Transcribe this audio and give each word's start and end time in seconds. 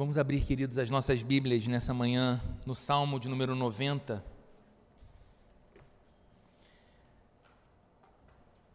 Vamos 0.00 0.16
abrir, 0.16 0.42
queridos, 0.42 0.78
as 0.78 0.88
nossas 0.88 1.20
Bíblias 1.20 1.66
nessa 1.66 1.92
manhã, 1.92 2.40
no 2.64 2.74
Salmo 2.74 3.20
de 3.20 3.28
número 3.28 3.54
90. 3.54 4.24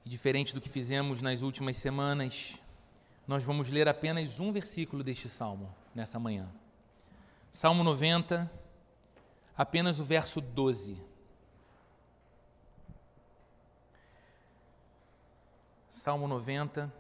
E 0.06 0.08
diferente 0.08 0.54
do 0.54 0.62
que 0.62 0.70
fizemos 0.70 1.24
nas 1.24 1.42
últimas 1.42 1.78
semanas, 1.78 2.60
nós 3.28 3.44
vamos 3.44 3.70
ler 3.70 3.88
apenas 3.88 4.40
um 4.40 4.52
versículo 4.52 5.04
deste 5.04 5.28
salmo 5.28 5.74
nessa 5.96 6.20
manhã. 6.20 6.48
Salmo 7.52 7.84
90, 7.84 8.48
apenas 9.58 10.00
o 10.00 10.04
verso 10.04 10.40
12. 10.40 11.02
Salmo 15.90 16.28
90, 16.28 16.94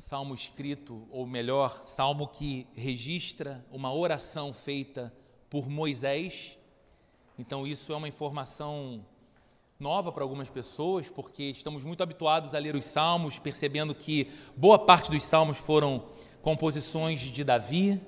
salmo 0.00 0.34
escrito, 0.34 1.06
ou 1.10 1.26
melhor, 1.26 1.68
salmo 1.82 2.28
que 2.28 2.66
registra 2.74 3.64
uma 3.70 3.92
oração 3.92 4.52
feita 4.52 5.12
por 5.48 5.68
Moisés. 5.68 6.58
Então, 7.38 7.66
isso 7.66 7.92
é 7.92 7.96
uma 7.96 8.08
informação 8.08 9.04
nova 9.78 10.10
para 10.10 10.22
algumas 10.22 10.48
pessoas, 10.48 11.08
porque 11.08 11.44
estamos 11.44 11.84
muito 11.84 12.02
habituados 12.02 12.54
a 12.54 12.58
ler 12.58 12.74
os 12.74 12.84
salmos, 12.84 13.38
percebendo 13.38 13.94
que 13.94 14.30
boa 14.56 14.78
parte 14.78 15.10
dos 15.10 15.22
salmos 15.22 15.58
foram 15.58 16.04
composições 16.42 17.20
de 17.20 17.44
Davi, 17.44 18.00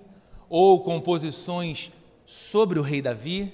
ou 0.49 0.83
composições 0.83 1.93
sobre 2.25 2.79
o 2.79 2.83
rei 2.83 3.03
Davi, 3.03 3.53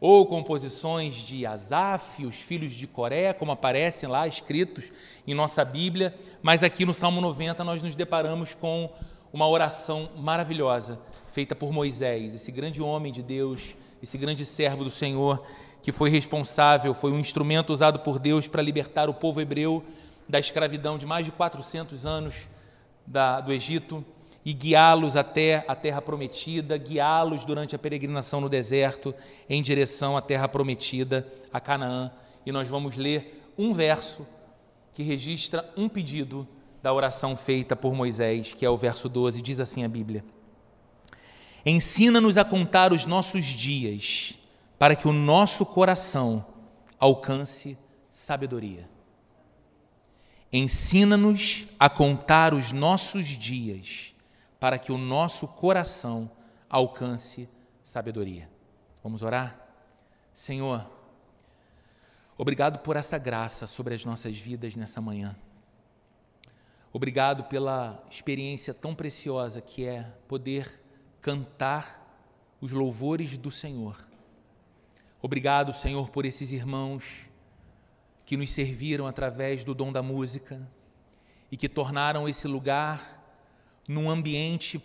ou 0.00 0.26
composições 0.26 1.14
de 1.14 1.46
Asaf, 1.46 2.24
os 2.24 2.36
filhos 2.36 2.72
de 2.74 2.86
Coré, 2.86 3.32
como 3.32 3.52
aparecem 3.52 4.08
lá 4.08 4.26
escritos 4.26 4.92
em 5.26 5.34
nossa 5.34 5.64
Bíblia, 5.64 6.14
mas 6.42 6.62
aqui 6.62 6.84
no 6.84 6.92
Salmo 6.92 7.20
90 7.20 7.64
nós 7.64 7.80
nos 7.80 7.94
deparamos 7.94 8.54
com 8.54 8.90
uma 9.32 9.48
oração 9.48 10.10
maravilhosa 10.16 10.98
feita 11.28 11.54
por 11.54 11.70
Moisés, 11.72 12.34
esse 12.34 12.50
grande 12.50 12.80
homem 12.80 13.12
de 13.12 13.22
Deus, 13.22 13.76
esse 14.02 14.16
grande 14.16 14.44
servo 14.44 14.84
do 14.84 14.90
Senhor, 14.90 15.44
que 15.82 15.92
foi 15.92 16.08
responsável, 16.08 16.94
foi 16.94 17.12
um 17.12 17.18
instrumento 17.18 17.72
usado 17.72 17.98
por 18.00 18.18
Deus 18.18 18.48
para 18.48 18.62
libertar 18.62 19.08
o 19.08 19.14
povo 19.14 19.40
hebreu 19.40 19.84
da 20.28 20.38
escravidão 20.38 20.96
de 20.96 21.06
mais 21.06 21.26
de 21.26 21.32
400 21.32 22.06
anos 22.06 22.48
da, 23.06 23.40
do 23.40 23.52
Egito 23.52 24.04
e 24.46 24.52
guiá-los 24.52 25.16
até 25.16 25.64
a 25.66 25.74
terra 25.74 26.00
prometida, 26.00 26.78
guiá-los 26.78 27.44
durante 27.44 27.74
a 27.74 27.78
peregrinação 27.80 28.40
no 28.40 28.48
deserto 28.48 29.12
em 29.50 29.60
direção 29.60 30.16
à 30.16 30.22
terra 30.22 30.46
prometida, 30.46 31.26
a 31.52 31.58
Canaã. 31.58 32.12
E 32.46 32.52
nós 32.52 32.68
vamos 32.68 32.96
ler 32.96 33.52
um 33.58 33.72
verso 33.72 34.24
que 34.92 35.02
registra 35.02 35.68
um 35.76 35.88
pedido 35.88 36.46
da 36.80 36.92
oração 36.92 37.34
feita 37.34 37.74
por 37.74 37.92
Moisés, 37.92 38.54
que 38.54 38.64
é 38.64 38.70
o 38.70 38.76
verso 38.76 39.08
12, 39.08 39.42
diz 39.42 39.58
assim 39.58 39.82
a 39.82 39.88
Bíblia: 39.88 40.24
Ensina-nos 41.64 42.38
a 42.38 42.44
contar 42.44 42.92
os 42.92 43.04
nossos 43.04 43.44
dias, 43.46 44.34
para 44.78 44.94
que 44.94 45.08
o 45.08 45.12
nosso 45.12 45.66
coração 45.66 46.46
alcance 47.00 47.76
sabedoria. 48.12 48.88
Ensina-nos 50.52 51.66
a 51.80 51.90
contar 51.90 52.54
os 52.54 52.70
nossos 52.70 53.26
dias, 53.26 54.14
para 54.58 54.78
que 54.78 54.92
o 54.92 54.98
nosso 54.98 55.46
coração 55.48 56.30
alcance 56.68 57.48
sabedoria. 57.82 58.50
Vamos 59.02 59.22
orar? 59.22 59.58
Senhor, 60.34 60.84
obrigado 62.36 62.80
por 62.80 62.96
essa 62.96 63.18
graça 63.18 63.66
sobre 63.66 63.94
as 63.94 64.04
nossas 64.04 64.36
vidas 64.38 64.74
nessa 64.76 65.00
manhã. 65.00 65.36
Obrigado 66.92 67.44
pela 67.44 68.02
experiência 68.10 68.72
tão 68.72 68.94
preciosa 68.94 69.60
que 69.60 69.84
é 69.84 70.02
poder 70.26 70.80
cantar 71.20 72.02
os 72.60 72.72
louvores 72.72 73.36
do 73.36 73.50
Senhor. 73.50 73.96
Obrigado, 75.20 75.72
Senhor, 75.72 76.08
por 76.08 76.24
esses 76.24 76.52
irmãos 76.52 77.28
que 78.24 78.36
nos 78.36 78.50
serviram 78.50 79.06
através 79.06 79.64
do 79.64 79.74
dom 79.74 79.92
da 79.92 80.02
música 80.02 80.68
e 81.50 81.56
que 81.56 81.68
tornaram 81.68 82.28
esse 82.28 82.48
lugar 82.48 83.15
num 83.88 84.10
ambiente 84.10 84.80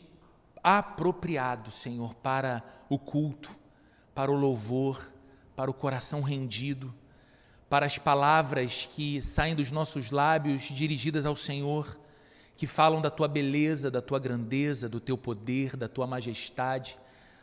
apropriado, 0.64 1.72
Senhor, 1.72 2.14
para 2.16 2.64
o 2.90 3.00
culto, 3.00 3.52
para 4.14 4.32
o 4.32 4.36
louvor, 4.36 5.12
para 5.56 5.72
o 5.72 5.74
coração 5.74 6.22
rendido, 6.22 6.94
para 7.70 7.86
as 7.86 7.98
palavras 7.98 8.88
que 8.94 9.22
saem 9.22 9.56
dos 9.56 9.72
nossos 9.72 10.12
lábios 10.12 10.64
dirigidas 10.64 11.26
ao 11.26 11.36
Senhor, 11.36 11.98
que 12.56 12.68
falam 12.68 13.02
da 13.02 13.10
tua 13.10 13.28
beleza, 13.28 13.90
da 13.90 14.02
tua 14.02 14.20
grandeza, 14.20 14.88
do 14.88 15.00
teu 15.00 15.18
poder, 15.18 15.76
da 15.76 15.88
tua 15.88 16.06
majestade, 16.06 16.98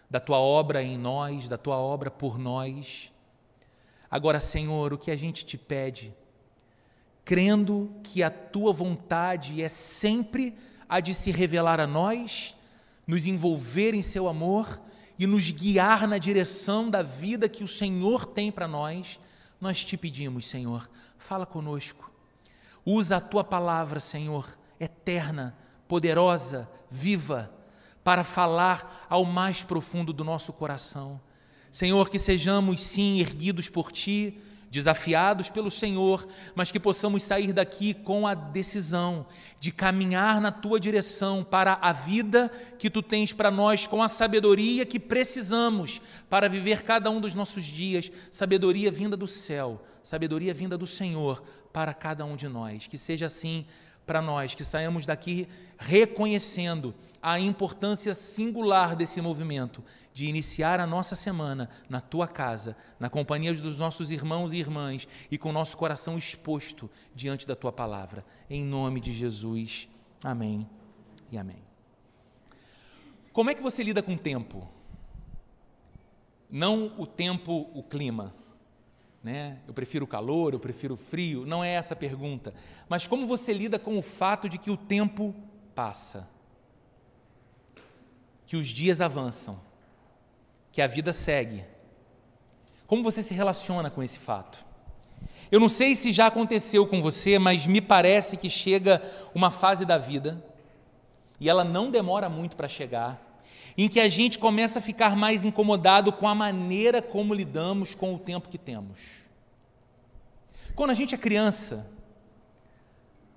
da 0.08 0.20
tua 0.20 0.38
obra 0.38 0.82
em 0.82 0.96
nós, 0.96 1.48
da 1.48 1.58
tua 1.58 1.76
obra 1.76 2.10
por 2.10 2.38
nós. 2.38 3.12
Agora, 4.10 4.38
Senhor, 4.38 4.92
o 4.92 4.98
que 4.98 5.10
a 5.10 5.16
gente 5.16 5.44
te 5.44 5.58
pede, 5.58 6.14
crendo 7.24 7.90
que 8.02 8.22
a 8.22 8.30
tua 8.30 8.72
vontade 8.72 9.62
é 9.62 9.68
sempre 9.68 10.56
há 10.88 11.00
de 11.00 11.14
se 11.14 11.30
revelar 11.30 11.80
a 11.80 11.86
nós, 11.86 12.54
nos 13.06 13.26
envolver 13.26 13.94
em 13.94 14.02
seu 14.02 14.28
amor 14.28 14.80
e 15.18 15.26
nos 15.26 15.50
guiar 15.50 16.06
na 16.06 16.18
direção 16.18 16.88
da 16.88 17.02
vida 17.02 17.48
que 17.48 17.64
o 17.64 17.68
Senhor 17.68 18.24
tem 18.24 18.50
para 18.50 18.68
nós, 18.68 19.18
nós 19.60 19.84
te 19.84 19.96
pedimos, 19.96 20.46
Senhor, 20.46 20.88
fala 21.18 21.44
conosco. 21.44 22.10
Usa 22.84 23.16
a 23.16 23.20
tua 23.20 23.42
palavra, 23.42 24.00
Senhor, 24.00 24.56
eterna, 24.78 25.56
poderosa, 25.88 26.70
viva, 26.88 27.52
para 28.04 28.24
falar 28.24 29.06
ao 29.10 29.24
mais 29.24 29.62
profundo 29.62 30.12
do 30.12 30.24
nosso 30.24 30.52
coração. 30.52 31.20
Senhor, 31.70 32.08
que 32.08 32.18
sejamos 32.18 32.80
sim 32.80 33.20
erguidos 33.20 33.68
por 33.68 33.92
ti, 33.92 34.40
desafiados 34.70 35.48
pelo 35.48 35.70
Senhor, 35.70 36.26
mas 36.54 36.70
que 36.70 36.78
possamos 36.78 37.22
sair 37.22 37.52
daqui 37.52 37.94
com 37.94 38.26
a 38.26 38.34
decisão 38.34 39.26
de 39.58 39.72
caminhar 39.72 40.40
na 40.40 40.52
tua 40.52 40.78
direção 40.78 41.42
para 41.42 41.78
a 41.80 41.92
vida 41.92 42.50
que 42.78 42.90
tu 42.90 43.02
tens 43.02 43.32
para 43.32 43.50
nós, 43.50 43.86
com 43.86 44.02
a 44.02 44.08
sabedoria 44.08 44.84
que 44.84 45.00
precisamos 45.00 46.00
para 46.28 46.48
viver 46.48 46.82
cada 46.82 47.10
um 47.10 47.20
dos 47.20 47.34
nossos 47.34 47.64
dias, 47.64 48.10
sabedoria 48.30 48.90
vinda 48.90 49.16
do 49.16 49.26
céu, 49.26 49.82
sabedoria 50.02 50.52
vinda 50.52 50.76
do 50.76 50.86
Senhor 50.86 51.42
para 51.72 51.94
cada 51.94 52.24
um 52.24 52.36
de 52.36 52.48
nós. 52.48 52.86
Que 52.86 52.98
seja 52.98 53.26
assim 53.26 53.66
para 54.08 54.22
nós, 54.22 54.54
que 54.54 54.64
saímos 54.64 55.04
daqui 55.04 55.46
reconhecendo 55.78 56.94
a 57.20 57.38
importância 57.38 58.14
singular 58.14 58.96
desse 58.96 59.20
movimento 59.20 59.84
de 60.14 60.24
iniciar 60.24 60.80
a 60.80 60.86
nossa 60.86 61.14
semana 61.14 61.68
na 61.90 62.00
tua 62.00 62.26
casa, 62.26 62.74
na 62.98 63.10
companhia 63.10 63.52
dos 63.52 63.78
nossos 63.78 64.10
irmãos 64.10 64.54
e 64.54 64.56
irmãs 64.56 65.06
e 65.30 65.36
com 65.36 65.50
o 65.50 65.52
nosso 65.52 65.76
coração 65.76 66.16
exposto 66.16 66.90
diante 67.14 67.46
da 67.46 67.54
tua 67.54 67.70
palavra. 67.70 68.24
Em 68.48 68.64
nome 68.64 68.98
de 68.98 69.12
Jesus. 69.12 69.86
Amém 70.24 70.66
e 71.30 71.36
amém. 71.36 71.62
Como 73.30 73.50
é 73.50 73.54
que 73.54 73.62
você 73.62 73.82
lida 73.82 74.02
com 74.02 74.14
o 74.14 74.18
tempo? 74.18 74.66
Não 76.50 76.94
o 76.96 77.06
tempo, 77.06 77.70
o 77.74 77.82
clima. 77.82 78.34
Né? 79.28 79.58
Eu 79.66 79.74
prefiro 79.74 80.06
o 80.06 80.08
calor, 80.08 80.54
eu 80.54 80.58
prefiro 80.58 80.94
o 80.94 80.96
frio. 80.96 81.44
Não 81.44 81.62
é 81.62 81.74
essa 81.74 81.92
a 81.92 81.96
pergunta. 81.96 82.54
Mas 82.88 83.06
como 83.06 83.26
você 83.26 83.52
lida 83.52 83.78
com 83.78 83.98
o 83.98 84.02
fato 84.02 84.48
de 84.48 84.56
que 84.56 84.70
o 84.70 84.76
tempo 84.76 85.34
passa? 85.74 86.26
Que 88.46 88.56
os 88.56 88.68
dias 88.68 89.02
avançam 89.02 89.60
que 90.72 90.80
a 90.80 90.86
vida 90.86 91.12
segue. 91.12 91.62
Como 92.86 93.02
você 93.02 93.22
se 93.22 93.34
relaciona 93.34 93.90
com 93.90 94.02
esse 94.02 94.18
fato? 94.18 94.64
Eu 95.50 95.60
não 95.60 95.68
sei 95.68 95.94
se 95.94 96.10
já 96.10 96.28
aconteceu 96.28 96.86
com 96.86 97.02
você, 97.02 97.38
mas 97.38 97.66
me 97.66 97.82
parece 97.82 98.38
que 98.38 98.48
chega 98.48 99.02
uma 99.34 99.50
fase 99.50 99.84
da 99.84 99.98
vida, 99.98 100.42
e 101.38 101.50
ela 101.50 101.64
não 101.64 101.90
demora 101.90 102.30
muito 102.30 102.56
para 102.56 102.68
chegar, 102.68 103.27
em 103.80 103.88
que 103.88 104.00
a 104.00 104.08
gente 104.08 104.40
começa 104.40 104.80
a 104.80 104.82
ficar 104.82 105.14
mais 105.14 105.44
incomodado 105.44 106.12
com 106.12 106.26
a 106.26 106.34
maneira 106.34 107.00
como 107.00 107.32
lidamos 107.32 107.94
com 107.94 108.12
o 108.12 108.18
tempo 108.18 108.48
que 108.48 108.58
temos. 108.58 109.20
Quando 110.74 110.90
a 110.90 110.94
gente 110.94 111.14
é 111.14 111.18
criança, 111.18 111.88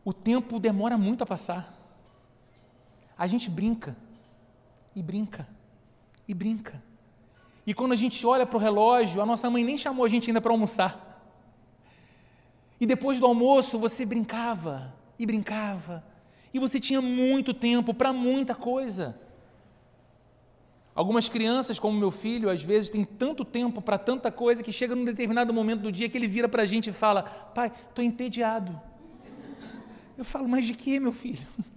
o 0.04 0.12
tempo 0.12 0.60
demora 0.60 0.98
muito 0.98 1.24
a 1.24 1.28
passar. 1.28 1.72
A 3.16 3.28
gente 3.28 3.52
brinca, 3.52 3.96
e 4.96 5.04
brinca, 5.04 5.48
e 6.28 6.34
brinca. 6.34 6.82
E 7.68 7.72
quando 7.72 7.92
a 7.92 7.96
gente 7.96 8.26
olha 8.26 8.44
para 8.44 8.58
o 8.58 8.60
relógio, 8.60 9.22
a 9.22 9.26
nossa 9.28 9.48
mãe 9.48 9.64
nem 9.64 9.78
chamou 9.78 10.04
a 10.04 10.10
gente 10.10 10.32
ainda 10.32 10.42
para 10.42 10.52
almoçar. 10.52 11.24
E 12.80 12.88
depois 12.88 13.20
do 13.20 13.28
almoço 13.28 13.78
você 13.78 14.08
brincava 14.08 14.92
e 15.20 15.26
brincava. 15.28 16.04
E 16.52 16.58
você 16.58 16.80
tinha 16.80 17.00
muito 17.00 17.54
tempo 17.54 17.94
para 17.94 18.12
muita 18.12 18.56
coisa. 18.56 19.30
Algumas 20.94 21.30
crianças, 21.30 21.80
como 21.80 21.98
meu 21.98 22.12
filho, 22.12 22.50
às 22.50 22.62
vezes 22.62 22.90
têm 22.90 23.06
tanto 23.06 23.46
tempo 23.46 23.82
para 23.82 23.98
tanta 23.98 24.30
coisa 24.30 24.62
que 24.62 24.72
chega 24.72 24.94
num 24.94 25.06
determinado 25.06 25.54
momento 25.54 25.82
do 25.82 25.92
dia 25.92 26.10
que 26.10 26.18
ele 26.18 26.28
vira 26.28 26.50
para 26.50 26.64
a 26.64 26.66
gente 26.66 26.90
e 26.90 26.94
fala: 26.94 27.24
Pai, 27.24 27.72
estou 27.90 28.04
entediado. 28.04 28.80
Eu 30.18 30.26
falo: 30.26 30.50
Mas 30.50 30.66
de 30.66 30.74
que, 30.74 31.00
meu 31.00 31.14
filho? 31.14 31.46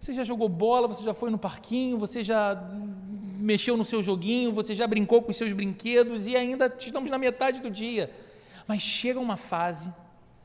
Você 0.00 0.14
já 0.14 0.24
jogou 0.24 0.48
bola, 0.48 0.88
você 0.88 1.04
já 1.04 1.12
foi 1.12 1.28
no 1.28 1.36
parquinho, 1.36 1.98
você 1.98 2.22
já 2.22 2.58
mexeu 3.38 3.76
no 3.76 3.84
seu 3.84 4.02
joguinho, 4.02 4.50
você 4.50 4.74
já 4.74 4.86
brincou 4.86 5.20
com 5.20 5.30
os 5.30 5.36
seus 5.36 5.52
brinquedos 5.52 6.26
e 6.26 6.34
ainda 6.34 6.74
estamos 6.78 7.10
na 7.10 7.18
metade 7.18 7.60
do 7.60 7.70
dia. 7.70 8.10
Mas 8.66 8.80
chega 8.80 9.20
uma 9.20 9.36
fase, 9.36 9.92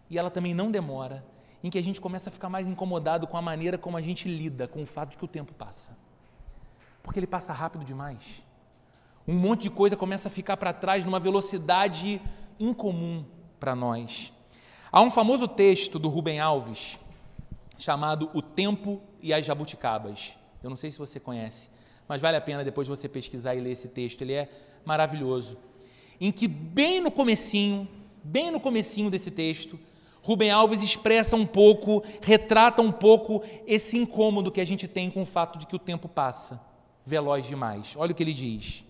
e 0.10 0.18
ela 0.18 0.30
também 0.30 0.54
não 0.54 0.70
demora, 0.70 1.26
em 1.64 1.70
que 1.70 1.78
a 1.78 1.82
gente 1.82 2.02
começa 2.02 2.30
a 2.30 2.34
ficar 2.34 2.50
mais 2.50 2.68
incomodado 2.68 3.28
com 3.28 3.38
a 3.38 3.42
maneira 3.42 3.78
como 3.78 3.96
a 3.96 4.02
gente 4.02 4.28
lida 4.28 4.68
com 4.68 4.82
o 4.82 4.86
fato 4.86 5.12
de 5.12 5.18
que 5.18 5.24
o 5.24 5.28
tempo 5.28 5.54
passa. 5.54 5.98
Porque 7.06 7.20
ele 7.20 7.28
passa 7.28 7.54
rápido 7.54 7.86
demais. 7.86 8.44
Um 9.28 9.36
monte 9.36 9.64
de 9.64 9.70
coisa 9.70 9.96
começa 9.96 10.28
a 10.28 10.32
ficar 10.32 10.58
para 10.58 10.74
trás 10.74 11.06
numa 11.06 11.20
velocidade 11.20 12.20
incomum 12.60 13.24
para 13.60 13.76
nós. 13.76 14.34
Há 14.92 15.02
um 15.02 15.12
famoso 15.12 15.48
texto 15.48 16.00
do 16.00 16.10
Rubem 16.10 16.40
Alves 16.40 17.00
chamado 17.78 18.30
O 18.34 18.42
Tempo 18.42 19.00
e 19.22 19.32
as 19.34 19.46
Jabuticabas. 19.46 20.36
Eu 20.64 20.70
não 20.70 20.76
sei 20.76 20.90
se 20.90 20.98
você 20.98 21.20
conhece, 21.20 21.70
mas 22.08 22.22
vale 22.22 22.38
a 22.38 22.42
pena 22.42 22.64
depois 22.64 22.88
você 22.88 23.08
pesquisar 23.08 23.54
e 23.54 23.62
ler 23.62 23.74
esse 23.74 23.88
texto. 23.88 24.22
Ele 24.22 24.34
é 24.34 24.50
maravilhoso. 24.84 25.58
Em 26.20 26.32
que 26.32 26.48
bem 26.48 27.02
no 27.02 27.12
comecinho, 27.12 27.88
bem 28.24 28.50
no 28.50 28.60
comecinho 28.60 29.12
desse 29.12 29.30
texto, 29.30 29.80
Rubem 30.24 30.50
Alves 30.50 30.82
expressa 30.82 31.36
um 31.36 31.46
pouco, 31.46 32.04
retrata 32.20 32.82
um 32.82 32.92
pouco 32.92 33.44
esse 33.68 33.96
incômodo 33.96 34.52
que 34.52 34.62
a 34.62 34.66
gente 34.66 34.88
tem 34.88 35.12
com 35.12 35.22
o 35.22 35.26
fato 35.26 35.60
de 35.60 35.68
que 35.68 35.76
o 35.76 35.80
tempo 35.80 36.08
passa 36.08 36.60
veloz 37.06 37.48
demais. 37.48 37.96
Olha 37.96 38.12
o 38.12 38.16
que 38.16 38.24
ele 38.24 38.34
diz: 38.34 38.84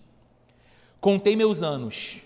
Contei 1.00 1.36
meus 1.36 1.62
anos 1.62 2.16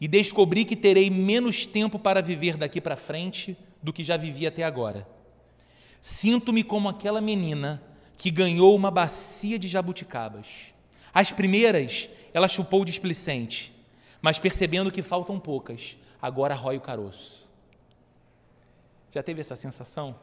e 0.00 0.08
descobri 0.08 0.64
que 0.64 0.76
terei 0.76 1.10
menos 1.10 1.66
tempo 1.66 1.98
para 1.98 2.22
viver 2.22 2.56
daqui 2.56 2.80
para 2.80 2.96
frente 2.96 3.56
do 3.82 3.92
que 3.92 4.02
já 4.02 4.16
vivi 4.16 4.46
até 4.46 4.62
agora. 4.62 5.06
Sinto-me 6.00 6.62
como 6.62 6.88
aquela 6.88 7.20
menina 7.20 7.82
que 8.16 8.30
ganhou 8.30 8.74
uma 8.74 8.90
bacia 8.90 9.58
de 9.58 9.68
jabuticabas. 9.68 10.74
As 11.12 11.32
primeiras 11.32 12.08
ela 12.32 12.48
chupou 12.48 12.84
displicente, 12.84 13.72
mas 14.20 14.38
percebendo 14.38 14.92
que 14.92 15.02
faltam 15.02 15.40
poucas, 15.40 15.96
agora 16.20 16.54
rói 16.54 16.76
o 16.76 16.80
caroço. 16.80 17.48
Já 19.10 19.22
teve 19.22 19.40
essa 19.40 19.56
sensação? 19.56 20.14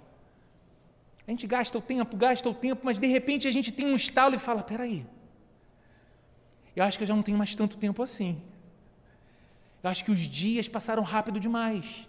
A 1.27 1.31
gente 1.31 1.47
gasta 1.47 1.77
o 1.77 1.81
tempo, 1.81 2.17
gasta 2.17 2.49
o 2.49 2.53
tempo, 2.53 2.81
mas 2.83 2.99
de 2.99 3.07
repente 3.07 3.47
a 3.47 3.51
gente 3.51 3.71
tem 3.71 3.85
um 3.85 3.95
estalo 3.95 4.35
e 4.35 4.39
fala: 4.39 4.61
peraí, 4.61 5.05
eu 6.75 6.83
acho 6.83 6.97
que 6.97 7.03
eu 7.03 7.07
já 7.07 7.15
não 7.15 7.23
tenho 7.23 7.37
mais 7.37 7.55
tanto 7.55 7.77
tempo 7.77 8.03
assim. 8.03 8.41
Eu 9.81 9.89
acho 9.89 10.03
que 10.03 10.11
os 10.11 10.19
dias 10.19 10.67
passaram 10.67 11.03
rápido 11.03 11.39
demais, 11.39 12.07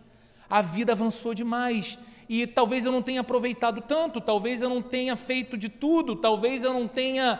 a 0.48 0.62
vida 0.62 0.92
avançou 0.92 1.34
demais. 1.34 1.98
E 2.26 2.46
talvez 2.46 2.86
eu 2.86 2.92
não 2.92 3.02
tenha 3.02 3.20
aproveitado 3.20 3.82
tanto, 3.82 4.18
talvez 4.18 4.62
eu 4.62 4.70
não 4.70 4.80
tenha 4.80 5.14
feito 5.14 5.58
de 5.58 5.68
tudo, 5.68 6.16
talvez 6.16 6.64
eu 6.64 6.72
não 6.72 6.88
tenha 6.88 7.38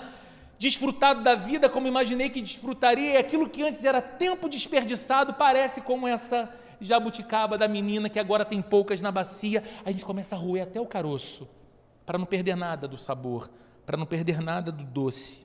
desfrutado 0.58 1.22
da 1.22 1.34
vida 1.34 1.68
como 1.68 1.88
imaginei 1.88 2.28
que 2.28 2.40
desfrutaria, 2.40 3.14
e 3.14 3.16
aquilo 3.16 3.48
que 3.48 3.62
antes 3.62 3.84
era 3.84 4.02
tempo 4.02 4.48
desperdiçado 4.48 5.34
parece 5.34 5.80
como 5.80 6.06
essa 6.06 6.52
jabuticaba 6.80 7.56
da 7.56 7.66
menina 7.66 8.08
que 8.08 8.18
agora 8.18 8.44
tem 8.44 8.60
poucas 8.60 9.00
na 9.00 9.10
bacia, 9.10 9.64
a 9.84 9.90
gente 9.90 10.04
começa 10.04 10.34
a 10.34 10.38
roer 10.38 10.62
até 10.62 10.80
o 10.80 10.86
caroço, 10.86 11.48
para 12.04 12.18
não 12.18 12.26
perder 12.26 12.56
nada 12.56 12.86
do 12.86 12.98
sabor, 12.98 13.50
para 13.84 13.96
não 13.96 14.06
perder 14.06 14.40
nada 14.40 14.70
do 14.70 14.84
doce. 14.84 15.44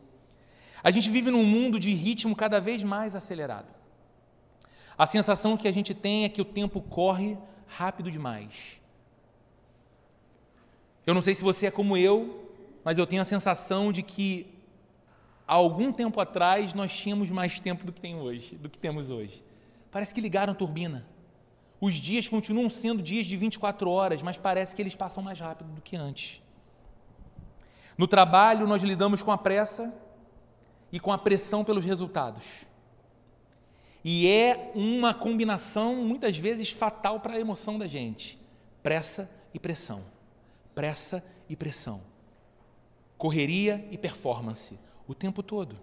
A 0.84 0.92
gente 0.92 1.10
vive 1.10 1.30
num 1.30 1.44
mundo 1.44 1.80
de 1.80 1.94
ritmo 1.94 2.36
cada 2.36 2.60
vez 2.60 2.84
mais 2.84 3.16
acelerado. 3.16 3.68
A 4.98 5.06
sensação 5.06 5.58
que 5.58 5.68
a 5.68 5.72
gente 5.72 5.94
tem 5.94 6.26
é 6.26 6.30
que 6.30 6.42
o 6.42 6.46
tempo 6.46 6.82
corre 6.82 7.38
rápido 7.68 8.12
demais. 8.12 8.82
Eu 11.06 11.14
não 11.14 11.22
sei 11.22 11.34
se 11.34 11.44
você 11.44 11.68
é 11.68 11.72
como 11.72 11.98
eu, 11.98 12.54
mas 12.84 12.98
eu 12.98 13.08
tenho 13.08 13.22
a 13.22 13.26
sensação 13.26 13.92
de 13.92 14.04
que 14.04 14.48
há 15.48 15.54
algum 15.54 15.92
tempo 15.92 16.20
atrás 16.20 16.74
nós 16.74 16.96
tínhamos 16.96 17.32
mais 17.32 17.60
tempo 17.60 17.86
do 17.86 17.92
que 17.92 18.02
tem 18.02 18.16
hoje, 18.16 18.56
do 18.56 18.70
que 18.70 18.78
temos 18.78 19.10
hoje. 19.10 19.44
Parece 19.92 20.14
que 20.14 20.22
ligaram 20.22 20.54
a 20.54 20.56
turbina. 20.56 21.06
Os 21.82 21.96
dias 21.96 22.28
continuam 22.28 22.70
sendo 22.70 23.02
dias 23.02 23.26
de 23.26 23.38
24 23.38 23.90
horas, 23.90 24.22
mas 24.22 24.38
parece 24.38 24.76
que 24.76 24.82
eles 24.82 24.96
passam 24.96 25.24
mais 25.24 25.40
rápido 25.40 25.72
do 25.72 25.82
que 25.82 25.96
antes. 25.96 26.42
No 28.00 28.08
trabalho, 28.08 28.66
nós 28.66 28.82
lidamos 28.82 29.22
com 29.22 29.30
a 29.30 29.38
pressa 29.38 29.94
e 30.90 31.02
com 31.02 31.12
a 31.12 31.18
pressão 31.18 31.66
pelos 31.66 31.84
resultados. 31.84 32.64
E 34.06 34.26
é 34.26 34.72
uma 34.74 35.14
combinação, 35.14 35.98
muitas 35.98 36.38
vezes, 36.38 36.72
fatal 36.72 37.20
para 37.20 37.34
a 37.34 37.40
emoção 37.42 37.78
da 37.78 37.86
gente: 37.86 38.40
pressa 38.82 39.30
e 39.54 39.60
pressão. 39.60 40.02
Pressa 40.74 41.22
e 41.50 41.58
pressão. 41.58 42.00
Correria 43.18 43.86
e 43.92 43.98
performance 43.98 44.80
o 45.06 45.14
tempo 45.14 45.44
todo. 45.44 45.76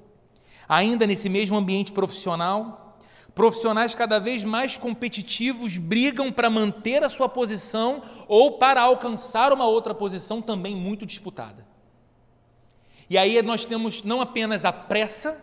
Ainda 0.67 1.07
nesse 1.07 1.29
mesmo 1.29 1.55
ambiente 1.55 1.93
profissional, 1.93 2.97
Profissionais 3.35 3.95
cada 3.95 4.19
vez 4.19 4.43
mais 4.43 4.79
competitivos 4.79 5.77
brigam 5.77 6.33
para 6.33 6.49
manter 6.49 7.05
a 7.05 7.09
sua 7.11 7.29
posição 7.29 8.03
ou 8.27 8.53
para 8.53 8.81
alcançar 8.81 9.53
uma 9.53 9.67
outra 9.67 9.95
posição 9.95 10.41
também 10.41 10.75
muito 10.75 11.05
disputada. 11.05 11.66
E 13.09 13.17
aí 13.17 13.41
nós 13.43 13.65
temos 13.65 14.03
não 14.03 14.21
apenas 14.21 14.65
a 14.65 14.73
pressa 14.73 15.43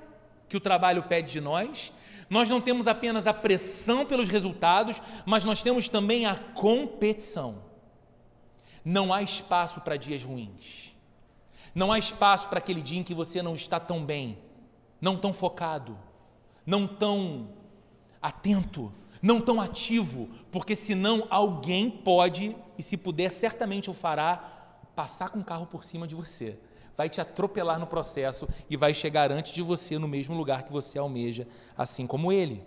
que 0.50 0.58
o 0.58 0.62
trabalho 0.62 1.04
pede 1.04 1.32
de 1.32 1.42
nós, 1.42 1.94
nós 2.30 2.50
não 2.50 2.60
temos 2.60 2.88
apenas 2.88 3.28
a 3.28 3.34
pressão 3.34 4.06
pelos 4.06 4.30
resultados, 4.30 5.02
mas 5.26 5.46
nós 5.46 5.62
temos 5.62 5.88
também 5.88 6.26
a 6.26 6.36
competição. 6.36 7.64
Não 8.84 9.14
há 9.14 9.22
espaço 9.22 9.82
para 9.82 9.98
dias 9.98 10.24
ruins. 10.24 10.96
Não 11.74 11.92
há 11.92 11.98
espaço 11.98 12.48
para 12.50 12.60
aquele 12.60 12.82
dia 12.82 13.00
em 13.00 13.04
que 13.04 13.14
você 13.14 13.42
não 13.42 13.56
está 13.56 13.80
tão 13.80 14.06
bem, 14.06 14.38
não 15.02 15.18
tão 15.18 15.34
focado, 15.34 15.98
não 16.66 16.88
tão 16.88 17.50
atento, 18.22 18.94
não 19.22 19.40
tão 19.42 19.60
ativo, 19.60 20.30
porque 20.52 20.76
senão 20.76 21.28
alguém 21.30 21.90
pode, 21.90 22.56
e 22.78 22.84
se 22.84 22.98
puder, 22.98 23.32
certamente 23.32 23.90
o 23.90 23.94
fará, 23.94 24.80
passar 24.96 25.30
com 25.30 25.40
o 25.40 25.44
carro 25.44 25.66
por 25.66 25.84
cima 25.84 26.08
de 26.08 26.14
você. 26.14 26.60
Vai 26.96 27.10
te 27.10 27.20
atropelar 27.20 27.80
no 27.80 27.88
processo 27.88 28.48
e 28.70 28.78
vai 28.78 28.94
chegar 28.94 29.32
antes 29.32 29.52
de 29.52 29.62
você 29.62 29.98
no 29.98 30.08
mesmo 30.08 30.36
lugar 30.36 30.64
que 30.64 30.72
você 30.72 31.00
almeja, 31.00 31.48
assim 31.78 32.06
como 32.06 32.32
ele. 32.32 32.64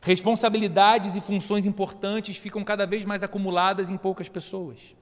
Responsabilidades 0.00 1.16
e 1.16 1.20
funções 1.20 1.66
importantes 1.66 2.36
ficam 2.36 2.62
cada 2.62 2.86
vez 2.86 3.04
mais 3.04 3.22
acumuladas 3.22 3.90
em 3.90 3.96
poucas 3.96 4.28
pessoas. 4.28 4.94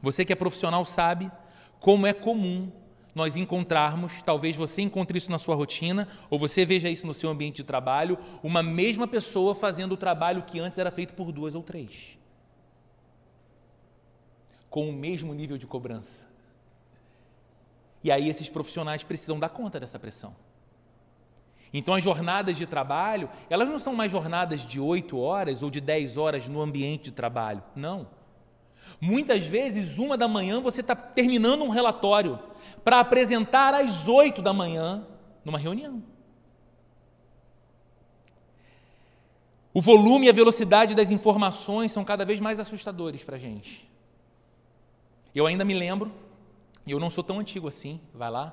Você 0.00 0.24
que 0.24 0.32
é 0.32 0.36
profissional 0.36 0.84
sabe 0.84 1.30
como 1.80 2.06
é 2.06 2.12
comum 2.12 2.70
nós 3.14 3.36
encontrarmos, 3.36 4.22
talvez 4.22 4.56
você 4.56 4.82
encontre 4.82 5.18
isso 5.18 5.30
na 5.30 5.38
sua 5.38 5.54
rotina, 5.54 6.08
ou 6.30 6.38
você 6.38 6.64
veja 6.64 6.88
isso 6.88 7.06
no 7.06 7.12
seu 7.12 7.28
ambiente 7.28 7.56
de 7.56 7.64
trabalho, 7.64 8.18
uma 8.42 8.62
mesma 8.62 9.06
pessoa 9.06 9.54
fazendo 9.54 9.92
o 9.92 9.96
trabalho 9.96 10.44
que 10.44 10.58
antes 10.58 10.78
era 10.78 10.90
feito 10.90 11.14
por 11.14 11.30
duas 11.30 11.54
ou 11.54 11.62
três. 11.62 12.18
Com 14.70 14.88
o 14.88 14.92
mesmo 14.92 15.34
nível 15.34 15.58
de 15.58 15.66
cobrança. 15.66 16.31
E 18.02 18.10
aí 18.10 18.28
esses 18.28 18.48
profissionais 18.48 19.04
precisam 19.04 19.38
dar 19.38 19.48
conta 19.48 19.78
dessa 19.78 19.98
pressão. 19.98 20.34
Então 21.72 21.94
as 21.94 22.02
jornadas 22.02 22.56
de 22.56 22.66
trabalho, 22.66 23.30
elas 23.48 23.68
não 23.68 23.78
são 23.78 23.94
mais 23.94 24.12
jornadas 24.12 24.60
de 24.60 24.78
oito 24.78 25.18
horas 25.18 25.62
ou 25.62 25.70
de 25.70 25.80
dez 25.80 26.16
horas 26.16 26.48
no 26.48 26.60
ambiente 26.60 27.04
de 27.04 27.12
trabalho. 27.12 27.62
Não 27.74 28.08
Muitas 29.00 29.46
vezes, 29.46 29.98
uma 29.98 30.16
da 30.16 30.28
manhã, 30.28 30.60
você 30.60 30.80
está 30.80 30.94
terminando 30.94 31.62
um 31.62 31.68
relatório 31.68 32.38
para 32.84 33.00
apresentar 33.00 33.74
às 33.74 34.06
oito 34.08 34.40
da 34.40 34.52
manhã 34.52 35.06
numa 35.44 35.58
reunião. 35.58 36.02
O 39.74 39.80
volume 39.80 40.26
e 40.26 40.30
a 40.30 40.32
velocidade 40.32 40.94
das 40.94 41.10
informações 41.10 41.90
são 41.90 42.04
cada 42.04 42.24
vez 42.24 42.38
mais 42.40 42.60
assustadores 42.60 43.24
para 43.24 43.36
a 43.36 43.38
gente. 43.38 43.88
Eu 45.34 45.46
ainda 45.46 45.64
me 45.64 45.72
lembro, 45.72 46.12
e 46.86 46.90
eu 46.92 46.98
não 46.98 47.10
sou 47.10 47.22
tão 47.22 47.38
antigo 47.38 47.68
assim, 47.68 48.00
vai 48.14 48.30
lá, 48.30 48.52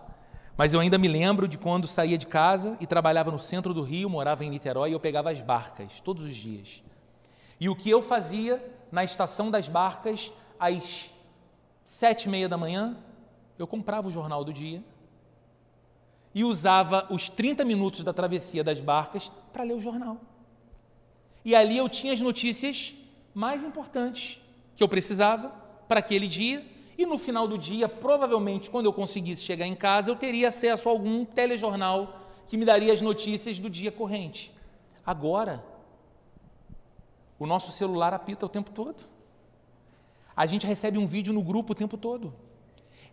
mas 0.57 0.73
eu 0.73 0.79
ainda 0.79 0.97
me 0.97 1.07
lembro 1.07 1.47
de 1.47 1.57
quando 1.57 1.87
saía 1.87 2.17
de 2.17 2.27
casa 2.27 2.77
e 2.81 2.85
trabalhava 2.85 3.31
no 3.31 3.39
centro 3.39 3.73
do 3.73 3.81
Rio, 3.81 4.09
morava 4.09 4.43
em 4.43 4.49
Niterói, 4.49 4.89
e 4.89 4.93
eu 4.93 4.99
pegava 4.99 5.31
as 5.31 5.39
barcas 5.39 6.01
todos 6.01 6.23
os 6.23 6.35
dias. 6.35 6.83
E 7.59 7.69
o 7.69 7.75
que 7.75 7.89
eu 7.89 8.01
fazia 8.01 8.61
na 8.91 9.03
estação 9.03 9.49
das 9.49 9.69
barcas, 9.69 10.33
às 10.59 11.11
sete 11.85 12.25
e 12.25 12.29
meia 12.29 12.49
da 12.49 12.57
manhã, 12.57 12.97
eu 13.57 13.65
comprava 13.65 14.07
o 14.07 14.11
jornal 14.11 14.43
do 14.43 14.53
dia 14.53 14.83
e 16.33 16.43
usava 16.43 17.07
os 17.09 17.27
30 17.27 17.65
minutos 17.65 18.03
da 18.03 18.13
travessia 18.13 18.63
das 18.63 18.79
barcas 18.79 19.31
para 19.51 19.63
ler 19.63 19.73
o 19.73 19.81
jornal. 19.81 20.17
E 21.43 21.55
ali 21.55 21.77
eu 21.77 21.89
tinha 21.89 22.13
as 22.13 22.21
notícias 22.21 22.93
mais 23.33 23.63
importantes 23.63 24.41
que 24.75 24.83
eu 24.83 24.87
precisava 24.87 25.49
para 25.87 25.99
aquele 25.99 26.27
dia, 26.27 26.65
e 26.99 27.05
no 27.05 27.17
final 27.17 27.47
do 27.47 27.57
dia, 27.57 27.87
provavelmente, 27.87 28.69
quando 28.69 28.87
eu 28.87 28.91
conseguisse 28.91 29.41
chegar 29.41 29.65
em 29.65 29.73
casa, 29.73 30.11
eu 30.11 30.17
teria 30.17 30.49
acesso 30.49 30.89
a 30.89 30.91
algum 30.91 31.23
telejornal 31.23 32.19
que 32.45 32.57
me 32.57 32.65
daria 32.65 32.91
as 32.91 32.99
notícias 32.99 33.57
do 33.57 33.69
dia 33.69 33.89
corrente. 33.89 34.51
Agora, 35.05 35.63
o 37.39 37.47
nosso 37.47 37.71
celular 37.71 38.13
apita 38.13 38.45
o 38.45 38.49
tempo 38.49 38.69
todo. 38.71 39.01
A 40.35 40.45
gente 40.45 40.67
recebe 40.67 40.97
um 40.97 41.07
vídeo 41.07 41.31
no 41.31 41.41
grupo 41.41 41.71
o 41.71 41.75
tempo 41.75 41.95
todo. 41.95 42.33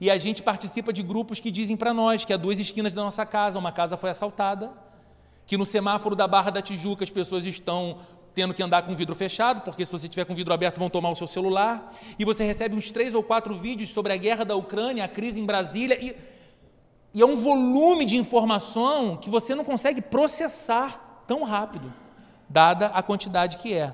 E 0.01 0.11
a 0.11 0.19
gente 0.19 0.43
participa 0.43 0.93
de 0.93 1.05
grupos 1.05 1.39
que 1.39 1.53
dizem 1.53 1.77
para 1.77 1.95
nós 1.95 2.25
que 2.25 2.33
há 2.33 2.37
duas 2.37 2.59
esquinas 2.59 2.93
da 2.93 3.05
nossa 3.05 3.25
casa, 3.25 3.57
uma 3.57 3.71
casa 3.71 3.97
foi 3.97 4.11
assaltada, 4.11 4.73
que 5.47 5.57
no 5.57 5.65
semáforo 5.65 6.17
da 6.17 6.27
Barra 6.27 6.51
da 6.51 6.61
Tijuca 6.61 7.05
as 7.05 7.11
pessoas 7.11 7.47
estão 7.47 8.01
tendo 8.37 8.55
que 8.55 8.63
andar 8.63 8.83
com 8.83 8.95
vidro 8.95 9.17
fechado, 9.17 9.63
porque 9.63 9.85
se 9.85 9.91
você 9.91 10.09
tiver 10.09 10.25
com 10.25 10.37
vidro 10.37 10.55
aberto 10.55 10.79
vão 10.79 10.89
tomar 10.89 11.11
o 11.11 11.17
seu 11.17 11.27
celular, 11.27 11.93
e 12.17 12.25
você 12.25 12.45
recebe 12.45 12.77
uns 12.77 12.93
três 12.93 13.15
ou 13.15 13.23
quatro 13.23 13.53
vídeos 13.55 13.91
sobre 13.91 14.13
a 14.13 14.17
guerra 14.17 14.45
da 14.45 14.55
Ucrânia, 14.55 15.03
a 15.03 15.09
crise 15.09 15.41
em 15.41 15.45
Brasília, 15.45 15.99
e, 16.01 16.17
e 17.13 17.21
é 17.21 17.27
um 17.27 17.35
volume 17.35 18.07
de 18.07 18.17
informação 18.17 19.17
que 19.17 19.29
você 19.29 19.57
não 19.57 19.65
consegue 19.65 20.01
processar 20.01 21.25
tão 21.27 21.43
rápido, 21.43 21.93
dada 22.49 22.87
a 22.87 23.03
quantidade 23.03 23.57
que 23.57 23.75
é. 23.75 23.93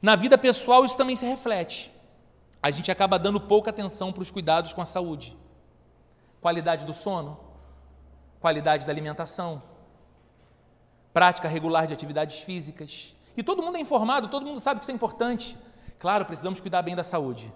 Na 0.00 0.16
vida 0.16 0.38
pessoal 0.38 0.86
isso 0.86 0.96
também 0.96 1.16
se 1.16 1.26
reflete 1.26 1.92
a 2.64 2.70
gente 2.70 2.90
acaba 2.90 3.18
dando 3.18 3.38
pouca 3.38 3.68
atenção 3.68 4.10
para 4.10 4.22
os 4.22 4.30
cuidados 4.30 4.72
com 4.72 4.80
a 4.80 4.86
saúde. 4.86 5.36
Qualidade 6.40 6.86
do 6.86 6.94
sono, 6.94 7.38
qualidade 8.40 8.86
da 8.86 8.90
alimentação, 8.90 9.62
prática 11.12 11.46
regular 11.46 11.86
de 11.86 11.92
atividades 11.92 12.38
físicas. 12.38 13.14
E 13.36 13.42
todo 13.42 13.62
mundo 13.62 13.76
é 13.76 13.80
informado, 13.80 14.28
todo 14.28 14.46
mundo 14.46 14.60
sabe 14.60 14.80
que 14.80 14.84
isso 14.84 14.92
é 14.92 14.94
importante. 14.94 15.56
Claro, 15.98 16.24
precisamos 16.24 16.60
cuidar 16.60 16.82
bem 16.82 16.94
da 16.94 17.02
saúde. 17.02 17.52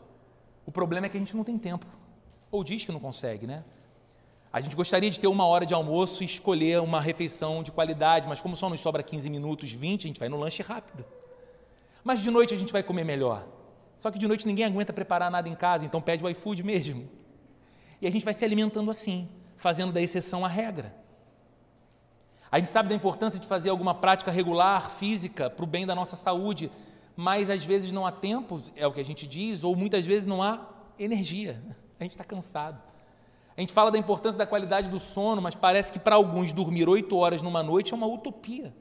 O 0.66 0.72
problema 0.72 1.06
é 1.06 1.08
que 1.08 1.16
a 1.16 1.20
gente 1.20 1.36
não 1.36 1.44
tem 1.44 1.56
tempo. 1.56 1.86
Ou 2.50 2.64
diz 2.64 2.84
que 2.84 2.92
não 2.92 3.00
consegue, 3.00 3.46
né? 3.46 3.64
A 4.52 4.60
gente 4.60 4.74
gostaria 4.74 5.10
de 5.10 5.20
ter 5.20 5.26
uma 5.26 5.44
hora 5.44 5.66
de 5.66 5.74
almoço 5.74 6.22
e 6.22 6.26
escolher 6.26 6.80
uma 6.80 7.00
refeição 7.00 7.62
de 7.62 7.70
qualidade, 7.70 8.26
mas 8.26 8.40
como 8.40 8.56
só 8.56 8.68
nos 8.68 8.80
sobra 8.80 9.02
15 9.02 9.28
minutos, 9.28 9.70
20, 9.70 10.04
a 10.04 10.06
gente 10.08 10.18
vai 10.18 10.28
no 10.28 10.38
lanche 10.38 10.62
rápido. 10.62 11.04
Mas 12.02 12.22
de 12.22 12.30
noite 12.30 12.54
a 12.54 12.56
gente 12.56 12.72
vai 12.72 12.82
comer 12.82 13.04
melhor. 13.04 13.46
Só 13.96 14.10
que 14.10 14.18
de 14.18 14.26
noite 14.26 14.46
ninguém 14.46 14.64
aguenta 14.64 14.92
preparar 14.92 15.30
nada 15.30 15.48
em 15.48 15.54
casa, 15.54 15.84
então 15.84 16.00
pede 16.00 16.24
o 16.24 16.28
iFood 16.30 16.62
mesmo. 16.62 17.08
E 18.00 18.06
a 18.06 18.10
gente 18.10 18.24
vai 18.24 18.32
se 18.32 18.44
alimentando 18.44 18.90
assim, 18.90 19.28
fazendo 19.56 19.92
da 19.92 20.00
exceção 20.00 20.44
a 20.44 20.48
regra. 20.48 20.94
A 22.50 22.58
gente 22.58 22.70
sabe 22.70 22.88
da 22.88 22.94
importância 22.94 23.38
de 23.38 23.46
fazer 23.46 23.70
alguma 23.70 23.94
prática 23.94 24.30
regular, 24.30 24.90
física, 24.90 25.50
para 25.50 25.64
o 25.64 25.66
bem 25.66 25.86
da 25.86 25.94
nossa 25.94 26.16
saúde, 26.16 26.70
mas 27.14 27.50
às 27.50 27.64
vezes 27.64 27.92
não 27.92 28.06
há 28.06 28.12
tempo, 28.12 28.60
é 28.74 28.86
o 28.86 28.92
que 28.92 29.00
a 29.00 29.04
gente 29.04 29.26
diz, 29.26 29.64
ou 29.64 29.76
muitas 29.76 30.06
vezes 30.06 30.26
não 30.26 30.42
há 30.42 30.60
energia. 30.98 31.62
A 32.00 32.04
gente 32.04 32.12
está 32.12 32.24
cansado. 32.24 32.80
A 33.56 33.60
gente 33.60 33.72
fala 33.72 33.90
da 33.90 33.98
importância 33.98 34.38
da 34.38 34.46
qualidade 34.46 34.88
do 34.88 35.00
sono, 35.00 35.42
mas 35.42 35.54
parece 35.54 35.90
que 35.90 35.98
para 35.98 36.14
alguns 36.14 36.52
dormir 36.52 36.88
oito 36.88 37.16
horas 37.16 37.42
numa 37.42 37.62
noite 37.62 37.92
é 37.92 37.96
uma 37.96 38.06
utopia, 38.06 38.72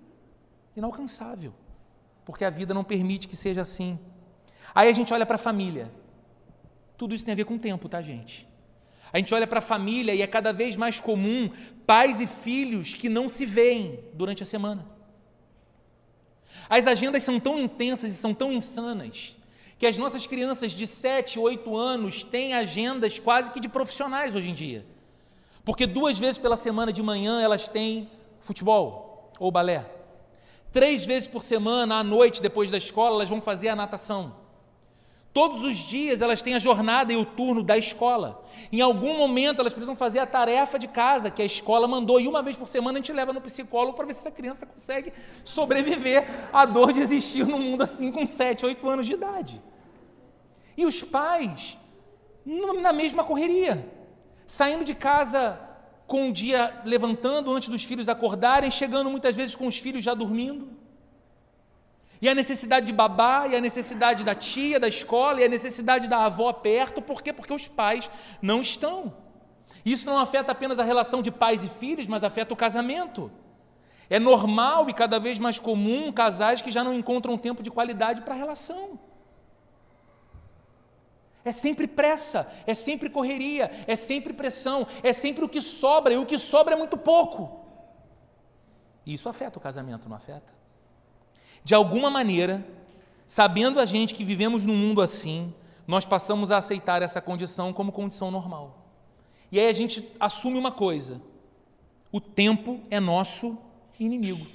inalcançável, 0.75 1.51
porque 2.23 2.45
a 2.45 2.49
vida 2.49 2.73
não 2.73 2.83
permite 2.83 3.27
que 3.27 3.35
seja 3.35 3.61
assim. 3.61 3.97
Aí 4.75 4.87
a 4.87 4.93
gente 4.93 5.11
olha 5.13 5.25
para 5.25 5.35
a 5.35 5.39
família. 5.39 5.91
Tudo 6.95 7.15
isso 7.15 7.25
tem 7.25 7.31
a 7.31 7.35
ver 7.35 7.45
com 7.45 7.55
o 7.55 7.59
tempo, 7.59 7.89
tá, 7.89 8.01
gente? 8.01 8.47
A 9.11 9.17
gente 9.17 9.33
olha 9.33 9.47
para 9.47 9.59
a 9.59 9.61
família 9.61 10.13
e 10.13 10.21
é 10.21 10.27
cada 10.27 10.51
vez 10.51 10.75
mais 10.75 10.99
comum 10.99 11.49
pais 11.85 12.19
e 12.19 12.27
filhos 12.27 12.93
que 12.93 13.07
não 13.07 13.29
se 13.29 13.45
veem 13.45 13.99
durante 14.13 14.43
a 14.43 14.45
semana. 14.45 14.85
As 16.69 16.85
agendas 16.85 17.23
são 17.23 17.39
tão 17.39 17.57
intensas 17.57 18.11
e 18.11 18.15
são 18.15 18.33
tão 18.33 18.51
insanas 18.51 19.35
que 19.79 19.85
as 19.85 19.97
nossas 19.97 20.25
crianças 20.25 20.71
de 20.71 20.87
7, 20.87 21.39
8 21.39 21.75
anos 21.75 22.23
têm 22.23 22.53
agendas 22.53 23.19
quase 23.19 23.51
que 23.51 23.59
de 23.59 23.69
profissionais 23.69 24.35
hoje 24.35 24.49
em 24.49 24.53
dia. 24.53 24.85
Porque 25.63 25.85
duas 25.85 26.17
vezes 26.17 26.37
pela 26.37 26.57
semana 26.57 26.91
de 26.91 27.03
manhã 27.03 27.41
elas 27.41 27.67
têm 27.67 28.09
futebol 28.39 29.31
ou 29.39 29.51
balé. 29.51 29.85
Três 30.71 31.05
vezes 31.05 31.27
por 31.27 31.43
semana, 31.43 31.95
à 31.95 32.03
noite, 32.03 32.41
depois 32.41 32.69
da 32.69 32.77
escola, 32.77 33.15
elas 33.15 33.29
vão 33.29 33.41
fazer 33.41 33.69
a 33.69 33.75
natação. 33.75 34.35
Todos 35.37 35.61
os 35.61 35.77
dias 35.77 36.23
elas 36.23 36.41
têm 36.41 36.55
a 36.55 36.59
jornada 36.59 37.13
e 37.13 37.15
o 37.15 37.23
turno 37.23 37.61
da 37.61 37.77
escola. 37.77 38.43
Em 38.71 38.81
algum 38.81 39.19
momento 39.19 39.61
elas 39.61 39.71
precisam 39.71 39.95
fazer 39.95 40.17
a 40.17 40.25
tarefa 40.25 40.79
de 40.79 40.87
casa 40.87 41.29
que 41.29 41.43
a 41.43 41.45
escola 41.45 41.87
mandou, 41.87 42.19
e 42.19 42.27
uma 42.27 42.41
vez 42.41 42.57
por 42.57 42.67
semana 42.67 42.97
a 42.97 43.01
gente 43.01 43.13
leva 43.13 43.31
no 43.31 43.39
psicólogo 43.39 43.95
para 43.95 44.07
ver 44.07 44.13
se 44.13 44.21
essa 44.21 44.31
criança 44.31 44.65
consegue 44.65 45.13
sobreviver 45.43 46.25
à 46.51 46.65
dor 46.65 46.91
de 46.91 47.01
existir 47.01 47.45
num 47.45 47.59
mundo 47.59 47.83
assim 47.83 48.11
com 48.11 48.25
7, 48.25 48.65
8 48.65 48.89
anos 48.89 49.05
de 49.05 49.13
idade. 49.13 49.61
E 50.75 50.87
os 50.87 51.03
pais, 51.03 51.77
na 52.43 52.91
mesma 52.91 53.23
correria, 53.23 53.87
saindo 54.47 54.83
de 54.83 54.95
casa 54.95 55.59
com 56.07 56.29
o 56.29 56.33
dia 56.33 56.81
levantando 56.83 57.53
antes 57.53 57.69
dos 57.69 57.83
filhos 57.83 58.09
acordarem, 58.09 58.71
chegando 58.71 59.11
muitas 59.11 59.35
vezes 59.35 59.55
com 59.55 59.67
os 59.67 59.77
filhos 59.77 60.03
já 60.03 60.15
dormindo. 60.15 60.67
E 62.21 62.27
a 62.27 62.33
necessidade 62.33 62.85
de 62.85 62.93
babá, 62.93 63.47
e 63.47 63.55
a 63.55 63.61
necessidade 63.61 64.23
da 64.23 64.33
tia, 64.33 64.79
da 64.79 64.87
escola, 64.87 65.41
e 65.41 65.43
a 65.43 65.49
necessidade 65.49 66.07
da 66.07 66.25
avó 66.25 66.51
perto, 66.51 67.01
por 67.01 67.21
quê? 67.21 67.31
Porque 67.31 67.53
os 67.53 67.67
pais 67.67 68.09
não 68.41 68.61
estão. 68.61 69.13
Isso 69.85 70.05
não 70.05 70.17
afeta 70.17 70.51
apenas 70.51 70.79
a 70.79 70.83
relação 70.83 71.21
de 71.21 71.31
pais 71.31 71.63
e 71.63 71.69
filhos, 71.69 72.07
mas 72.07 72.23
afeta 72.23 72.53
o 72.53 72.57
casamento. 72.57 73.31
É 74.09 74.19
normal 74.19 74.89
e 74.89 74.93
cada 74.93 75.19
vez 75.19 75.37
mais 75.37 75.59
comum 75.59 76.11
casais 76.11 76.61
que 76.61 76.71
já 76.71 76.83
não 76.83 76.93
encontram 76.93 77.37
tempo 77.37 77.61
de 77.61 77.69
qualidade 77.69 78.21
para 78.21 78.33
a 78.33 78.37
relação. 78.37 78.99
É 81.45 81.51
sempre 81.51 81.87
pressa, 81.87 82.51
é 82.65 82.73
sempre 82.73 83.09
correria, 83.09 83.71
é 83.87 83.95
sempre 83.95 84.33
pressão, 84.33 84.85
é 85.01 85.13
sempre 85.13 85.45
o 85.45 85.49
que 85.49 85.61
sobra, 85.61 86.13
e 86.13 86.17
o 86.17 86.25
que 86.25 86.37
sobra 86.37 86.73
é 86.73 86.77
muito 86.77 86.97
pouco. 86.97 87.65
E 89.05 89.13
isso 89.13 89.29
afeta 89.29 89.57
o 89.57 89.61
casamento, 89.61 90.09
não 90.09 90.17
afeta? 90.17 90.56
De 91.67 91.75
alguma 91.75 92.09
maneira, 92.09 92.65
sabendo 93.27 93.81
a 93.81 93.85
gente 93.85 94.13
que 94.13 94.23
vivemos 94.23 94.65
num 94.65 94.73
mundo 94.73 95.01
assim, 95.01 95.53
nós 95.85 96.05
passamos 96.05 96.49
a 96.49 96.59
aceitar 96.59 97.01
essa 97.01 97.19
condição 97.19 97.73
como 97.73 97.91
condição 97.91 98.31
normal. 98.31 98.87
E 99.51 99.59
aí 99.59 99.67
a 99.67 99.73
gente 99.73 100.01
assume 100.17 100.57
uma 100.57 100.71
coisa: 100.71 101.21
o 102.09 102.21
tempo 102.21 102.79
é 102.89 103.01
nosso 103.01 103.57
inimigo. 103.99 104.47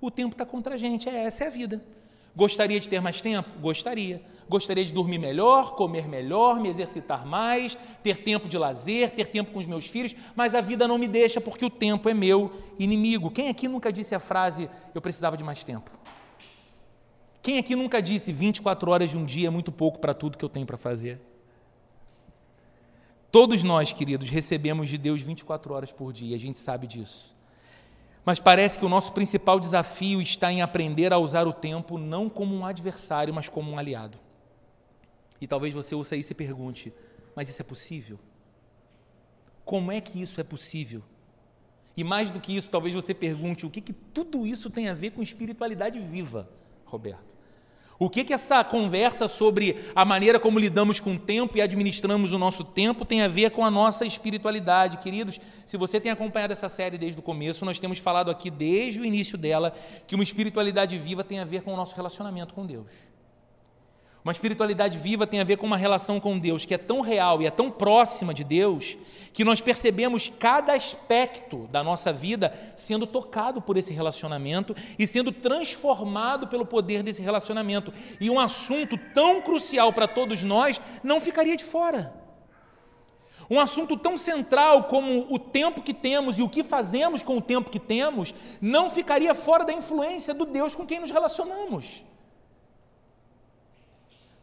O 0.00 0.10
tempo 0.10 0.32
está 0.32 0.46
contra 0.46 0.72
a 0.72 0.78
gente, 0.78 1.06
é, 1.06 1.24
essa 1.24 1.44
é 1.44 1.48
a 1.48 1.50
vida. 1.50 1.84
Gostaria 2.34 2.80
de 2.80 2.88
ter 2.88 3.02
mais 3.02 3.20
tempo? 3.20 3.50
Gostaria. 3.60 4.24
Gostaria 4.48 4.86
de 4.86 4.92
dormir 4.92 5.18
melhor, 5.18 5.74
comer 5.74 6.08
melhor, 6.08 6.58
me 6.58 6.70
exercitar 6.70 7.26
mais, 7.26 7.76
ter 8.02 8.22
tempo 8.22 8.48
de 8.48 8.56
lazer, 8.56 9.10
ter 9.10 9.26
tempo 9.26 9.52
com 9.52 9.58
os 9.58 9.66
meus 9.66 9.86
filhos, 9.86 10.16
mas 10.34 10.54
a 10.54 10.62
vida 10.62 10.88
não 10.88 10.96
me 10.96 11.08
deixa 11.08 11.42
porque 11.42 11.64
o 11.64 11.70
tempo 11.70 12.08
é 12.08 12.14
meu 12.14 12.50
inimigo. 12.78 13.30
Quem 13.30 13.50
aqui 13.50 13.68
nunca 13.68 13.92
disse 13.92 14.14
a 14.14 14.18
frase 14.18 14.70
eu 14.94 15.00
precisava 15.02 15.36
de 15.36 15.44
mais 15.44 15.62
tempo? 15.62 16.01
Quem 17.42 17.58
aqui 17.58 17.74
nunca 17.74 18.00
disse 18.00 18.32
24 18.32 18.88
horas 18.88 19.10
de 19.10 19.18
um 19.18 19.24
dia 19.24 19.48
é 19.48 19.50
muito 19.50 19.72
pouco 19.72 19.98
para 19.98 20.14
tudo 20.14 20.38
que 20.38 20.44
eu 20.44 20.48
tenho 20.48 20.64
para 20.64 20.78
fazer? 20.78 21.20
Todos 23.32 23.64
nós, 23.64 23.92
queridos, 23.92 24.28
recebemos 24.30 24.88
de 24.88 24.96
Deus 24.96 25.22
24 25.22 25.74
horas 25.74 25.90
por 25.90 26.12
dia, 26.12 26.36
a 26.36 26.38
gente 26.38 26.56
sabe 26.56 26.86
disso. 26.86 27.34
Mas 28.24 28.38
parece 28.38 28.78
que 28.78 28.84
o 28.84 28.88
nosso 28.88 29.12
principal 29.12 29.58
desafio 29.58 30.22
está 30.22 30.52
em 30.52 30.62
aprender 30.62 31.12
a 31.12 31.18
usar 31.18 31.48
o 31.48 31.52
tempo 31.52 31.98
não 31.98 32.28
como 32.28 32.54
um 32.54 32.64
adversário, 32.64 33.34
mas 33.34 33.48
como 33.48 33.72
um 33.72 33.78
aliado. 33.78 34.16
E 35.40 35.46
talvez 35.46 35.74
você 35.74 35.94
ouça 35.94 36.14
isso 36.14 36.30
e 36.30 36.36
pergunte: 36.36 36.92
mas 37.34 37.48
isso 37.48 37.60
é 37.60 37.64
possível? 37.64 38.20
Como 39.64 39.90
é 39.90 40.00
que 40.00 40.22
isso 40.22 40.40
é 40.40 40.44
possível? 40.44 41.02
E 41.96 42.04
mais 42.04 42.30
do 42.30 42.38
que 42.38 42.54
isso, 42.54 42.70
talvez 42.70 42.94
você 42.94 43.12
pergunte: 43.12 43.66
o 43.66 43.70
que, 43.70 43.80
que 43.80 43.92
tudo 43.92 44.46
isso 44.46 44.70
tem 44.70 44.88
a 44.88 44.94
ver 44.94 45.10
com 45.10 45.20
espiritualidade 45.20 45.98
viva, 45.98 46.48
Roberto? 46.92 47.32
O 47.98 48.10
que, 48.10 48.24
que 48.24 48.32
essa 48.32 48.64
conversa 48.64 49.28
sobre 49.28 49.76
a 49.94 50.04
maneira 50.04 50.40
como 50.40 50.58
lidamos 50.58 50.98
com 50.98 51.14
o 51.14 51.18
tempo 51.18 51.56
e 51.56 51.62
administramos 51.62 52.32
o 52.32 52.38
nosso 52.38 52.64
tempo 52.64 53.04
tem 53.04 53.22
a 53.22 53.28
ver 53.28 53.52
com 53.52 53.64
a 53.64 53.70
nossa 53.70 54.04
espiritualidade? 54.04 54.96
Queridos, 54.96 55.40
se 55.64 55.76
você 55.76 56.00
tem 56.00 56.10
acompanhado 56.10 56.52
essa 56.52 56.68
série 56.68 56.98
desde 56.98 57.20
o 57.20 57.22
começo, 57.22 57.64
nós 57.64 57.78
temos 57.78 58.00
falado 58.00 58.28
aqui 58.28 58.50
desde 58.50 58.98
o 58.98 59.04
início 59.04 59.38
dela 59.38 59.72
que 60.04 60.16
uma 60.16 60.24
espiritualidade 60.24 60.98
viva 60.98 61.22
tem 61.22 61.38
a 61.38 61.44
ver 61.44 61.62
com 61.62 61.72
o 61.72 61.76
nosso 61.76 61.94
relacionamento 61.94 62.54
com 62.54 62.66
Deus. 62.66 63.11
Uma 64.24 64.30
espiritualidade 64.30 64.98
viva 64.98 65.26
tem 65.26 65.40
a 65.40 65.44
ver 65.44 65.56
com 65.56 65.66
uma 65.66 65.76
relação 65.76 66.20
com 66.20 66.38
Deus 66.38 66.64
que 66.64 66.74
é 66.74 66.78
tão 66.78 67.00
real 67.00 67.42
e 67.42 67.46
é 67.46 67.50
tão 67.50 67.70
próxima 67.72 68.32
de 68.32 68.44
Deus 68.44 68.96
que 69.32 69.44
nós 69.44 69.60
percebemos 69.60 70.28
cada 70.28 70.74
aspecto 70.74 71.66
da 71.72 71.82
nossa 71.82 72.12
vida 72.12 72.52
sendo 72.76 73.04
tocado 73.04 73.60
por 73.60 73.76
esse 73.76 73.92
relacionamento 73.92 74.76
e 74.96 75.08
sendo 75.08 75.32
transformado 75.32 76.46
pelo 76.46 76.64
poder 76.64 77.02
desse 77.02 77.20
relacionamento. 77.20 77.92
E 78.20 78.30
um 78.30 78.38
assunto 78.38 78.96
tão 79.12 79.42
crucial 79.42 79.92
para 79.92 80.06
todos 80.06 80.44
nós 80.44 80.80
não 81.02 81.20
ficaria 81.20 81.56
de 81.56 81.64
fora. 81.64 82.14
Um 83.50 83.58
assunto 83.58 83.96
tão 83.96 84.16
central 84.16 84.84
como 84.84 85.26
o 85.34 85.38
tempo 85.38 85.82
que 85.82 85.92
temos 85.92 86.38
e 86.38 86.42
o 86.42 86.48
que 86.48 86.62
fazemos 86.62 87.24
com 87.24 87.38
o 87.38 87.42
tempo 87.42 87.70
que 87.70 87.80
temos 87.80 88.32
não 88.60 88.88
ficaria 88.88 89.34
fora 89.34 89.64
da 89.64 89.72
influência 89.72 90.32
do 90.32 90.46
Deus 90.46 90.76
com 90.76 90.86
quem 90.86 91.00
nos 91.00 91.10
relacionamos. 91.10 92.04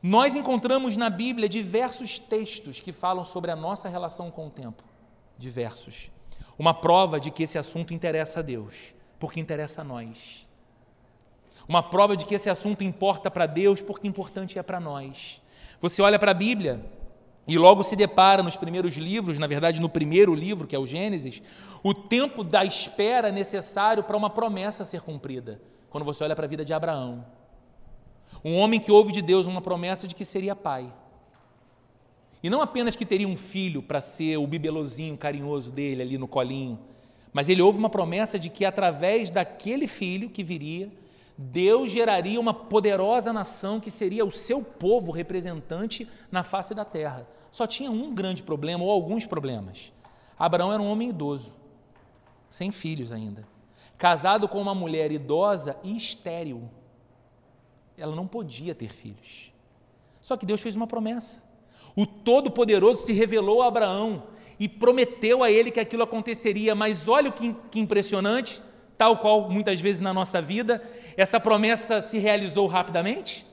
Nós 0.01 0.35
encontramos 0.35 0.95
na 0.95 1.09
Bíblia 1.09 1.49
diversos 1.49 2.17
textos 2.17 2.79
que 2.79 2.91
falam 2.91 3.25
sobre 3.25 3.51
a 3.51 3.55
nossa 3.55 3.89
relação 3.89 4.31
com 4.31 4.47
o 4.47 4.49
tempo. 4.49 4.83
Diversos. 5.37 6.09
Uma 6.57 6.73
prova 6.73 7.19
de 7.19 7.31
que 7.31 7.43
esse 7.43 7.57
assunto 7.57 7.93
interessa 7.93 8.39
a 8.39 8.43
Deus, 8.43 8.93
porque 9.19 9.39
interessa 9.39 9.81
a 9.81 9.83
nós. 9.83 10.47
Uma 11.67 11.83
prova 11.83 12.17
de 12.17 12.25
que 12.25 12.33
esse 12.33 12.49
assunto 12.49 12.83
importa 12.83 13.29
para 13.29 13.45
Deus, 13.45 13.81
porque 13.81 14.07
importante 14.07 14.57
é 14.57 14.63
para 14.63 14.79
nós. 14.79 15.41
Você 15.81 16.01
olha 16.01 16.17
para 16.17 16.31
a 16.31 16.33
Bíblia, 16.33 16.83
E 17.49 17.57
logo 17.57 17.83
se 17.83 17.95
depara 17.95 18.43
nos 18.43 18.55
primeiros 18.55 18.95
livros, 18.95 19.39
na 19.39 19.47
verdade, 19.47 19.79
no 19.79 19.89
primeiro 19.89 20.35
livro, 20.35 20.67
que 20.67 20.75
é 20.75 20.79
o 20.79 20.85
Gênesis, 20.85 21.41
o 21.81 21.95
tempo 21.95 22.43
da 22.43 22.63
espera 22.63 23.31
necessário 23.31 24.03
para 24.03 24.15
uma 24.15 24.29
promessa 24.29 24.83
ser 24.83 25.01
cumprida. 25.01 25.59
Quando 25.89 26.05
você 26.05 26.23
olha 26.23 26.35
para 26.35 26.45
a 26.45 26.47
vida 26.47 26.63
de 26.63 26.75
Abraão, 26.75 27.25
um 28.43 28.55
homem 28.57 28.79
que 28.79 28.91
ouve 28.91 29.11
de 29.11 29.21
Deus 29.21 29.47
uma 29.47 29.61
promessa 29.61 30.07
de 30.07 30.15
que 30.15 30.25
seria 30.25 30.55
pai. 30.55 30.93
E 32.41 32.49
não 32.49 32.61
apenas 32.61 32.95
que 32.95 33.05
teria 33.05 33.27
um 33.27 33.35
filho 33.35 33.81
para 33.81 33.99
ser 33.99 34.37
o 34.37 34.47
bibelozinho 34.47 35.17
carinhoso 35.17 35.73
dele 35.73 36.01
ali 36.01 36.17
no 36.17 36.27
colinho, 36.27 36.79
mas 37.33 37.49
ele 37.49 37.61
ouve 37.61 37.77
uma 37.77 37.89
promessa 37.89 38.39
de 38.39 38.49
que 38.49 38.65
através 38.65 39.29
daquele 39.29 39.87
filho 39.87 40.29
que 40.29 40.43
viria, 40.43 40.91
Deus 41.37 41.91
geraria 41.91 42.39
uma 42.39 42.53
poderosa 42.53 43.31
nação 43.31 43.79
que 43.79 43.91
seria 43.91 44.25
o 44.25 44.31
seu 44.31 44.61
povo 44.61 45.11
representante 45.11 46.07
na 46.31 46.43
face 46.43 46.73
da 46.73 46.83
terra. 46.83 47.27
Só 47.51 47.65
tinha 47.65 47.89
um 47.89 48.13
grande 48.13 48.43
problema, 48.43 48.83
ou 48.83 48.91
alguns 48.91 49.25
problemas. 49.25 49.91
Abraão 50.37 50.73
era 50.73 50.81
um 50.81 50.89
homem 50.89 51.09
idoso, 51.09 51.53
sem 52.49 52.71
filhos 52.71 53.11
ainda, 53.11 53.47
casado 53.97 54.47
com 54.47 54.61
uma 54.61 54.75
mulher 54.75 55.11
idosa 55.11 55.77
e 55.83 55.95
estéril. 55.95 56.69
Ela 57.99 58.15
não 58.15 58.25
podia 58.25 58.73
ter 58.73 58.89
filhos. 58.89 59.51
Só 60.21 60.37
que 60.37 60.45
Deus 60.45 60.61
fez 60.61 60.75
uma 60.75 60.87
promessa. 60.87 61.41
O 61.95 62.05
Todo-Poderoso 62.05 63.05
se 63.05 63.13
revelou 63.13 63.61
a 63.61 63.67
Abraão 63.67 64.23
e 64.59 64.67
prometeu 64.67 65.43
a 65.43 65.51
ele 65.51 65.71
que 65.71 65.79
aquilo 65.79 66.03
aconteceria, 66.03 66.75
mas 66.75 67.07
olha 67.07 67.29
o 67.29 67.33
que, 67.33 67.55
que 67.71 67.79
impressionante 67.79 68.61
tal 68.99 69.15
qual 69.15 69.49
muitas 69.49 69.79
vezes 69.79 70.01
na 70.01 70.13
nossa 70.13 70.41
vida, 70.41 70.83
essa 71.15 71.39
promessa 71.39 72.01
se 72.01 72.17
realizou 72.17 72.67
rapidamente? 72.67 73.45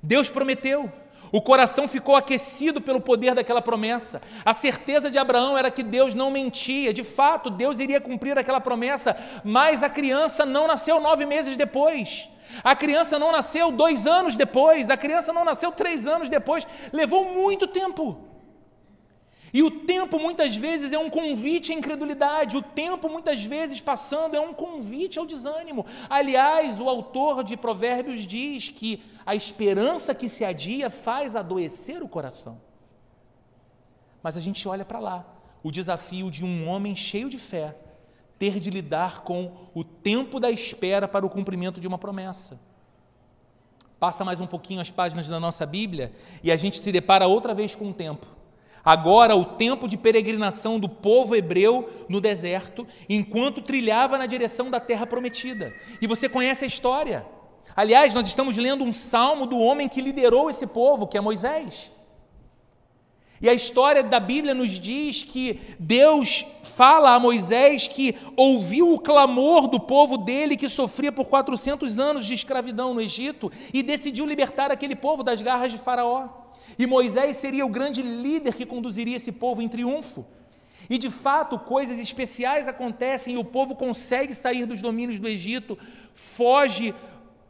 Deus 0.00 0.30
prometeu. 0.30 0.90
O 1.32 1.42
coração 1.42 1.88
ficou 1.88 2.14
aquecido 2.14 2.80
pelo 2.80 3.00
poder 3.00 3.34
daquela 3.34 3.60
promessa. 3.60 4.22
A 4.44 4.54
certeza 4.54 5.10
de 5.10 5.18
Abraão 5.18 5.58
era 5.58 5.68
que 5.68 5.82
Deus 5.82 6.14
não 6.14 6.30
mentia. 6.30 6.94
De 6.94 7.02
fato, 7.02 7.50
Deus 7.50 7.80
iria 7.80 8.00
cumprir 8.00 8.38
aquela 8.38 8.60
promessa, 8.60 9.16
mas 9.42 9.82
a 9.82 9.90
criança 9.90 10.46
não 10.46 10.68
nasceu 10.68 11.00
nove 11.00 11.26
meses 11.26 11.56
depois. 11.56 12.28
A 12.62 12.74
criança 12.74 13.18
não 13.18 13.32
nasceu 13.32 13.70
dois 13.70 14.06
anos 14.06 14.34
depois. 14.34 14.90
A 14.90 14.96
criança 14.96 15.32
não 15.32 15.44
nasceu 15.44 15.72
três 15.72 16.06
anos 16.06 16.28
depois. 16.28 16.66
Levou 16.92 17.24
muito 17.32 17.66
tempo. 17.66 18.28
E 19.52 19.62
o 19.62 19.70
tempo 19.70 20.18
muitas 20.18 20.56
vezes 20.56 20.92
é 20.92 20.98
um 20.98 21.08
convite 21.08 21.72
à 21.72 21.74
incredulidade, 21.74 22.56
o 22.56 22.62
tempo 22.62 23.08
muitas 23.08 23.44
vezes 23.44 23.80
passando 23.80 24.34
é 24.34 24.40
um 24.40 24.52
convite 24.52 25.18
ao 25.18 25.24
desânimo. 25.24 25.86
Aliás, 26.08 26.78
o 26.80 26.88
autor 26.88 27.42
de 27.42 27.56
Provérbios 27.56 28.26
diz 28.26 28.68
que 28.68 29.02
a 29.24 29.34
esperança 29.34 30.14
que 30.14 30.28
se 30.28 30.44
adia 30.44 30.90
faz 30.90 31.34
adoecer 31.34 32.02
o 32.02 32.08
coração. 32.08 32.60
Mas 34.22 34.36
a 34.36 34.40
gente 34.40 34.68
olha 34.68 34.84
para 34.84 34.98
lá, 34.98 35.24
o 35.62 35.70
desafio 35.70 36.30
de 36.30 36.44
um 36.44 36.68
homem 36.68 36.94
cheio 36.94 37.30
de 37.30 37.38
fé, 37.38 37.74
ter 38.38 38.60
de 38.60 38.70
lidar 38.70 39.22
com 39.22 39.52
o 39.74 39.82
tempo 39.82 40.38
da 40.38 40.50
espera 40.50 41.08
para 41.08 41.26
o 41.26 41.30
cumprimento 41.30 41.80
de 41.80 41.88
uma 41.88 41.98
promessa. 41.98 42.60
Passa 43.98 44.24
mais 44.24 44.40
um 44.40 44.46
pouquinho 44.46 44.80
as 44.80 44.90
páginas 44.90 45.28
da 45.28 45.40
nossa 45.40 45.66
Bíblia 45.66 46.12
e 46.42 46.52
a 46.52 46.56
gente 46.56 46.78
se 46.78 46.92
depara 46.92 47.26
outra 47.26 47.52
vez 47.52 47.74
com 47.74 47.90
o 47.90 47.94
tempo 47.94 48.38
agora 48.88 49.36
o 49.36 49.44
tempo 49.44 49.86
de 49.86 49.98
peregrinação 49.98 50.80
do 50.80 50.88
povo 50.88 51.36
hebreu 51.36 51.90
no 52.08 52.22
deserto, 52.22 52.86
enquanto 53.06 53.60
trilhava 53.60 54.16
na 54.16 54.24
direção 54.24 54.70
da 54.70 54.80
terra 54.80 55.06
prometida. 55.06 55.74
E 56.00 56.06
você 56.06 56.26
conhece 56.26 56.64
a 56.64 56.66
história. 56.66 57.26
Aliás, 57.76 58.14
nós 58.14 58.26
estamos 58.26 58.56
lendo 58.56 58.82
um 58.82 58.94
salmo 58.94 59.44
do 59.44 59.58
homem 59.58 59.90
que 59.90 60.00
liderou 60.00 60.48
esse 60.48 60.66
povo, 60.66 61.06
que 61.06 61.18
é 61.18 61.20
Moisés. 61.20 61.92
E 63.40 63.48
a 63.48 63.54
história 63.54 64.02
da 64.02 64.18
Bíblia 64.18 64.54
nos 64.54 64.80
diz 64.80 65.22
que 65.22 65.60
Deus 65.78 66.44
fala 66.64 67.14
a 67.14 67.20
Moisés 67.20 67.86
que 67.86 68.16
ouviu 68.36 68.92
o 68.92 68.98
clamor 68.98 69.68
do 69.68 69.78
povo 69.78 70.18
dele 70.18 70.56
que 70.56 70.68
sofria 70.68 71.12
por 71.12 71.28
400 71.28 71.98
anos 71.98 72.26
de 72.26 72.34
escravidão 72.34 72.92
no 72.92 73.00
Egito 73.00 73.50
e 73.72 73.82
decidiu 73.82 74.26
libertar 74.26 74.72
aquele 74.72 74.96
povo 74.96 75.22
das 75.22 75.40
garras 75.40 75.70
de 75.70 75.78
Faraó. 75.78 76.28
E 76.76 76.86
Moisés 76.86 77.36
seria 77.36 77.64
o 77.64 77.70
grande 77.70 78.02
líder 78.02 78.54
que 78.54 78.66
conduziria 78.66 79.16
esse 79.16 79.30
povo 79.30 79.62
em 79.62 79.68
triunfo. 79.68 80.26
E 80.90 80.96
de 80.96 81.10
fato, 81.10 81.58
coisas 81.58 81.98
especiais 81.98 82.66
acontecem 82.66 83.34
e 83.34 83.38
o 83.38 83.44
povo 83.44 83.74
consegue 83.74 84.34
sair 84.34 84.64
dos 84.64 84.80
domínios 84.80 85.18
do 85.18 85.28
Egito, 85.28 85.78
foge 86.14 86.94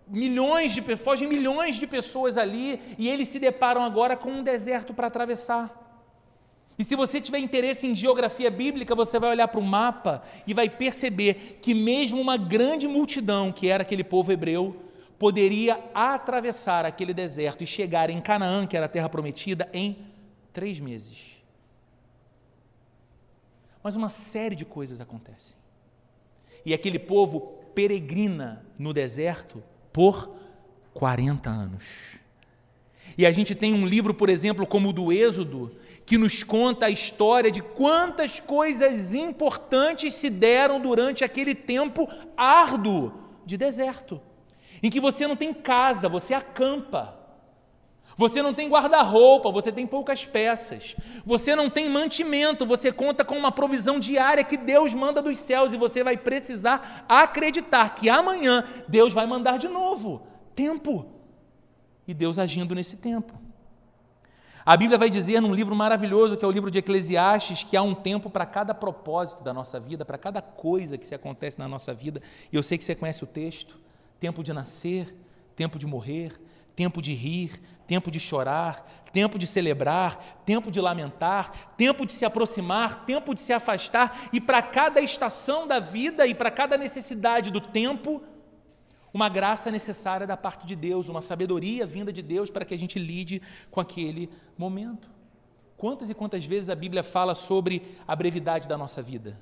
milhões 0.09 0.73
de 0.73 0.97
fogem 0.97 1.29
milhões 1.29 1.77
de 1.77 1.87
pessoas 1.87 2.37
ali 2.37 2.81
e 2.99 3.09
eles 3.09 3.29
se 3.29 3.39
deparam 3.39 3.83
agora 3.83 4.17
com 4.17 4.31
um 4.31 4.43
deserto 4.43 4.95
para 4.95 5.07
atravessar. 5.07 5.87
E 6.79 6.85
se 6.85 6.95
você 6.95 7.21
tiver 7.21 7.39
interesse 7.39 7.87
em 7.87 7.95
geografia 7.95 8.51
bíblica, 8.51 8.95
você 8.95 9.19
vai 9.19 9.31
olhar 9.31 9.49
para 9.49 9.59
o 9.59 9.65
mapa 9.65 10.23
e 10.47 10.55
vai 10.55 10.71
perceber 10.71 11.59
que 11.61 11.75
mesmo 11.75 12.21
uma 12.21 12.37
grande 12.37 12.87
multidão, 12.87 13.51
que 13.51 13.69
era 13.69 13.83
aquele 13.83 14.05
povo 14.05 14.31
hebreu, 14.31 14.77
poderia 15.19 15.83
atravessar 15.93 16.87
aquele 16.87 17.13
deserto 17.13 17.65
e 17.65 17.67
chegar 17.67 18.09
em 18.09 18.21
Canaã, 18.21 18.65
que 18.65 18.77
era 18.77 18.87
a 18.87 18.89
terra 18.89 19.09
prometida, 19.09 19.69
em 19.73 20.07
três 20.53 20.79
meses. 20.79 21.43
Mas 23.83 23.97
uma 23.97 24.09
série 24.09 24.55
de 24.55 24.65
coisas 24.65 25.01
acontecem. 25.01 25.57
E 26.65 26.73
aquele 26.73 26.99
povo 26.99 27.59
peregrina 27.75 28.65
no 28.79 28.93
deserto 28.93 29.63
por 29.93 30.31
40 30.95 31.49
anos. 31.49 32.19
E 33.17 33.27
a 33.27 33.33
gente 33.33 33.55
tem 33.55 33.75
um 33.75 33.87
livro, 33.87 34.15
por 34.15 34.29
exemplo, 34.29 34.67
como 34.67 34.91
o 34.91 34.93
do 34.93 35.13
Êxodo, 35.13 35.75
que 36.07 36.17
nos 36.17 36.43
conta 36.43 36.87
a 36.87 36.91
história 36.91 37.51
de 37.51 37.61
quantas 37.61 38.39
coisas 38.39 39.15
importantes 39.15 40.15
se 40.15 40.31
deram 40.31 40.81
durante 40.81 41.25
aquele 41.25 41.55
tempo 41.55 42.09
árduo 42.37 43.13
de 43.45 43.57
deserto 43.57 44.21
em 44.83 44.91
que 44.91 45.01
você 45.01 45.27
não 45.27 45.37
tem 45.37 45.53
casa, 45.53 46.09
você 46.09 46.35
acampa. 46.35 47.18
Você 48.19 48.43
não 48.43 48.53
tem 48.53 48.69
guarda-roupa, 48.69 49.49
você 49.49 49.71
tem 49.71 49.87
poucas 49.87 50.25
peças. 50.25 50.97
Você 51.25 51.55
não 51.55 51.71
tem 51.71 51.89
mantimento, 51.89 52.67
você 52.67 52.91
conta 52.91 53.25
com 53.25 53.39
uma 53.39 53.53
provisão 53.53 54.01
diária 54.01 54.43
que 54.43 54.57
Deus 54.57 54.93
manda 54.93 55.23
dos 55.23 55.39
céus 55.39 55.73
e 55.73 55.77
você 55.77 56.03
vai 56.03 56.17
precisar 56.17 57.07
acreditar 57.09 57.95
que 57.95 58.11
amanhã 58.11 58.65
Deus 58.89 59.15
vai 59.15 59.25
mandar 59.25 59.57
de 59.57 59.69
novo. 59.69 60.27
Tempo. 60.53 61.07
E 62.09 62.13
Deus 62.13 62.41
agindo 62.41 62.75
nesse 62.75 62.97
tempo. 62.97 63.35
A 64.67 64.77
Bíblia 64.77 64.99
vai 64.99 65.09
dizer 65.09 65.41
num 65.41 65.55
livro 65.55 65.77
maravilhoso, 65.77 66.37
que 66.37 66.45
é 66.45 66.49
o 66.49 66.51
livro 66.51 66.73
de 66.73 66.79
Eclesiastes, 66.81 67.63
que 67.63 67.77
há 67.77 67.83
um 67.83 67.95
tempo 67.95 68.29
para 68.29 68.45
cada 68.45 68.75
propósito 68.75 69.45
da 69.45 69.55
nossa 69.55 69.79
vida, 69.79 70.05
para 70.05 70.19
cada 70.19 70.43
coisa 70.43 70.99
que 70.99 71.07
se 71.07 71.15
acontece 71.15 71.57
na 71.57 71.69
nossa 71.69 71.95
vida. 71.95 72.21
E 72.53 72.57
eu 72.57 72.65
sei 72.65 72.77
que 72.79 72.85
você 72.85 72.97
conhece 72.97 73.23
o 73.23 73.29
texto 73.29 73.79
tempo 74.19 74.43
de 74.43 74.53
nascer, 74.53 75.15
tempo 75.55 75.79
de 75.79 75.87
morrer, 75.87 76.33
tempo 76.79 77.03
de 77.03 77.13
rir, 77.13 77.61
tempo 77.89 78.09
de 78.09 78.21
chorar, 78.21 78.89
tempo 79.13 79.37
de 79.37 79.49
celebrar, 79.49 80.43
tempo 80.47 80.71
de 80.71 80.81
lamentar, 80.81 81.75
tempo 81.77 82.07
de 82.07 82.13
se 82.13 82.25
aproximar, 82.25 83.05
tempo 83.05 83.35
de 83.35 83.41
se 83.41 83.53
afastar, 83.53 84.29
e 84.33 84.41
para 84.41 84.63
cada 84.63 85.01
estação 85.01 85.67
da 85.67 85.81
vida 85.81 86.25
e 86.25 86.37
para 86.37 86.53
cada 86.53 86.79
necessidade 86.79 87.51
do 87.51 87.61
tempo, 87.61 88.23
uma 89.13 89.29
graça 89.29 89.73
necessária 89.73 90.25
da 90.25 90.37
parte 90.37 90.69
de 90.69 90.77
Deus, 90.77 91.09
uma 91.09 91.21
sabedoria 91.21 91.85
vinda 91.85 92.13
de 92.13 92.23
Deus 92.23 92.49
para 92.49 92.65
que 92.65 92.75
a 92.75 92.79
gente 92.79 92.97
lide 92.97 93.43
com 93.73 93.81
aquele 93.81 94.31
momento. 94.57 95.11
Quantas 95.77 96.09
e 96.11 96.15
quantas 96.15 96.45
vezes 96.45 96.69
a 96.69 96.77
Bíblia 96.77 97.03
fala 97.03 97.35
sobre 97.35 97.83
a 98.07 98.15
brevidade 98.15 98.69
da 98.69 98.79
nossa 98.79 99.03
vida? 99.03 99.37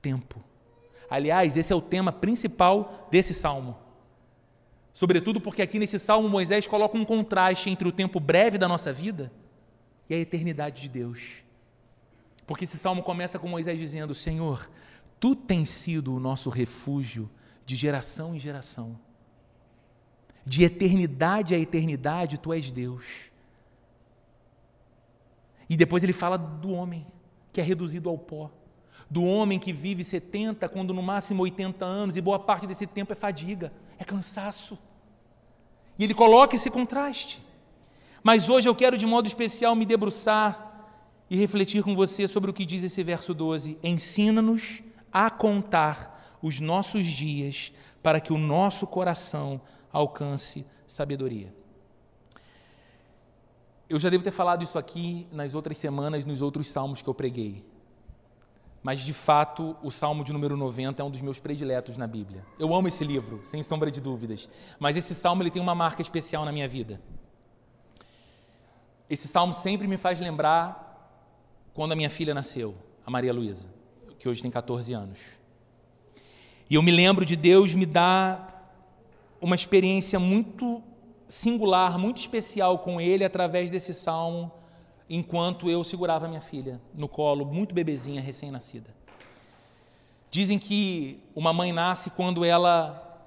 Tempo. 0.00 0.42
Aliás, 1.08 1.56
esse 1.56 1.72
é 1.72 1.76
o 1.76 1.80
tema 1.80 2.10
principal 2.10 3.06
desse 3.08 3.32
salmo. 3.32 3.91
Sobretudo 4.92 5.40
porque 5.40 5.62
aqui 5.62 5.78
nesse 5.78 5.98
salmo 5.98 6.28
Moisés 6.28 6.66
coloca 6.66 6.96
um 6.96 7.04
contraste 7.04 7.70
entre 7.70 7.88
o 7.88 7.92
tempo 7.92 8.20
breve 8.20 8.58
da 8.58 8.68
nossa 8.68 8.92
vida 8.92 9.32
e 10.08 10.14
a 10.14 10.18
eternidade 10.18 10.82
de 10.82 10.88
Deus. 10.88 11.42
Porque 12.46 12.64
esse 12.64 12.78
salmo 12.78 13.02
começa 13.02 13.38
com 13.38 13.48
Moisés 13.48 13.78
dizendo: 13.78 14.14
Senhor, 14.14 14.70
tu 15.18 15.34
tens 15.34 15.70
sido 15.70 16.14
o 16.14 16.20
nosso 16.20 16.50
refúgio 16.50 17.30
de 17.64 17.74
geração 17.74 18.34
em 18.34 18.38
geração. 18.38 18.98
De 20.44 20.64
eternidade 20.64 21.54
a 21.54 21.58
eternidade, 21.58 22.38
tu 22.38 22.52
és 22.52 22.70
Deus. 22.70 23.30
E 25.70 25.76
depois 25.76 26.02
ele 26.02 26.12
fala 26.12 26.36
do 26.36 26.72
homem, 26.72 27.06
que 27.52 27.60
é 27.60 27.64
reduzido 27.64 28.10
ao 28.10 28.18
pó. 28.18 28.50
Do 29.08 29.24
homem 29.24 29.58
que 29.58 29.72
vive 29.72 30.04
70, 30.04 30.68
quando 30.68 30.92
no 30.92 31.02
máximo 31.02 31.42
80 31.44 31.84
anos, 31.84 32.16
e 32.16 32.20
boa 32.20 32.38
parte 32.38 32.66
desse 32.66 32.86
tempo 32.86 33.12
é 33.12 33.16
fadiga 33.16 33.72
é 34.02 34.04
cansaço. 34.04 34.78
E 35.98 36.04
ele 36.04 36.14
coloca 36.14 36.56
esse 36.56 36.70
contraste. 36.70 37.40
Mas 38.22 38.48
hoje 38.48 38.68
eu 38.68 38.74
quero 38.74 38.98
de 38.98 39.06
modo 39.06 39.26
especial 39.26 39.74
me 39.74 39.86
debruçar 39.86 40.70
e 41.28 41.36
refletir 41.36 41.82
com 41.82 41.94
você 41.94 42.28
sobre 42.28 42.50
o 42.50 42.54
que 42.54 42.64
diz 42.64 42.84
esse 42.84 43.02
verso 43.02 43.32
12: 43.34 43.78
Ensina-nos 43.82 44.82
a 45.12 45.30
contar 45.30 46.38
os 46.42 46.60
nossos 46.60 47.06
dias 47.06 47.72
para 48.02 48.20
que 48.20 48.32
o 48.32 48.38
nosso 48.38 48.86
coração 48.86 49.60
alcance 49.92 50.66
sabedoria. 50.86 51.54
eu 53.88 53.98
já 53.98 54.08
devo 54.08 54.24
ter 54.24 54.30
falado 54.30 54.62
isso 54.62 54.78
aqui 54.78 55.26
nas 55.30 55.54
outras 55.54 55.76
semanas, 55.76 56.24
nos 56.24 56.40
outros 56.40 56.68
salmos 56.68 57.02
que 57.02 57.08
eu 57.08 57.14
preguei. 57.14 57.62
Mas, 58.82 59.02
de 59.02 59.14
fato, 59.14 59.76
o 59.82 59.90
salmo 59.90 60.24
de 60.24 60.32
número 60.32 60.56
90 60.56 61.00
é 61.00 61.04
um 61.04 61.10
dos 61.10 61.20
meus 61.20 61.38
prediletos 61.38 61.96
na 61.96 62.06
Bíblia. 62.06 62.44
Eu 62.58 62.74
amo 62.74 62.88
esse 62.88 63.04
livro, 63.04 63.40
sem 63.44 63.62
sombra 63.62 63.90
de 63.90 64.00
dúvidas. 64.00 64.48
Mas 64.78 64.96
esse 64.96 65.14
salmo 65.14 65.42
ele 65.42 65.50
tem 65.50 65.62
uma 65.62 65.74
marca 65.74 66.02
especial 66.02 66.44
na 66.44 66.50
minha 66.50 66.66
vida. 66.66 67.00
Esse 69.08 69.28
salmo 69.28 69.52
sempre 69.52 69.86
me 69.86 69.96
faz 69.96 70.20
lembrar 70.20 70.88
quando 71.72 71.92
a 71.92 71.96
minha 71.96 72.10
filha 72.10 72.34
nasceu, 72.34 72.74
a 73.06 73.10
Maria 73.10 73.32
Luísa, 73.32 73.68
que 74.18 74.28
hoje 74.28 74.42
tem 74.42 74.50
14 74.50 74.92
anos. 74.92 75.38
E 76.68 76.74
eu 76.74 76.82
me 76.82 76.90
lembro 76.90 77.24
de 77.24 77.36
Deus 77.36 77.74
me 77.74 77.86
dar 77.86 78.52
uma 79.40 79.54
experiência 79.54 80.18
muito 80.18 80.82
singular, 81.26 81.98
muito 81.98 82.18
especial 82.18 82.78
com 82.78 83.00
ele 83.00 83.24
através 83.24 83.70
desse 83.70 83.94
salmo, 83.94 84.50
enquanto 85.08 85.68
eu 85.68 85.82
segurava 85.84 86.28
minha 86.28 86.40
filha 86.40 86.80
no 86.94 87.08
colo, 87.08 87.44
muito 87.44 87.74
bebezinha, 87.74 88.20
recém-nascida. 88.20 88.94
Dizem 90.30 90.58
que 90.58 91.22
uma 91.34 91.52
mãe 91.52 91.72
nasce 91.72 92.10
quando 92.10 92.44
ela 92.44 93.20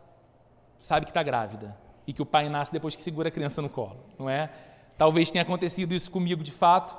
sabe 0.79 1.05
que 1.05 1.11
está 1.11 1.21
grávida 1.21 1.77
e 2.07 2.13
que 2.13 2.21
o 2.21 2.25
pai 2.25 2.49
nasce 2.49 2.71
depois 2.71 2.95
que 2.95 3.01
segura 3.01 3.29
a 3.29 3.31
criança 3.31 3.61
no 3.61 3.69
colo, 3.69 3.97
não 4.17 4.29
é? 4.29 4.49
Talvez 4.97 5.29
tenha 5.29 5.41
acontecido 5.41 5.93
isso 5.93 6.09
comigo 6.09 6.43
de 6.43 6.51
fato. 6.51 6.95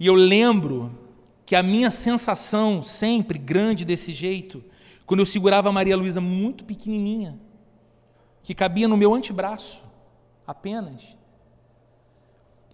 E 0.00 0.06
eu 0.06 0.14
lembro 0.14 0.96
que 1.44 1.56
a 1.56 1.62
minha 1.62 1.90
sensação, 1.90 2.82
sempre 2.82 3.38
grande 3.38 3.84
desse 3.84 4.12
jeito, 4.12 4.62
quando 5.06 5.20
eu 5.20 5.26
segurava 5.26 5.68
a 5.68 5.72
Maria 5.72 5.96
Luísa 5.96 6.20
muito 6.20 6.64
pequenininha, 6.64 7.38
que 8.42 8.54
cabia 8.54 8.88
no 8.88 8.96
meu 8.96 9.14
antebraço, 9.14 9.82
apenas. 10.46 11.16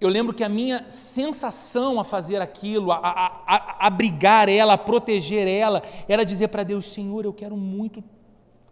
Eu 0.05 0.11
lembro 0.11 0.35
que 0.35 0.45
a 0.45 0.49
minha 0.49 0.89
sensação 0.91 1.99
a 1.99 2.05
fazer 2.05 2.41
aquilo, 2.41 2.93
a, 2.93 2.99
a, 2.99 3.43
a 3.47 3.87
abrigar 3.87 4.51
ela, 4.51 4.75
a 4.75 4.79
proteger 4.79 5.49
ela, 5.49 5.83
era 6.07 6.25
dizer 6.25 6.49
para 6.49 6.63
Deus: 6.63 6.93
Senhor, 6.93 7.25
eu 7.25 7.33
quero 7.33 7.57
muito 7.57 8.01
estar 8.01 8.11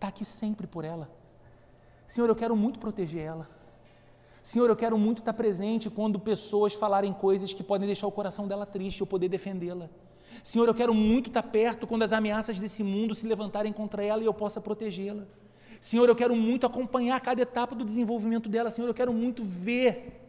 tá 0.00 0.08
aqui 0.08 0.24
sempre 0.26 0.66
por 0.66 0.84
ela. 0.84 1.10
Senhor, 2.06 2.28
eu 2.28 2.36
quero 2.36 2.54
muito 2.54 2.78
proteger 2.78 3.24
ela. 3.24 3.48
Senhor, 4.42 4.68
eu 4.68 4.76
quero 4.76 4.98
muito 4.98 5.20
estar 5.20 5.32
presente 5.32 5.88
quando 5.88 6.18
pessoas 6.18 6.74
falarem 6.74 7.12
coisas 7.12 7.54
que 7.54 7.62
podem 7.62 7.86
deixar 7.86 8.06
o 8.06 8.12
coração 8.12 8.46
dela 8.46 8.66
triste, 8.66 9.00
eu 9.00 9.06
poder 9.06 9.28
defendê-la. 9.28 9.88
Senhor, 10.42 10.68
eu 10.68 10.74
quero 10.74 10.92
muito 10.92 11.28
estar 11.30 11.44
perto 11.44 11.86
quando 11.86 12.02
as 12.02 12.12
ameaças 12.12 12.58
desse 12.58 12.82
mundo 12.82 13.14
se 13.14 13.26
levantarem 13.26 13.72
contra 13.72 14.04
ela 14.04 14.20
e 14.20 14.26
eu 14.26 14.34
possa 14.34 14.60
protegê-la. 14.60 15.22
Senhor, 15.80 16.08
eu 16.08 16.14
quero 16.14 16.36
muito 16.36 16.66
acompanhar 16.66 17.20
cada 17.20 17.40
etapa 17.40 17.74
do 17.74 17.84
desenvolvimento 17.84 18.48
dela. 18.48 18.70
Senhor, 18.70 18.86
eu 18.86 18.94
quero 18.94 19.12
muito 19.12 19.42
ver 19.42 20.21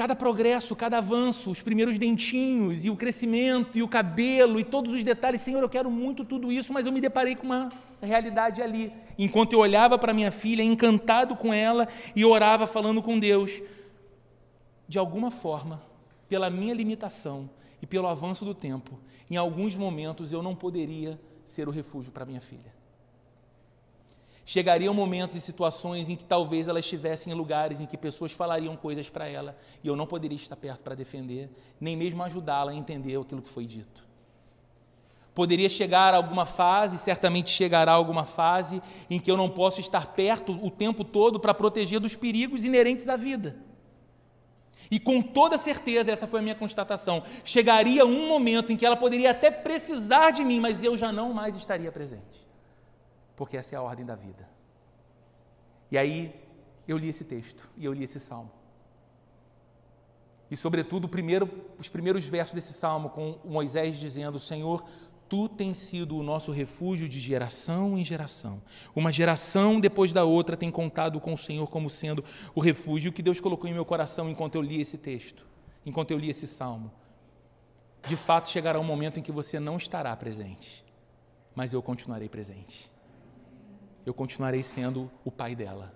cada 0.00 0.16
progresso, 0.16 0.74
cada 0.74 0.96
avanço, 0.96 1.50
os 1.50 1.60
primeiros 1.60 1.98
dentinhos, 1.98 2.86
e 2.86 2.88
o 2.88 2.96
crescimento, 2.96 3.76
e 3.76 3.82
o 3.82 3.88
cabelo, 3.88 4.58
e 4.58 4.64
todos 4.64 4.94
os 4.94 5.04
detalhes. 5.04 5.42
Senhor, 5.42 5.60
eu 5.60 5.68
quero 5.68 5.90
muito 5.90 6.24
tudo 6.24 6.50
isso, 6.50 6.72
mas 6.72 6.86
eu 6.86 6.92
me 6.92 7.02
deparei 7.02 7.36
com 7.36 7.44
uma 7.44 7.68
realidade 8.00 8.62
ali. 8.62 8.90
Enquanto 9.18 9.52
eu 9.52 9.58
olhava 9.58 9.98
para 9.98 10.14
minha 10.14 10.30
filha, 10.30 10.62
encantado 10.62 11.36
com 11.36 11.52
ela, 11.52 11.86
e 12.16 12.24
orava 12.24 12.66
falando 12.66 13.02
com 13.02 13.18
Deus, 13.18 13.62
de 14.88 14.98
alguma 14.98 15.30
forma, 15.30 15.82
pela 16.30 16.48
minha 16.48 16.72
limitação 16.72 17.50
e 17.82 17.86
pelo 17.86 18.06
avanço 18.06 18.42
do 18.42 18.54
tempo, 18.54 18.98
em 19.30 19.36
alguns 19.36 19.76
momentos 19.76 20.32
eu 20.32 20.42
não 20.42 20.54
poderia 20.54 21.20
ser 21.44 21.68
o 21.68 21.70
refúgio 21.70 22.10
para 22.10 22.24
minha 22.24 22.40
filha. 22.40 22.79
Chegariam 24.52 24.92
momentos 24.92 25.36
e 25.36 25.40
situações 25.40 26.08
em 26.08 26.16
que 26.16 26.24
talvez 26.24 26.66
ela 26.66 26.80
estivesse 26.80 27.30
em 27.30 27.34
lugares 27.34 27.80
em 27.80 27.86
que 27.86 27.96
pessoas 27.96 28.32
falariam 28.32 28.74
coisas 28.74 29.08
para 29.08 29.28
ela 29.28 29.56
e 29.80 29.86
eu 29.86 29.94
não 29.94 30.08
poderia 30.08 30.34
estar 30.34 30.56
perto 30.56 30.82
para 30.82 30.96
defender, 30.96 31.48
nem 31.80 31.96
mesmo 31.96 32.20
ajudá-la 32.24 32.72
a 32.72 32.74
entender 32.74 33.16
aquilo 33.16 33.42
que 33.42 33.48
foi 33.48 33.64
dito. 33.64 34.04
Poderia 35.36 35.68
chegar 35.68 36.14
a 36.14 36.16
alguma 36.16 36.44
fase, 36.44 36.98
certamente 36.98 37.48
chegará 37.48 37.92
a 37.92 37.94
alguma 37.94 38.24
fase, 38.24 38.82
em 39.08 39.20
que 39.20 39.30
eu 39.30 39.36
não 39.36 39.48
posso 39.48 39.78
estar 39.78 40.14
perto 40.14 40.50
o 40.66 40.68
tempo 40.68 41.04
todo 41.04 41.38
para 41.38 41.54
proteger 41.54 42.00
dos 42.00 42.16
perigos 42.16 42.64
inerentes 42.64 43.08
à 43.08 43.16
vida. 43.16 43.56
E 44.90 44.98
com 44.98 45.22
toda 45.22 45.58
certeza, 45.58 46.10
essa 46.10 46.26
foi 46.26 46.40
a 46.40 46.42
minha 46.42 46.56
constatação, 46.56 47.22
chegaria 47.44 48.04
um 48.04 48.26
momento 48.26 48.72
em 48.72 48.76
que 48.76 48.84
ela 48.84 48.96
poderia 48.96 49.30
até 49.30 49.48
precisar 49.48 50.32
de 50.32 50.44
mim, 50.44 50.58
mas 50.58 50.82
eu 50.82 50.96
já 50.96 51.12
não 51.12 51.32
mais 51.32 51.54
estaria 51.54 51.92
presente 51.92 52.49
porque 53.40 53.56
essa 53.56 53.74
é 53.74 53.78
a 53.78 53.82
ordem 53.82 54.04
da 54.04 54.14
vida. 54.14 54.46
E 55.90 55.96
aí 55.96 56.38
eu 56.86 56.98
li 56.98 57.08
esse 57.08 57.24
texto 57.24 57.70
e 57.74 57.86
eu 57.86 57.92
li 57.94 58.04
esse 58.04 58.20
salmo. 58.20 58.50
E, 60.50 60.56
sobretudo, 60.58 61.08
primeiro, 61.08 61.48
os 61.78 61.88
primeiros 61.88 62.26
versos 62.26 62.54
desse 62.54 62.74
salmo, 62.74 63.08
com 63.08 63.38
Moisés 63.42 63.98
dizendo: 63.98 64.38
Senhor, 64.38 64.84
tu 65.26 65.48
tens 65.48 65.78
sido 65.78 66.18
o 66.18 66.22
nosso 66.22 66.52
refúgio 66.52 67.08
de 67.08 67.18
geração 67.18 67.96
em 67.96 68.04
geração. 68.04 68.60
Uma 68.94 69.10
geração 69.10 69.80
depois 69.80 70.12
da 70.12 70.22
outra 70.22 70.54
tem 70.54 70.70
contado 70.70 71.18
com 71.18 71.32
o 71.32 71.38
Senhor 71.38 71.66
como 71.70 71.88
sendo 71.88 72.22
o 72.54 72.60
refúgio 72.60 73.10
que 73.10 73.22
Deus 73.22 73.40
colocou 73.40 73.70
em 73.70 73.72
meu 73.72 73.86
coração 73.86 74.28
enquanto 74.28 74.56
eu 74.56 74.60
li 74.60 74.82
esse 74.82 74.98
texto, 74.98 75.46
enquanto 75.86 76.10
eu 76.10 76.18
li 76.18 76.28
esse 76.28 76.46
salmo. 76.46 76.92
De 78.06 78.18
fato, 78.18 78.50
chegará 78.50 78.78
um 78.78 78.84
momento 78.84 79.18
em 79.18 79.22
que 79.22 79.32
você 79.32 79.58
não 79.58 79.78
estará 79.78 80.14
presente, 80.14 80.84
mas 81.54 81.72
eu 81.72 81.80
continuarei 81.80 82.28
presente 82.28 82.99
eu 84.04 84.14
continuarei 84.14 84.62
sendo 84.62 85.10
o 85.24 85.30
pai 85.30 85.54
dela, 85.54 85.92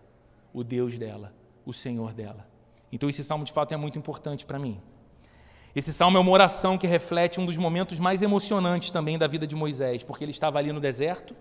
o 0.52 0.62
Deus 0.62 0.98
dela, 0.98 1.32
o 1.64 1.72
Senhor 1.72 2.12
dela. 2.12 2.46
Então, 2.92 3.08
esse 3.08 3.24
salmo 3.24 3.44
de 3.44 3.52
fato 3.52 3.72
é 3.72 3.76
muito 3.76 3.98
importante 3.98 4.46
para 4.46 4.58
mim. 4.58 4.80
Esse 5.74 5.92
salmo 5.92 6.16
é 6.16 6.20
uma 6.20 6.30
oração 6.30 6.78
que 6.78 6.86
reflete 6.86 7.40
um 7.40 7.46
dos 7.46 7.56
momentos 7.56 7.98
mais 7.98 8.22
emocionantes 8.22 8.92
também 8.92 9.18
da 9.18 9.26
vida 9.26 9.46
de 9.46 9.56
Moisés, 9.56 10.04
porque 10.04 10.22
ele 10.22 10.30
estava 10.30 10.58
ali 10.58 10.72
no 10.72 10.78
deserto, 10.78 11.34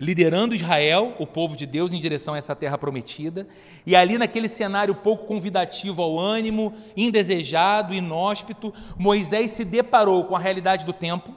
liderando 0.00 0.52
Israel, 0.52 1.14
o 1.20 1.26
povo 1.26 1.56
de 1.56 1.64
Deus, 1.64 1.92
em 1.92 2.00
direção 2.00 2.34
a 2.34 2.38
essa 2.38 2.56
terra 2.56 2.76
prometida, 2.76 3.46
e 3.86 3.94
ali 3.94 4.18
naquele 4.18 4.48
cenário 4.48 4.96
pouco 4.96 5.26
convidativo 5.26 6.02
ao 6.02 6.18
ânimo, 6.18 6.74
indesejado, 6.96 7.94
inóspito, 7.94 8.74
Moisés 8.98 9.52
se 9.52 9.64
deparou 9.64 10.24
com 10.24 10.34
a 10.34 10.40
realidade 10.40 10.84
do 10.84 10.92
tempo, 10.92 11.32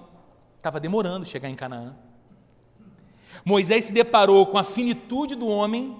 estava 0.58 0.80
demorando 0.80 1.28
chegar 1.28 1.47
em 1.47 1.56
Canaã. 1.56 1.95
Moisés 3.45 3.86
se 3.86 3.91
deparou 3.91 4.47
com 4.47 4.58
a 4.58 4.63
finitude 4.63 5.36
do 5.36 5.47
homem, 5.47 5.95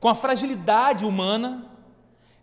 com 0.00 0.08
a 0.08 0.14
fragilidade 0.14 1.04
humana, 1.04 1.70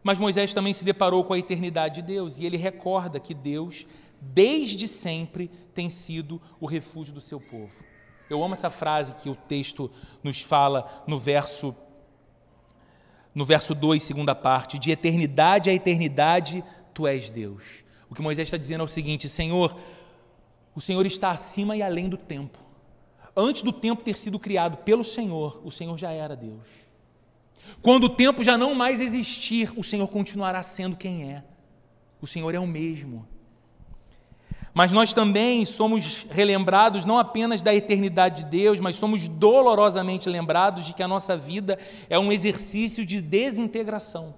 mas 0.03 0.19
Moisés 0.19 0.53
também 0.53 0.73
se 0.73 0.85
deparou 0.85 1.23
com 1.23 1.33
a 1.33 1.39
eternidade 1.39 1.95
de 1.95 2.01
Deus 2.03 2.37
e 2.37 2.45
ele 2.45 2.55
recorda 2.55 3.19
que 3.19 3.33
Deus, 3.33 3.87
desde 4.21 4.87
sempre, 4.87 5.49
tem 5.73 5.89
sido 5.89 6.39
o 6.59 6.67
refúgio 6.67 7.15
do 7.15 7.19
seu 7.19 7.41
povo. 7.41 7.83
Eu 8.29 8.43
amo 8.43 8.53
essa 8.53 8.69
frase 8.69 9.13
que 9.15 9.29
o 9.29 9.35
texto 9.35 9.89
nos 10.23 10.39
fala 10.39 11.03
no 11.07 11.17
verso 11.17 11.75
no 13.33 13.45
verso 13.45 13.75
2, 13.75 14.01
segunda 14.01 14.33
parte, 14.33 14.79
de 14.79 14.89
eternidade 14.89 15.69
a 15.69 15.73
eternidade, 15.73 16.63
tu 16.91 17.05
és 17.05 17.29
Deus. 17.29 17.85
O 18.09 18.15
que 18.15 18.21
Moisés 18.21 18.47
está 18.47 18.57
dizendo 18.57 18.81
é 18.81 18.83
o 18.83 18.87
seguinte: 18.87 19.29
Senhor, 19.29 19.77
o 20.73 20.81
Senhor 20.81 21.05
está 21.05 21.29
acima 21.29 21.77
e 21.77 21.83
além 21.83 22.09
do 22.09 22.17
tempo. 22.17 22.66
Antes 23.39 23.61
do 23.61 23.71
tempo 23.71 24.03
ter 24.03 24.17
sido 24.17 24.39
criado 24.39 24.77
pelo 24.77 25.03
Senhor, 25.03 25.61
o 25.63 25.69
Senhor 25.69 25.95
já 25.95 26.11
era 26.11 26.35
Deus. 26.35 26.87
Quando 27.83 28.05
o 28.05 28.09
tempo 28.09 28.43
já 28.43 28.57
não 28.57 28.73
mais 28.73 28.99
existir, 28.99 29.71
o 29.77 29.83
Senhor 29.83 30.07
continuará 30.07 30.63
sendo 30.63 30.97
quem 30.97 31.31
é. 31.31 31.43
O 32.19 32.25
Senhor 32.25 32.55
é 32.55 32.59
o 32.59 32.65
mesmo. 32.65 33.27
Mas 34.73 34.91
nós 34.91 35.13
também 35.13 35.65
somos 35.65 36.25
relembrados 36.31 37.05
não 37.05 37.19
apenas 37.19 37.61
da 37.61 37.75
eternidade 37.75 38.43
de 38.43 38.49
Deus, 38.49 38.79
mas 38.79 38.95
somos 38.95 39.27
dolorosamente 39.27 40.27
lembrados 40.27 40.83
de 40.83 40.95
que 40.95 41.03
a 41.03 41.07
nossa 41.07 41.37
vida 41.37 41.77
é 42.09 42.17
um 42.17 42.31
exercício 42.31 43.05
de 43.05 43.21
desintegração. 43.21 44.33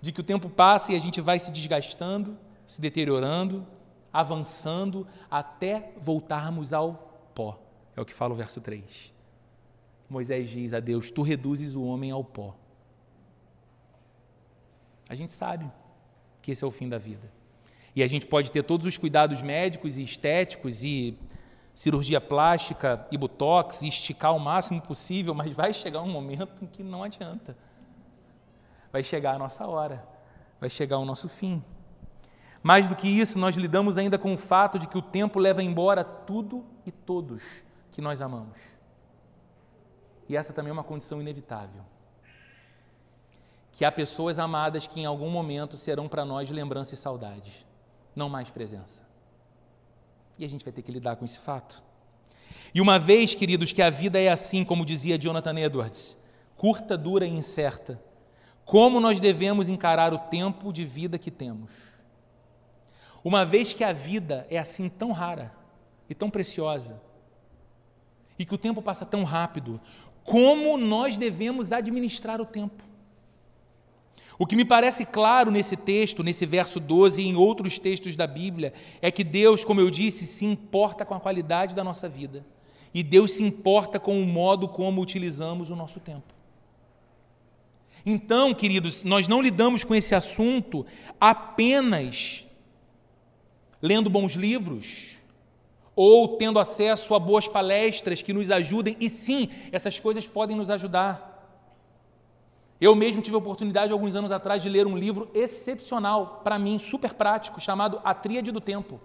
De 0.00 0.12
que 0.12 0.20
o 0.20 0.24
tempo 0.24 0.48
passa 0.48 0.92
e 0.92 0.96
a 0.96 1.00
gente 1.00 1.20
vai 1.20 1.40
se 1.40 1.50
desgastando, 1.50 2.38
se 2.64 2.80
deteriorando, 2.80 3.66
avançando 4.12 5.06
até 5.30 5.92
voltarmos 5.96 6.72
ao 6.72 6.94
pó. 7.34 7.58
É 7.96 8.00
o 8.00 8.04
que 8.04 8.12
fala 8.12 8.34
o 8.34 8.36
verso 8.36 8.60
3. 8.60 9.12
Moisés 10.08 10.50
diz 10.50 10.74
a 10.74 10.80
Deus: 10.80 11.10
Tu 11.10 11.22
reduzes 11.22 11.74
o 11.74 11.84
homem 11.84 12.10
ao 12.10 12.22
pó. 12.22 12.54
A 15.08 15.14
gente 15.14 15.32
sabe 15.32 15.70
que 16.40 16.52
esse 16.52 16.64
é 16.64 16.66
o 16.66 16.70
fim 16.70 16.88
da 16.88 16.98
vida. 16.98 17.30
E 17.94 18.02
a 18.02 18.06
gente 18.06 18.26
pode 18.26 18.50
ter 18.50 18.62
todos 18.62 18.86
os 18.86 18.96
cuidados 18.96 19.42
médicos 19.42 19.98
e 19.98 20.02
estéticos 20.02 20.82
e 20.82 21.18
cirurgia 21.74 22.20
plástica 22.20 23.06
e 23.10 23.16
botox 23.16 23.82
e 23.82 23.88
esticar 23.88 24.34
o 24.34 24.40
máximo 24.40 24.80
possível, 24.80 25.34
mas 25.34 25.54
vai 25.54 25.72
chegar 25.72 26.02
um 26.02 26.10
momento 26.10 26.64
em 26.64 26.66
que 26.66 26.82
não 26.82 27.02
adianta. 27.02 27.56
Vai 28.90 29.02
chegar 29.02 29.34
a 29.34 29.38
nossa 29.38 29.66
hora, 29.66 30.06
vai 30.60 30.68
chegar 30.68 30.98
o 30.98 31.04
nosso 31.04 31.28
fim. 31.28 31.62
Mais 32.62 32.86
do 32.86 32.94
que 32.94 33.08
isso, 33.08 33.38
nós 33.38 33.56
lidamos 33.56 33.98
ainda 33.98 34.18
com 34.18 34.32
o 34.32 34.38
fato 34.38 34.78
de 34.78 34.86
que 34.86 34.96
o 34.96 35.02
tempo 35.02 35.38
leva 35.38 35.62
embora 35.62 36.04
tudo 36.04 36.64
e 36.86 36.92
todos 36.92 37.64
que 37.90 38.00
nós 38.00 38.22
amamos. 38.22 38.58
E 40.28 40.36
essa 40.36 40.52
também 40.52 40.70
é 40.70 40.72
uma 40.72 40.84
condição 40.84 41.20
inevitável. 41.20 41.82
que 43.72 43.86
há 43.86 43.90
pessoas 43.90 44.38
amadas 44.38 44.86
que 44.86 45.00
em 45.00 45.06
algum 45.06 45.30
momento 45.30 45.78
serão 45.78 46.06
para 46.06 46.26
nós 46.26 46.50
lembrança 46.50 46.94
e 46.94 46.96
saudade, 46.96 47.66
não 48.14 48.28
mais 48.28 48.50
presença. 48.50 49.02
E 50.38 50.44
a 50.44 50.48
gente 50.48 50.62
vai 50.62 50.72
ter 50.72 50.82
que 50.82 50.92
lidar 50.92 51.16
com 51.16 51.24
esse 51.24 51.38
fato. 51.38 51.82
E 52.74 52.80
uma 52.82 52.98
vez, 52.98 53.34
queridos, 53.34 53.72
que 53.72 53.80
a 53.80 53.88
vida 53.88 54.20
é 54.20 54.28
assim, 54.28 54.62
como 54.62 54.84
dizia 54.84 55.18
Jonathan 55.18 55.58
Edwards, 55.58 56.18
curta, 56.54 56.98
dura 56.98 57.26
e 57.26 57.30
incerta, 57.30 57.98
como 58.64 59.00
nós 59.00 59.18
devemos 59.18 59.70
encarar 59.70 60.12
o 60.12 60.18
tempo 60.18 60.70
de 60.70 60.84
vida 60.84 61.18
que 61.18 61.30
temos? 61.30 62.01
Uma 63.24 63.44
vez 63.44 63.72
que 63.72 63.84
a 63.84 63.92
vida 63.92 64.46
é 64.50 64.58
assim 64.58 64.88
tão 64.88 65.12
rara 65.12 65.52
e 66.08 66.14
tão 66.14 66.28
preciosa, 66.28 67.00
e 68.38 68.44
que 68.44 68.54
o 68.54 68.58
tempo 68.58 68.82
passa 68.82 69.06
tão 69.06 69.22
rápido, 69.24 69.80
como 70.24 70.76
nós 70.76 71.16
devemos 71.16 71.72
administrar 71.72 72.40
o 72.40 72.46
tempo? 72.46 72.82
O 74.38 74.46
que 74.46 74.56
me 74.56 74.64
parece 74.64 75.04
claro 75.04 75.50
nesse 75.50 75.76
texto, 75.76 76.22
nesse 76.22 76.46
verso 76.46 76.80
12 76.80 77.20
e 77.22 77.26
em 77.26 77.36
outros 77.36 77.78
textos 77.78 78.16
da 78.16 78.26
Bíblia, 78.26 78.72
é 79.00 79.10
que 79.10 79.22
Deus, 79.22 79.64
como 79.64 79.80
eu 79.80 79.90
disse, 79.90 80.26
se 80.26 80.44
importa 80.44 81.04
com 81.04 81.14
a 81.14 81.20
qualidade 81.20 81.74
da 81.74 81.84
nossa 81.84 82.08
vida. 82.08 82.44
E 82.94 83.02
Deus 83.02 83.32
se 83.32 83.42
importa 83.42 84.00
com 84.00 84.20
o 84.20 84.26
modo 84.26 84.68
como 84.68 85.00
utilizamos 85.00 85.70
o 85.70 85.76
nosso 85.76 86.00
tempo. 86.00 86.34
Então, 88.04 88.52
queridos, 88.52 89.04
nós 89.04 89.28
não 89.28 89.40
lidamos 89.40 89.84
com 89.84 89.94
esse 89.94 90.14
assunto 90.14 90.84
apenas 91.20 92.44
lendo 93.82 94.08
bons 94.08 94.34
livros 94.34 95.18
ou 95.94 96.36
tendo 96.36 96.58
acesso 96.58 97.14
a 97.14 97.18
boas 97.18 97.46
palestras 97.46 98.22
que 98.22 98.32
nos 98.32 98.50
ajudem, 98.50 98.96
e 98.98 99.10
sim, 99.10 99.50
essas 99.70 99.98
coisas 99.98 100.26
podem 100.26 100.56
nos 100.56 100.70
ajudar. 100.70 101.30
Eu 102.80 102.96
mesmo 102.96 103.20
tive 103.20 103.36
a 103.36 103.38
oportunidade, 103.38 103.92
alguns 103.92 104.16
anos 104.16 104.32
atrás, 104.32 104.62
de 104.62 104.68
ler 104.68 104.86
um 104.86 104.96
livro 104.96 105.30
excepcional, 105.34 106.40
para 106.42 106.58
mim, 106.58 106.78
super 106.78 107.12
prático, 107.12 107.60
chamado 107.60 108.00
A 108.02 108.14
Tríade 108.14 108.50
do 108.50 108.60
Tempo, 108.60 109.00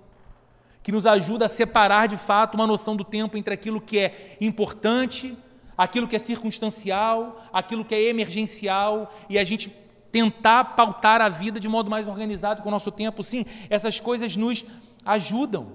que 0.82 0.92
nos 0.92 1.06
ajuda 1.06 1.46
a 1.46 1.50
separar 1.50 2.08
de 2.08 2.16
fato 2.16 2.56
uma 2.56 2.66
noção 2.66 2.96
do 2.96 3.04
tempo 3.04 3.38
entre 3.38 3.54
aquilo 3.54 3.82
que 3.82 4.00
é 4.00 4.38
importante, 4.40 5.38
aquilo 5.78 6.08
que 6.08 6.16
é 6.16 6.20
circunstancial, 6.20 7.44
aquilo 7.52 7.84
que 7.84 7.94
é 7.94 8.02
emergencial, 8.04 9.14
e 9.30 9.38
a 9.38 9.44
gente 9.44 9.70
tentar 10.12 10.76
pautar 10.76 11.22
a 11.22 11.30
vida 11.30 11.60
de 11.60 11.68
modo 11.68 11.90
mais 11.90 12.08
organizado 12.08 12.62
com 12.62 12.70
o 12.70 12.72
nosso 12.72 12.92
tempo. 12.92 13.24
Sim, 13.24 13.46
essas 13.70 14.00
coisas 14.00 14.36
nos 14.36 14.66
ajudam, 15.06 15.74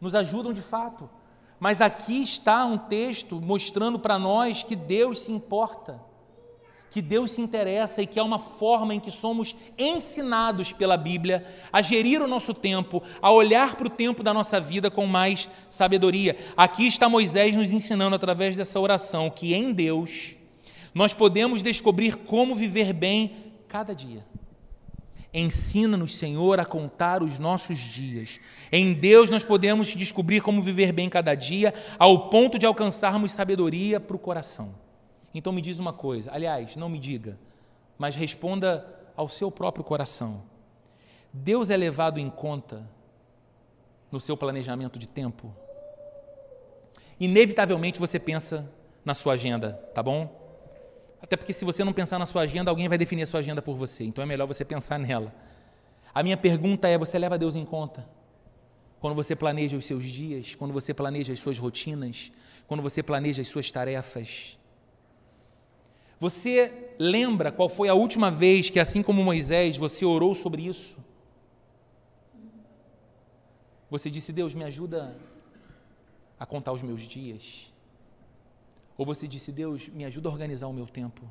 nos 0.00 0.14
ajudam 0.14 0.52
de 0.52 0.62
fato. 0.62 1.08
Mas 1.60 1.80
aqui 1.80 2.22
está 2.22 2.64
um 2.64 2.76
texto 2.76 3.40
mostrando 3.40 3.98
para 3.98 4.18
nós 4.18 4.62
que 4.62 4.76
Deus 4.76 5.20
se 5.20 5.32
importa 5.32 6.00
que 6.94 7.02
Deus 7.02 7.32
se 7.32 7.40
interessa 7.40 8.02
e 8.02 8.06
que 8.06 8.20
é 8.20 8.22
uma 8.22 8.38
forma 8.38 8.94
em 8.94 9.00
que 9.00 9.10
somos 9.10 9.56
ensinados 9.76 10.72
pela 10.72 10.96
Bíblia 10.96 11.44
a 11.72 11.82
gerir 11.82 12.22
o 12.22 12.28
nosso 12.28 12.54
tempo, 12.54 13.02
a 13.20 13.32
olhar 13.32 13.74
para 13.74 13.88
o 13.88 13.90
tempo 13.90 14.22
da 14.22 14.32
nossa 14.32 14.60
vida 14.60 14.88
com 14.92 15.04
mais 15.04 15.48
sabedoria. 15.68 16.36
Aqui 16.56 16.86
está 16.86 17.08
Moisés 17.08 17.56
nos 17.56 17.72
ensinando 17.72 18.14
através 18.14 18.54
dessa 18.54 18.78
oração 18.78 19.28
que 19.28 19.54
em 19.54 19.72
Deus 19.72 20.36
nós 20.94 21.12
podemos 21.12 21.62
descobrir 21.62 22.16
como 22.16 22.54
viver 22.54 22.92
bem 22.92 23.52
cada 23.68 23.94
dia. 23.94 24.24
Ensina-nos, 25.32 26.14
Senhor, 26.14 26.60
a 26.60 26.64
contar 26.64 27.20
os 27.20 27.40
nossos 27.40 27.76
dias. 27.76 28.40
Em 28.70 28.92
Deus 28.92 29.28
nós 29.28 29.42
podemos 29.42 29.88
descobrir 29.88 30.40
como 30.40 30.62
viver 30.62 30.92
bem 30.92 31.10
cada 31.10 31.34
dia, 31.34 31.74
ao 31.98 32.30
ponto 32.30 32.56
de 32.56 32.64
alcançarmos 32.64 33.32
sabedoria 33.32 33.98
para 33.98 34.14
o 34.14 34.18
coração. 34.18 34.72
Então 35.34 35.52
me 35.52 35.60
diz 35.60 35.80
uma 35.80 35.92
coisa, 35.92 36.30
aliás, 36.32 36.76
não 36.76 36.88
me 36.88 37.00
diga, 37.00 37.36
mas 37.98 38.14
responda 38.14 38.86
ao 39.16 39.28
seu 39.28 39.50
próprio 39.50 39.82
coração. 39.82 40.42
Deus 41.32 41.68
é 41.68 41.76
levado 41.76 42.20
em 42.20 42.30
conta 42.30 42.88
no 44.12 44.20
seu 44.20 44.36
planejamento 44.36 45.00
de 45.00 45.08
tempo? 45.08 45.52
Inevitavelmente 47.18 47.98
você 47.98 48.20
pensa 48.20 48.70
na 49.04 49.14
sua 49.14 49.32
agenda, 49.32 49.72
tá 49.92 50.00
bom? 50.00 50.43
Até 51.24 51.38
porque 51.38 51.54
se 51.54 51.64
você 51.64 51.82
não 51.82 51.94
pensar 51.94 52.18
na 52.18 52.26
sua 52.26 52.42
agenda, 52.42 52.70
alguém 52.70 52.86
vai 52.86 52.98
definir 52.98 53.22
a 53.22 53.26
sua 53.26 53.40
agenda 53.40 53.62
por 53.62 53.74
você. 53.74 54.04
Então 54.04 54.22
é 54.22 54.26
melhor 54.26 54.46
você 54.46 54.62
pensar 54.62 54.98
nela. 54.98 55.34
A 56.14 56.22
minha 56.22 56.36
pergunta 56.36 56.86
é: 56.86 56.98
você 56.98 57.18
leva 57.18 57.38
Deus 57.38 57.56
em 57.56 57.64
conta? 57.64 58.06
Quando 59.00 59.14
você 59.14 59.34
planeja 59.34 59.74
os 59.74 59.86
seus 59.86 60.04
dias, 60.04 60.54
quando 60.54 60.74
você 60.74 60.92
planeja 60.92 61.32
as 61.32 61.38
suas 61.38 61.58
rotinas, 61.58 62.30
quando 62.66 62.82
você 62.82 63.02
planeja 63.02 63.40
as 63.40 63.48
suas 63.48 63.70
tarefas, 63.70 64.58
você 66.20 66.94
lembra 66.98 67.50
qual 67.50 67.70
foi 67.70 67.88
a 67.88 67.94
última 67.94 68.30
vez 68.30 68.68
que, 68.68 68.78
assim 68.78 69.02
como 69.02 69.24
Moisés, 69.24 69.78
você 69.78 70.04
orou 70.04 70.34
sobre 70.34 70.66
isso? 70.66 70.94
Você 73.88 74.10
disse, 74.10 74.30
Deus, 74.30 74.52
me 74.52 74.64
ajuda 74.64 75.16
a 76.38 76.44
contar 76.44 76.72
os 76.72 76.82
meus 76.82 77.00
dias. 77.00 77.72
Ou 78.96 79.04
você 79.04 79.26
disse, 79.26 79.50
Deus, 79.50 79.88
me 79.88 80.04
ajuda 80.04 80.28
a 80.28 80.32
organizar 80.32 80.66
o 80.68 80.72
meu 80.72 80.86
tempo. 80.86 81.22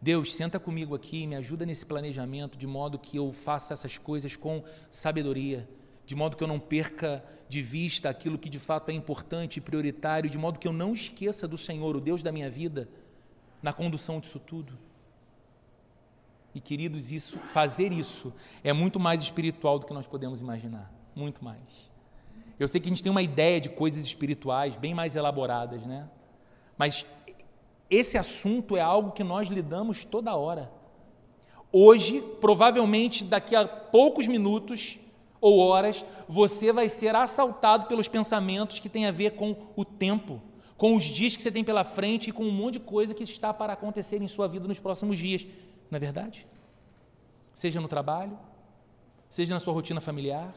Deus, 0.00 0.34
senta 0.34 0.58
comigo 0.58 0.94
aqui 0.94 1.22
e 1.22 1.26
me 1.26 1.36
ajuda 1.36 1.64
nesse 1.64 1.86
planejamento, 1.86 2.58
de 2.58 2.66
modo 2.66 2.98
que 2.98 3.16
eu 3.16 3.32
faça 3.32 3.72
essas 3.72 3.98
coisas 3.98 4.34
com 4.34 4.64
sabedoria, 4.90 5.68
de 6.04 6.16
modo 6.16 6.36
que 6.36 6.42
eu 6.42 6.48
não 6.48 6.58
perca 6.58 7.24
de 7.48 7.62
vista 7.62 8.08
aquilo 8.08 8.38
que 8.38 8.48
de 8.48 8.58
fato 8.58 8.90
é 8.90 8.94
importante 8.94 9.58
e 9.58 9.60
prioritário, 9.60 10.28
de 10.28 10.38
modo 10.38 10.58
que 10.58 10.66
eu 10.66 10.72
não 10.72 10.92
esqueça 10.92 11.46
do 11.46 11.56
Senhor, 11.56 11.94
o 11.94 12.00
Deus 12.00 12.22
da 12.22 12.32
minha 12.32 12.50
vida 12.50 12.88
na 13.62 13.72
condução 13.72 14.18
disso 14.18 14.40
tudo. 14.40 14.76
E 16.54 16.60
queridos, 16.60 17.12
isso, 17.12 17.38
fazer 17.38 17.92
isso 17.92 18.32
é 18.64 18.72
muito 18.72 18.98
mais 18.98 19.22
espiritual 19.22 19.78
do 19.78 19.86
que 19.86 19.94
nós 19.94 20.06
podemos 20.06 20.40
imaginar, 20.40 20.92
muito 21.14 21.44
mais. 21.44 21.90
Eu 22.58 22.68
sei 22.68 22.80
que 22.80 22.88
a 22.88 22.90
gente 22.90 23.02
tem 23.02 23.10
uma 23.10 23.22
ideia 23.22 23.60
de 23.60 23.68
coisas 23.68 24.04
espirituais 24.04 24.76
bem 24.76 24.94
mais 24.94 25.14
elaboradas, 25.14 25.86
né? 25.86 26.08
Mas 26.76 27.06
esse 27.90 28.16
assunto 28.16 28.76
é 28.76 28.80
algo 28.80 29.12
que 29.12 29.24
nós 29.24 29.48
lidamos 29.48 30.04
toda 30.04 30.34
hora. 30.34 30.70
Hoje, 31.72 32.20
provavelmente 32.40 33.24
daqui 33.24 33.56
a 33.56 33.66
poucos 33.66 34.26
minutos 34.26 34.98
ou 35.40 35.58
horas, 35.58 36.04
você 36.28 36.72
vai 36.72 36.88
ser 36.88 37.14
assaltado 37.14 37.86
pelos 37.86 38.08
pensamentos 38.08 38.78
que 38.78 38.88
têm 38.88 39.06
a 39.06 39.10
ver 39.10 39.32
com 39.32 39.56
o 39.74 39.84
tempo 39.84 40.40
com 40.82 40.96
os 40.96 41.04
dias 41.04 41.36
que 41.36 41.42
você 41.44 41.52
tem 41.52 41.62
pela 41.62 41.84
frente 41.84 42.30
e 42.30 42.32
com 42.32 42.42
um 42.42 42.50
monte 42.50 42.72
de 42.72 42.80
coisa 42.80 43.14
que 43.14 43.22
está 43.22 43.54
para 43.54 43.72
acontecer 43.72 44.20
em 44.20 44.26
sua 44.26 44.48
vida 44.48 44.66
nos 44.66 44.80
próximos 44.80 45.16
dias. 45.16 45.46
Não 45.88 45.96
é 45.96 46.00
verdade? 46.00 46.44
Seja 47.54 47.80
no 47.80 47.86
trabalho, 47.86 48.36
seja 49.30 49.54
na 49.54 49.60
sua 49.60 49.72
rotina 49.72 50.00
familiar, 50.00 50.52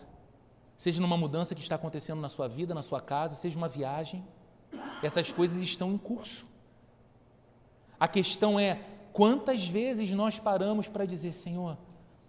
seja 0.76 1.00
numa 1.00 1.16
mudança 1.16 1.54
que 1.54 1.62
está 1.62 1.76
acontecendo 1.76 2.20
na 2.22 2.28
sua 2.28 2.48
vida, 2.48 2.74
na 2.74 2.82
sua 2.82 3.00
casa, 3.00 3.36
seja 3.36 3.56
uma 3.56 3.70
viagem. 3.70 4.26
Essas 5.02 5.32
coisas 5.32 5.62
estão 5.62 5.94
em 5.94 5.98
curso. 5.98 6.46
A 8.00 8.08
questão 8.08 8.60
é 8.60 8.82
quantas 9.14 9.68
vezes 9.68 10.12
nós 10.12 10.40
paramos 10.40 10.88
para 10.88 11.06
dizer, 11.06 11.34
Senhor, 11.34 11.78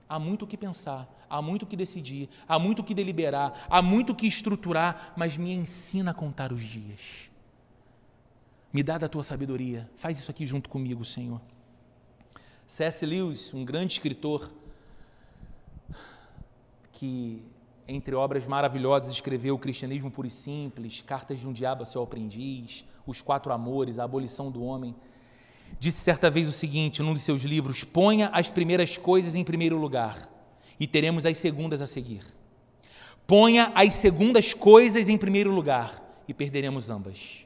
há 0.08 0.18
muito 0.18 0.44
o 0.44 0.46
que 0.46 0.56
pensar, 0.56 1.08
há 1.28 1.42
muito 1.42 1.64
o 1.64 1.66
que 1.66 1.76
decidir, 1.76 2.28
há 2.46 2.58
muito 2.58 2.80
o 2.80 2.84
que 2.84 2.94
deliberar, 2.94 3.66
há 3.68 3.82
muito 3.82 4.12
o 4.12 4.14
que 4.14 4.26
estruturar, 4.26 5.12
mas 5.16 5.36
me 5.36 5.52
ensina 5.52 6.12
a 6.12 6.14
contar 6.14 6.52
os 6.52 6.62
dias. 6.62 7.30
Me 8.72 8.82
dá 8.82 8.98
da 8.98 9.08
tua 9.08 9.24
sabedoria. 9.24 9.90
Faz 9.96 10.18
isso 10.18 10.30
aqui 10.30 10.46
junto 10.46 10.68
comigo, 10.68 11.04
Senhor. 11.04 11.40
C.S. 12.66 13.06
Lewis, 13.06 13.54
um 13.54 13.64
grande 13.64 13.94
escritor, 13.94 14.52
que, 16.92 17.42
entre 17.88 18.14
obras 18.14 18.46
maravilhosas, 18.46 19.08
escreveu 19.08 19.54
O 19.54 19.58
Cristianismo 19.58 20.10
Puro 20.10 20.26
e 20.26 20.30
Simples, 20.30 21.02
Cartas 21.02 21.40
de 21.40 21.46
um 21.46 21.52
Diabo 21.52 21.82
a 21.82 21.86
seu 21.86 22.02
Aprendiz, 22.02 22.84
Os 23.06 23.22
Quatro 23.22 23.52
Amores, 23.52 23.98
A 23.98 24.04
Abolição 24.04 24.50
do 24.50 24.62
Homem, 24.62 24.94
disse 25.78 25.98
certa 25.98 26.30
vez 26.30 26.48
o 26.48 26.52
seguinte, 26.52 27.02
num 27.02 27.14
de 27.14 27.20
seus 27.20 27.42
livros: 27.42 27.84
Ponha 27.84 28.28
as 28.32 28.48
primeiras 28.48 28.98
coisas 28.98 29.34
em 29.34 29.44
primeiro 29.44 29.76
lugar 29.76 30.28
e 30.78 30.86
teremos 30.86 31.24
as 31.24 31.38
segundas 31.38 31.80
a 31.80 31.86
seguir. 31.86 32.22
Ponha 33.26 33.72
as 33.74 33.94
segundas 33.94 34.54
coisas 34.54 35.08
em 35.08 35.18
primeiro 35.18 35.50
lugar 35.50 36.02
e 36.28 36.34
perderemos 36.34 36.90
ambas. 36.90 37.44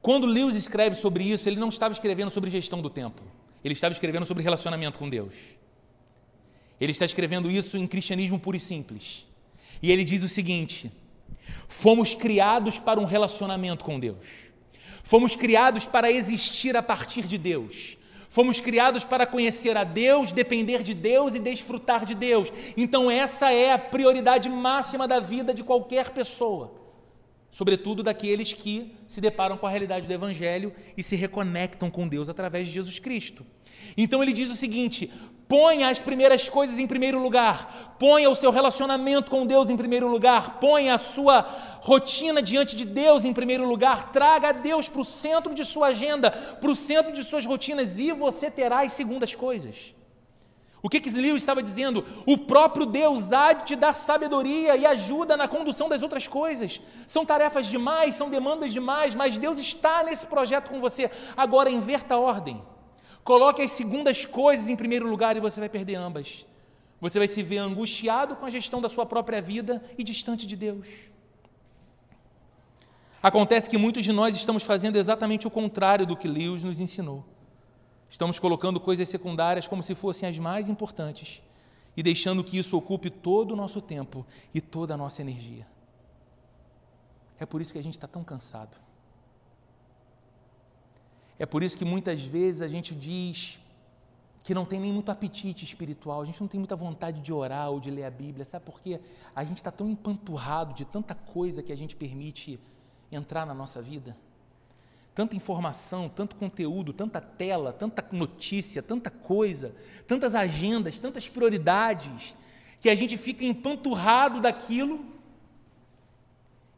Quando 0.00 0.26
Lewis 0.26 0.54
escreve 0.54 0.94
sobre 0.94 1.24
isso, 1.24 1.48
ele 1.48 1.58
não 1.58 1.68
estava 1.68 1.92
escrevendo 1.92 2.30
sobre 2.30 2.50
gestão 2.50 2.82
do 2.82 2.90
tempo, 2.90 3.22
ele 3.64 3.72
estava 3.72 3.92
escrevendo 3.92 4.26
sobre 4.26 4.42
relacionamento 4.42 4.98
com 4.98 5.08
Deus. 5.08 5.34
Ele 6.84 6.92
está 6.92 7.04
escrevendo 7.04 7.50
isso 7.50 7.78
em 7.78 7.86
cristianismo 7.86 8.38
puro 8.38 8.56
e 8.56 8.60
simples. 8.60 9.26
E 9.82 9.90
ele 9.90 10.04
diz 10.04 10.22
o 10.22 10.28
seguinte: 10.28 10.92
fomos 11.66 12.14
criados 12.14 12.78
para 12.78 13.00
um 13.00 13.04
relacionamento 13.04 13.84
com 13.84 13.98
Deus. 13.98 14.52
Fomos 15.02 15.34
criados 15.34 15.86
para 15.86 16.10
existir 16.10 16.76
a 16.76 16.82
partir 16.82 17.26
de 17.26 17.38
Deus. 17.38 17.96
Fomos 18.28 18.60
criados 18.60 19.04
para 19.04 19.26
conhecer 19.26 19.76
a 19.76 19.84
Deus, 19.84 20.32
depender 20.32 20.82
de 20.82 20.92
Deus 20.92 21.34
e 21.34 21.38
desfrutar 21.38 22.04
de 22.04 22.14
Deus. 22.14 22.52
Então, 22.76 23.10
essa 23.10 23.52
é 23.52 23.72
a 23.72 23.78
prioridade 23.78 24.48
máxima 24.48 25.06
da 25.06 25.20
vida 25.20 25.54
de 25.54 25.62
qualquer 25.62 26.10
pessoa. 26.10 26.84
sobretudo 27.54 28.02
daqueles 28.02 28.52
que 28.52 28.96
se 29.06 29.20
deparam 29.20 29.56
com 29.56 29.64
a 29.64 29.70
realidade 29.70 30.08
do 30.08 30.12
Evangelho 30.12 30.72
e 30.96 31.04
se 31.04 31.14
reconectam 31.14 31.88
com 31.88 32.08
Deus 32.08 32.28
através 32.28 32.66
de 32.66 32.72
Jesus 32.72 32.98
Cristo. 32.98 33.46
Então 33.96 34.20
ele 34.20 34.32
diz 34.32 34.50
o 34.50 34.56
seguinte: 34.56 35.08
ponha 35.54 35.88
as 35.88 36.00
primeiras 36.00 36.48
coisas 36.48 36.80
em 36.80 36.86
primeiro 36.86 37.22
lugar, 37.22 37.94
ponha 37.96 38.28
o 38.28 38.34
seu 38.34 38.50
relacionamento 38.50 39.30
com 39.30 39.46
Deus 39.46 39.70
em 39.70 39.76
primeiro 39.76 40.08
lugar, 40.08 40.58
ponha 40.58 40.96
a 40.96 40.98
sua 40.98 41.42
rotina 41.80 42.42
diante 42.42 42.74
de 42.74 42.84
Deus 42.84 43.24
em 43.24 43.32
primeiro 43.32 43.64
lugar, 43.64 44.10
traga 44.10 44.52
Deus 44.52 44.88
para 44.88 45.02
o 45.02 45.04
centro 45.04 45.54
de 45.54 45.64
sua 45.64 45.88
agenda, 45.88 46.32
para 46.32 46.68
o 46.68 46.74
centro 46.74 47.12
de 47.12 47.22
suas 47.22 47.46
rotinas 47.46 48.00
e 48.00 48.10
você 48.10 48.50
terá 48.50 48.82
as 48.82 48.94
segundas 48.94 49.36
coisas. 49.36 49.94
O 50.82 50.88
que 50.88 51.00
que 51.00 51.10
Lewis 51.10 51.42
estava 51.44 51.62
dizendo? 51.62 52.04
O 52.26 52.36
próprio 52.36 52.84
Deus 52.84 53.32
há 53.32 53.52
de 53.52 53.64
te 53.64 53.76
dar 53.76 53.92
sabedoria 53.92 54.76
e 54.76 54.84
ajuda 54.84 55.36
na 55.36 55.46
condução 55.46 55.88
das 55.88 56.02
outras 56.02 56.26
coisas. 56.26 56.80
São 57.06 57.24
tarefas 57.24 57.66
demais, 57.66 58.16
são 58.16 58.28
demandas 58.28 58.72
demais, 58.72 59.14
mas 59.14 59.38
Deus 59.38 59.58
está 59.58 60.02
nesse 60.02 60.26
projeto 60.26 60.68
com 60.68 60.80
você. 60.80 61.08
Agora 61.36 61.70
inverta 61.70 62.16
a 62.16 62.18
ordem. 62.18 62.60
Coloque 63.24 63.62
as 63.62 63.70
segundas 63.70 64.26
coisas 64.26 64.68
em 64.68 64.76
primeiro 64.76 65.08
lugar 65.08 65.34
e 65.34 65.40
você 65.40 65.58
vai 65.58 65.68
perder 65.68 65.94
ambas. 65.94 66.46
Você 67.00 67.18
vai 67.18 67.26
se 67.26 67.42
ver 67.42 67.58
angustiado 67.58 68.36
com 68.36 68.44
a 68.44 68.50
gestão 68.50 68.80
da 68.80 68.88
sua 68.88 69.06
própria 69.06 69.40
vida 69.40 69.82
e 69.96 70.04
distante 70.04 70.46
de 70.46 70.54
Deus. 70.54 70.88
Acontece 73.22 73.70
que 73.70 73.78
muitos 73.78 74.04
de 74.04 74.12
nós 74.12 74.36
estamos 74.36 74.62
fazendo 74.62 74.96
exatamente 74.96 75.46
o 75.46 75.50
contrário 75.50 76.06
do 76.06 76.14
que 76.14 76.28
Lewis 76.28 76.62
nos 76.62 76.78
ensinou. 76.78 77.24
Estamos 78.06 78.38
colocando 78.38 78.78
coisas 78.78 79.08
secundárias 79.08 79.66
como 79.66 79.82
se 79.82 79.94
fossem 79.94 80.28
as 80.28 80.38
mais 80.38 80.68
importantes 80.68 81.42
e 81.96 82.02
deixando 82.02 82.44
que 82.44 82.58
isso 82.58 82.76
ocupe 82.76 83.08
todo 83.08 83.52
o 83.52 83.56
nosso 83.56 83.80
tempo 83.80 84.26
e 84.52 84.60
toda 84.60 84.92
a 84.92 84.96
nossa 84.96 85.22
energia. 85.22 85.66
É 87.40 87.46
por 87.46 87.62
isso 87.62 87.72
que 87.72 87.78
a 87.78 87.82
gente 87.82 87.94
está 87.94 88.06
tão 88.06 88.22
cansado. 88.22 88.83
É 91.38 91.46
por 91.46 91.62
isso 91.62 91.76
que 91.76 91.84
muitas 91.84 92.24
vezes 92.24 92.62
a 92.62 92.68
gente 92.68 92.94
diz 92.94 93.58
que 94.44 94.54
não 94.54 94.64
tem 94.66 94.78
nem 94.78 94.92
muito 94.92 95.10
apetite 95.10 95.64
espiritual, 95.64 96.20
a 96.20 96.24
gente 96.26 96.40
não 96.40 96.46
tem 96.46 96.58
muita 96.58 96.76
vontade 96.76 97.20
de 97.20 97.32
orar 97.32 97.70
ou 97.70 97.80
de 97.80 97.90
ler 97.90 98.04
a 98.04 98.10
Bíblia, 98.10 98.44
sabe 98.44 98.64
por 98.64 98.80
quê? 98.80 99.00
A 99.34 99.42
gente 99.42 99.56
está 99.56 99.70
tão 99.70 99.88
empanturrado 99.88 100.74
de 100.74 100.84
tanta 100.84 101.14
coisa 101.14 101.62
que 101.62 101.72
a 101.72 101.76
gente 101.76 101.96
permite 101.96 102.60
entrar 103.10 103.46
na 103.46 103.54
nossa 103.54 103.80
vida. 103.80 104.14
Tanta 105.14 105.34
informação, 105.34 106.10
tanto 106.10 106.36
conteúdo, 106.36 106.92
tanta 106.92 107.20
tela, 107.20 107.72
tanta 107.72 108.04
notícia, 108.12 108.82
tanta 108.82 109.10
coisa, 109.10 109.74
tantas 110.06 110.34
agendas, 110.34 110.98
tantas 110.98 111.28
prioridades, 111.28 112.34
que 112.80 112.90
a 112.90 112.94
gente 112.94 113.16
fica 113.16 113.44
empanturrado 113.44 114.42
daquilo 114.42 115.13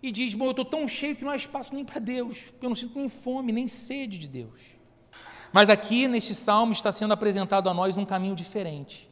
e 0.02 0.10
diz: 0.10 0.34
Bom, 0.34 0.46
eu 0.46 0.50
estou 0.50 0.64
tão 0.64 0.86
cheio 0.86 1.16
que 1.16 1.24
não 1.24 1.30
há 1.30 1.36
espaço 1.36 1.74
nem 1.74 1.84
para 1.84 1.98
Deus, 1.98 2.44
eu 2.60 2.68
não 2.68 2.76
sinto 2.76 2.98
nem 2.98 3.08
fome, 3.08 3.52
nem 3.52 3.68
sede 3.68 4.18
de 4.18 4.28
Deus. 4.28 4.60
Mas 5.52 5.70
aqui 5.70 6.06
neste 6.08 6.34
salmo 6.34 6.72
está 6.72 6.92
sendo 6.92 7.12
apresentado 7.12 7.68
a 7.68 7.74
nós 7.74 7.96
um 7.96 8.04
caminho 8.04 8.34
diferente, 8.34 9.08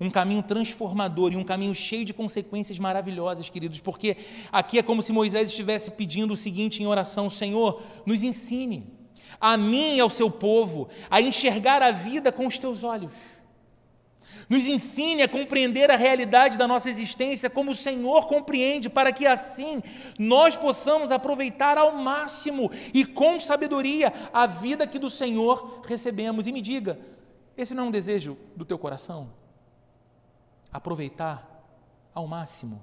um 0.00 0.08
caminho 0.08 0.42
transformador 0.42 1.32
e 1.32 1.36
um 1.36 1.44
caminho 1.44 1.74
cheio 1.74 2.04
de 2.04 2.14
consequências 2.14 2.78
maravilhosas, 2.78 3.50
queridos, 3.50 3.80
porque 3.80 4.16
aqui 4.50 4.78
é 4.78 4.82
como 4.82 5.02
se 5.02 5.12
Moisés 5.12 5.50
estivesse 5.50 5.90
pedindo 5.90 6.34
o 6.34 6.36
seguinte 6.36 6.82
em 6.82 6.86
oração: 6.86 7.28
Senhor, 7.28 7.82
nos 8.06 8.22
ensine, 8.22 8.86
a 9.40 9.56
mim 9.56 9.96
e 9.96 10.00
ao 10.00 10.10
seu 10.10 10.30
povo, 10.30 10.88
a 11.10 11.20
enxergar 11.20 11.82
a 11.82 11.90
vida 11.90 12.32
com 12.32 12.46
os 12.46 12.58
teus 12.58 12.82
olhos 12.82 13.33
nos 14.48 14.66
ensine 14.66 15.22
a 15.22 15.28
compreender 15.28 15.90
a 15.90 15.96
realidade 15.96 16.58
da 16.58 16.68
nossa 16.68 16.90
existência 16.90 17.48
como 17.50 17.70
o 17.70 17.74
Senhor 17.74 18.26
compreende, 18.26 18.90
para 18.90 19.12
que 19.12 19.26
assim 19.26 19.82
nós 20.18 20.56
possamos 20.56 21.10
aproveitar 21.10 21.78
ao 21.78 21.96
máximo 21.96 22.70
e 22.92 23.04
com 23.04 23.40
sabedoria 23.40 24.12
a 24.32 24.46
vida 24.46 24.86
que 24.86 24.98
do 24.98 25.10
Senhor 25.10 25.82
recebemos. 25.86 26.46
E 26.46 26.52
me 26.52 26.60
diga, 26.60 26.98
esse 27.56 27.74
não 27.74 27.84
é 27.84 27.86
um 27.88 27.92
desejo 27.92 28.36
do 28.56 28.64
teu 28.64 28.78
coração? 28.78 29.32
Aproveitar 30.72 31.50
ao 32.12 32.26
máximo, 32.26 32.82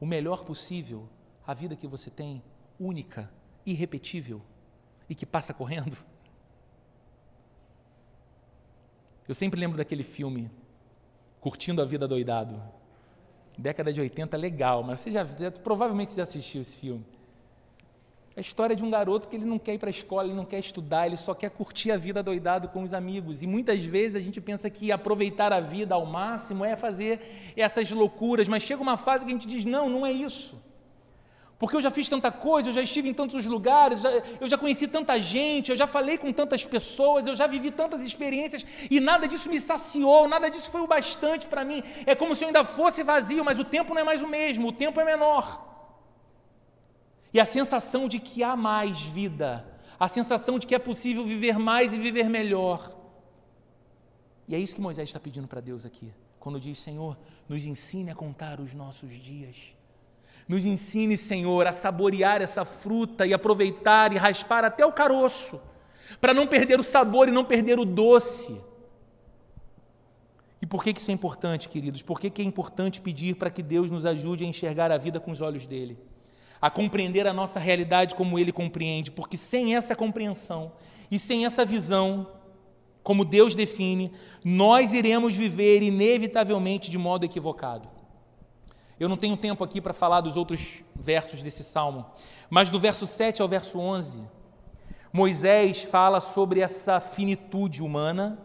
o 0.00 0.06
melhor 0.06 0.44
possível, 0.44 1.08
a 1.46 1.54
vida 1.54 1.76
que 1.76 1.86
você 1.86 2.10
tem, 2.10 2.42
única, 2.78 3.30
irrepetível 3.64 4.42
e 5.08 5.14
que 5.14 5.26
passa 5.26 5.54
correndo? 5.54 5.96
Eu 9.32 9.34
sempre 9.34 9.58
lembro 9.58 9.78
daquele 9.78 10.02
filme, 10.02 10.50
Curtindo 11.40 11.80
a 11.80 11.86
Vida 11.86 12.06
Doidado. 12.06 12.62
Década 13.56 13.90
de 13.90 13.98
80, 13.98 14.36
legal, 14.36 14.82
mas 14.82 15.00
você 15.00 15.10
já, 15.10 15.24
já 15.24 15.50
provavelmente 15.50 16.14
já 16.14 16.24
assistiu 16.24 16.60
esse 16.60 16.76
filme. 16.76 17.02
É 18.36 18.40
a 18.40 18.42
história 18.42 18.76
de 18.76 18.84
um 18.84 18.90
garoto 18.90 19.30
que 19.30 19.36
ele 19.36 19.46
não 19.46 19.58
quer 19.58 19.72
ir 19.72 19.78
para 19.78 19.88
a 19.88 19.90
escola, 19.90 20.24
ele 20.24 20.34
não 20.34 20.44
quer 20.44 20.58
estudar, 20.58 21.06
ele 21.06 21.16
só 21.16 21.32
quer 21.32 21.48
curtir 21.48 21.90
a 21.90 21.96
vida 21.96 22.22
doidado 22.22 22.68
com 22.68 22.82
os 22.82 22.92
amigos. 22.92 23.42
E 23.42 23.46
muitas 23.46 23.82
vezes 23.82 24.16
a 24.16 24.20
gente 24.20 24.38
pensa 24.38 24.68
que 24.68 24.92
aproveitar 24.92 25.50
a 25.50 25.60
vida 25.60 25.94
ao 25.94 26.04
máximo 26.04 26.62
é 26.62 26.76
fazer 26.76 27.54
essas 27.56 27.90
loucuras, 27.90 28.48
mas 28.48 28.62
chega 28.62 28.82
uma 28.82 28.98
fase 28.98 29.24
que 29.24 29.30
a 29.30 29.34
gente 29.34 29.48
diz: 29.48 29.64
não, 29.64 29.88
não 29.88 30.04
é 30.04 30.12
isso 30.12 30.60
porque 31.62 31.76
eu 31.76 31.80
já 31.80 31.92
fiz 31.92 32.08
tanta 32.08 32.32
coisa, 32.32 32.70
eu 32.70 32.72
já 32.72 32.82
estive 32.82 33.08
em 33.08 33.14
tantos 33.14 33.46
lugares, 33.46 34.00
já, 34.00 34.10
eu 34.10 34.48
já 34.48 34.58
conheci 34.58 34.88
tanta 34.88 35.16
gente, 35.20 35.70
eu 35.70 35.76
já 35.76 35.86
falei 35.86 36.18
com 36.18 36.32
tantas 36.32 36.64
pessoas, 36.64 37.24
eu 37.24 37.36
já 37.36 37.46
vivi 37.46 37.70
tantas 37.70 38.00
experiências 38.00 38.66
e 38.90 38.98
nada 38.98 39.28
disso 39.28 39.48
me 39.48 39.60
saciou, 39.60 40.26
nada 40.26 40.50
disso 40.50 40.72
foi 40.72 40.80
o 40.80 40.88
bastante 40.88 41.46
para 41.46 41.64
mim. 41.64 41.80
É 42.04 42.16
como 42.16 42.34
se 42.34 42.42
eu 42.42 42.48
ainda 42.48 42.64
fosse 42.64 43.04
vazio, 43.04 43.44
mas 43.44 43.60
o 43.60 43.64
tempo 43.64 43.94
não 43.94 44.00
é 44.00 44.02
mais 44.02 44.20
o 44.20 44.26
mesmo, 44.26 44.66
o 44.66 44.72
tempo 44.72 45.00
é 45.00 45.04
menor. 45.04 45.46
E 47.32 47.38
a 47.38 47.44
sensação 47.44 48.08
de 48.08 48.18
que 48.18 48.42
há 48.42 48.56
mais 48.56 49.02
vida, 49.02 49.64
a 50.00 50.08
sensação 50.08 50.58
de 50.58 50.66
que 50.66 50.74
é 50.74 50.80
possível 50.80 51.24
viver 51.24 51.60
mais 51.60 51.92
e 51.92 51.96
viver 51.96 52.28
melhor. 52.28 52.92
E 54.48 54.56
é 54.56 54.58
isso 54.58 54.74
que 54.74 54.80
Moisés 54.80 55.08
está 55.08 55.20
pedindo 55.20 55.46
para 55.46 55.60
Deus 55.60 55.86
aqui, 55.86 56.12
quando 56.40 56.58
diz: 56.58 56.76
Senhor, 56.80 57.16
nos 57.48 57.66
ensine 57.66 58.10
a 58.10 58.16
contar 58.16 58.58
os 58.58 58.74
nossos 58.74 59.14
dias 59.14 59.72
nos 60.52 60.66
ensine, 60.66 61.16
Senhor, 61.16 61.66
a 61.66 61.72
saborear 61.72 62.42
essa 62.42 62.62
fruta 62.62 63.26
e 63.26 63.32
aproveitar 63.32 64.12
e 64.12 64.18
raspar 64.18 64.66
até 64.66 64.84
o 64.84 64.92
caroço, 64.92 65.58
para 66.20 66.34
não 66.34 66.46
perder 66.46 66.78
o 66.78 66.82
sabor 66.82 67.26
e 67.26 67.32
não 67.32 67.42
perder 67.42 67.78
o 67.78 67.86
doce. 67.86 68.60
E 70.60 70.66
por 70.66 70.84
que 70.84 70.90
isso 70.90 71.10
é 71.10 71.14
importante, 71.14 71.70
queridos? 71.70 72.02
Por 72.02 72.20
que 72.20 72.42
é 72.42 72.44
importante 72.44 73.00
pedir 73.00 73.34
para 73.36 73.48
que 73.48 73.62
Deus 73.62 73.90
nos 73.90 74.04
ajude 74.04 74.44
a 74.44 74.46
enxergar 74.46 74.92
a 74.92 74.98
vida 74.98 75.18
com 75.18 75.30
os 75.30 75.40
olhos 75.40 75.64
dele? 75.64 75.96
A 76.60 76.68
compreender 76.68 77.26
a 77.26 77.32
nossa 77.32 77.58
realidade 77.58 78.14
como 78.14 78.38
ele 78.38 78.52
compreende? 78.52 79.10
Porque 79.10 79.38
sem 79.38 79.74
essa 79.74 79.96
compreensão 79.96 80.72
e 81.10 81.18
sem 81.18 81.46
essa 81.46 81.64
visão, 81.64 82.28
como 83.02 83.24
Deus 83.24 83.54
define, 83.54 84.12
nós 84.44 84.92
iremos 84.92 85.34
viver 85.34 85.82
inevitavelmente 85.82 86.90
de 86.90 86.98
modo 86.98 87.24
equivocado. 87.24 87.91
Eu 89.02 89.08
não 89.08 89.16
tenho 89.16 89.36
tempo 89.36 89.64
aqui 89.64 89.80
para 89.80 89.92
falar 89.92 90.20
dos 90.20 90.36
outros 90.36 90.84
versos 90.94 91.42
desse 91.42 91.64
salmo, 91.64 92.06
mas 92.48 92.70
do 92.70 92.78
verso 92.78 93.04
7 93.04 93.42
ao 93.42 93.48
verso 93.48 93.80
11, 93.80 94.22
Moisés 95.12 95.82
fala 95.82 96.20
sobre 96.20 96.60
essa 96.60 97.00
finitude 97.00 97.82
humana 97.82 98.38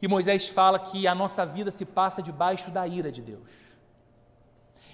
e 0.00 0.06
Moisés 0.06 0.48
fala 0.48 0.78
que 0.78 1.08
a 1.08 1.14
nossa 1.16 1.44
vida 1.44 1.72
se 1.72 1.84
passa 1.84 2.22
debaixo 2.22 2.70
da 2.70 2.86
ira 2.86 3.10
de 3.10 3.20
Deus. 3.20 3.50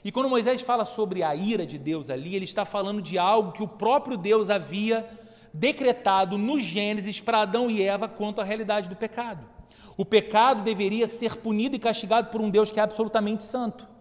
E 0.03 0.11
quando 0.11 0.31
Moisés 0.31 0.63
fala 0.63 0.87
sobre 0.87 1.23
a 1.23 1.35
ira 1.35 1.67
de 1.67 1.77
Deus 1.77 2.09
ali, 2.09 2.35
ele 2.35 2.47
está 2.47 2.65
falando 2.65 3.03
de 3.03 3.19
algo 3.19 3.53
que 3.53 3.63
o 3.63 3.69
próprio 3.69 4.17
Deus 4.17 4.49
havia 4.49 5.07
decretado 5.53 6.39
no 6.39 6.59
Gênesis 6.59 7.21
para 7.21 7.43
Adão 7.43 7.71
e 7.71 7.83
Eva 7.83 8.09
quanto 8.09 8.41
à 8.41 8.45
realidade 8.45 8.89
do 8.89 8.97
pecado. 8.97 9.47
O 9.95 10.07
pecado 10.07 10.63
deveria 10.63 11.07
ser 11.07 11.37
punido 11.37 11.77
e 11.77 11.79
castigado 11.79 12.31
por 12.31 12.41
um 12.41 12.49
Deus 12.49 12.73
que 12.73 12.81
é 12.81 12.83
absolutamente 12.83 13.43
santo. 13.43 13.98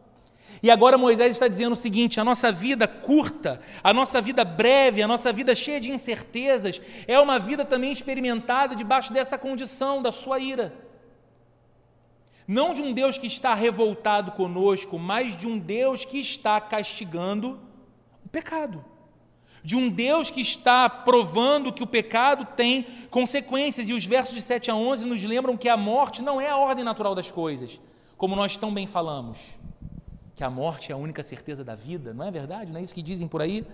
E 0.61 0.71
agora 0.71 0.97
Moisés 0.97 1.31
está 1.31 1.47
dizendo 1.47 1.73
o 1.73 1.75
seguinte: 1.75 2.19
a 2.19 2.23
nossa 2.23 2.51
vida 2.51 2.87
curta, 2.87 3.59
a 3.83 3.93
nossa 3.93 4.21
vida 4.21 4.43
breve, 4.43 5.01
a 5.01 5.07
nossa 5.07 5.31
vida 5.31 5.53
cheia 5.53 5.79
de 5.79 5.91
incertezas, 5.91 6.81
é 7.07 7.19
uma 7.19 7.37
vida 7.37 7.63
também 7.63 7.91
experimentada 7.91 8.75
debaixo 8.75 9.13
dessa 9.13 9.37
condição 9.37 10.01
da 10.01 10.11
sua 10.11 10.39
ira. 10.39 10.73
Não 12.47 12.73
de 12.73 12.81
um 12.81 12.93
Deus 12.93 13.17
que 13.17 13.27
está 13.27 13.53
revoltado 13.53 14.31
conosco, 14.31 14.97
mas 14.97 15.35
de 15.35 15.47
um 15.47 15.59
Deus 15.59 16.05
que 16.05 16.19
está 16.19 16.61
castigando 16.61 17.59
o 18.25 18.29
pecado. 18.29 18.83
De 19.61 19.75
um 19.75 19.89
Deus 19.89 20.31
que 20.31 20.39
está 20.39 20.89
provando 20.89 21.73
que 21.73 21.83
o 21.83 21.87
pecado 21.87 22.45
tem 22.55 22.85
consequências. 23.11 23.89
E 23.89 23.93
os 23.93 24.05
versos 24.05 24.33
de 24.33 24.41
7 24.41 24.71
a 24.71 24.75
11 24.75 25.05
nos 25.05 25.21
lembram 25.25 25.57
que 25.57 25.67
a 25.67 25.75
morte 25.75 26.21
não 26.21 26.39
é 26.39 26.49
a 26.49 26.55
ordem 26.55 26.85
natural 26.85 27.13
das 27.13 27.29
coisas, 27.29 27.81
como 28.15 28.33
nós 28.33 28.55
tão 28.55 28.73
bem 28.73 28.87
falamos 28.87 29.57
que 30.37 30.43
a 30.43 30.51
morte 30.51 30.91
é 30.91 30.93
a 30.93 30.97
única 30.97 31.23
certeza 31.23 31.63
da 31.63 31.73
vida, 31.73 32.13
não 32.13 32.23
é 32.23 32.29
verdade? 32.29 32.71
Não 32.71 32.79
é 32.79 32.83
isso 32.83 32.93
que 32.93 33.01
dizem 33.01 33.27
por 33.27 33.41
aí? 33.41 33.65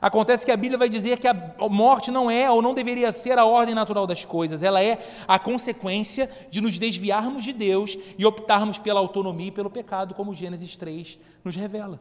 Acontece 0.00 0.44
que 0.44 0.50
a 0.50 0.56
Bíblia 0.56 0.76
vai 0.76 0.88
dizer 0.88 1.20
que 1.20 1.28
a 1.28 1.34
morte 1.68 2.10
não 2.10 2.28
é 2.28 2.50
ou 2.50 2.60
não 2.60 2.74
deveria 2.74 3.12
ser 3.12 3.38
a 3.38 3.44
ordem 3.44 3.76
natural 3.76 4.08
das 4.08 4.24
coisas, 4.24 4.64
ela 4.64 4.82
é 4.82 5.06
a 5.28 5.38
consequência 5.38 6.28
de 6.50 6.60
nos 6.60 6.78
desviarmos 6.78 7.44
de 7.44 7.52
Deus 7.52 7.96
e 8.18 8.26
optarmos 8.26 8.76
pela 8.76 8.98
autonomia 8.98 9.46
e 9.46 9.52
pelo 9.52 9.70
pecado, 9.70 10.12
como 10.12 10.34
Gênesis 10.34 10.76
3 10.76 11.16
nos 11.44 11.54
revela. 11.54 12.00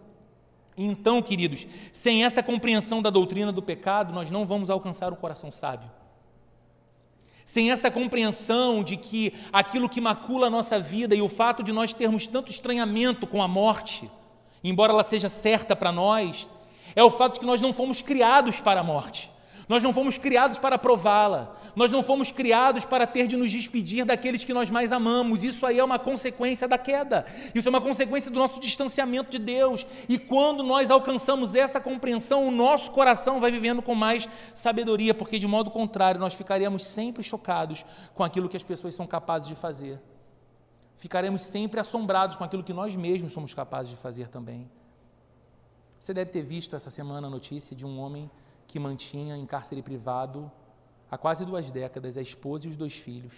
Então, 0.75 1.21
queridos, 1.21 1.67
sem 1.93 2.25
essa 2.25 2.41
compreensão 2.41 3.03
da 3.03 3.11
doutrina 3.11 3.51
do 3.51 3.61
pecado, 3.61 4.11
nós 4.11 4.31
não 4.31 4.43
vamos 4.43 4.71
alcançar 4.71 5.13
o 5.13 5.17
coração 5.17 5.51
sábio. 5.51 5.91
Sem 7.51 7.71
essa 7.71 7.89
compreensão 7.89 8.83
de 8.83 8.95
que 8.95 9.33
aquilo 9.51 9.89
que 9.89 9.99
macula 9.99 10.45
a 10.45 10.49
nossa 10.51 10.79
vida 10.79 11.15
e 11.15 11.21
o 11.23 11.27
fato 11.27 11.63
de 11.63 11.71
nós 11.71 11.91
termos 11.91 12.27
tanto 12.27 12.51
estranhamento 12.51 13.25
com 13.25 13.41
a 13.41 13.47
morte, 13.47 14.07
embora 14.63 14.93
ela 14.93 15.03
seja 15.03 15.29
certa 15.29 15.75
para 15.75 15.91
nós, 15.91 16.47
é 16.95 17.03
o 17.03 17.09
fato 17.09 17.33
de 17.33 17.39
que 17.39 17.47
nós 17.47 17.59
não 17.59 17.73
fomos 17.73 18.03
criados 18.03 18.61
para 18.61 18.81
a 18.81 18.83
morte. 18.83 19.31
Nós 19.69 19.83
não 19.83 19.93
fomos 19.93 20.17
criados 20.17 20.57
para 20.57 20.79
prová-la. 20.79 21.55
Nós 21.75 21.91
não 21.91 22.01
fomos 22.01 22.31
criados 22.31 22.85
para 22.85 23.05
ter 23.05 23.27
de 23.27 23.37
nos 23.37 23.51
despedir 23.51 24.03
daqueles 24.03 24.43
que 24.43 24.51
nós 24.51 24.71
mais 24.71 24.91
amamos. 24.91 25.43
Isso 25.43 25.63
aí 25.63 25.77
é 25.77 25.83
uma 25.83 25.99
consequência 25.99 26.67
da 26.67 26.75
queda. 26.75 27.23
Isso 27.53 27.67
é 27.67 27.69
uma 27.69 27.79
consequência 27.79 28.31
do 28.31 28.39
nosso 28.39 28.59
distanciamento 28.59 29.29
de 29.29 29.37
Deus. 29.37 29.85
E 30.09 30.17
quando 30.17 30.63
nós 30.63 30.89
alcançamos 30.89 31.53
essa 31.53 31.79
compreensão, 31.79 32.47
o 32.47 32.51
nosso 32.51 32.89
coração 32.89 33.39
vai 33.39 33.51
vivendo 33.51 33.83
com 33.83 33.93
mais 33.93 34.27
sabedoria, 34.55 35.13
porque 35.13 35.37
de 35.37 35.45
modo 35.45 35.69
contrário, 35.69 36.19
nós 36.19 36.33
ficaríamos 36.33 36.83
sempre 36.83 37.21
chocados 37.21 37.85
com 38.15 38.23
aquilo 38.23 38.49
que 38.49 38.57
as 38.57 38.63
pessoas 38.63 38.95
são 38.95 39.05
capazes 39.05 39.47
de 39.47 39.53
fazer. 39.53 40.01
Ficaremos 40.95 41.43
sempre 41.43 41.79
assombrados 41.79 42.35
com 42.35 42.43
aquilo 42.43 42.63
que 42.63 42.73
nós 42.73 42.95
mesmos 42.95 43.33
somos 43.33 43.53
capazes 43.53 43.91
de 43.91 43.97
fazer 43.97 44.29
também. 44.29 44.67
Você 45.99 46.11
deve 46.11 46.31
ter 46.31 46.41
visto 46.41 46.75
essa 46.75 46.89
semana 46.89 47.27
a 47.27 47.29
notícia 47.29 47.75
de 47.75 47.85
um 47.85 47.99
homem 47.99 48.31
que 48.69 48.77
mantinha 48.77 49.35
em 49.35 49.47
cárcere 49.47 49.81
privado 49.81 50.49
há 51.09 51.17
quase 51.17 51.43
duas 51.43 51.71
décadas 51.71 52.17
a 52.17 52.21
esposa 52.21 52.67
e 52.67 52.69
os 52.69 52.75
dois 52.75 52.95
filhos. 52.95 53.33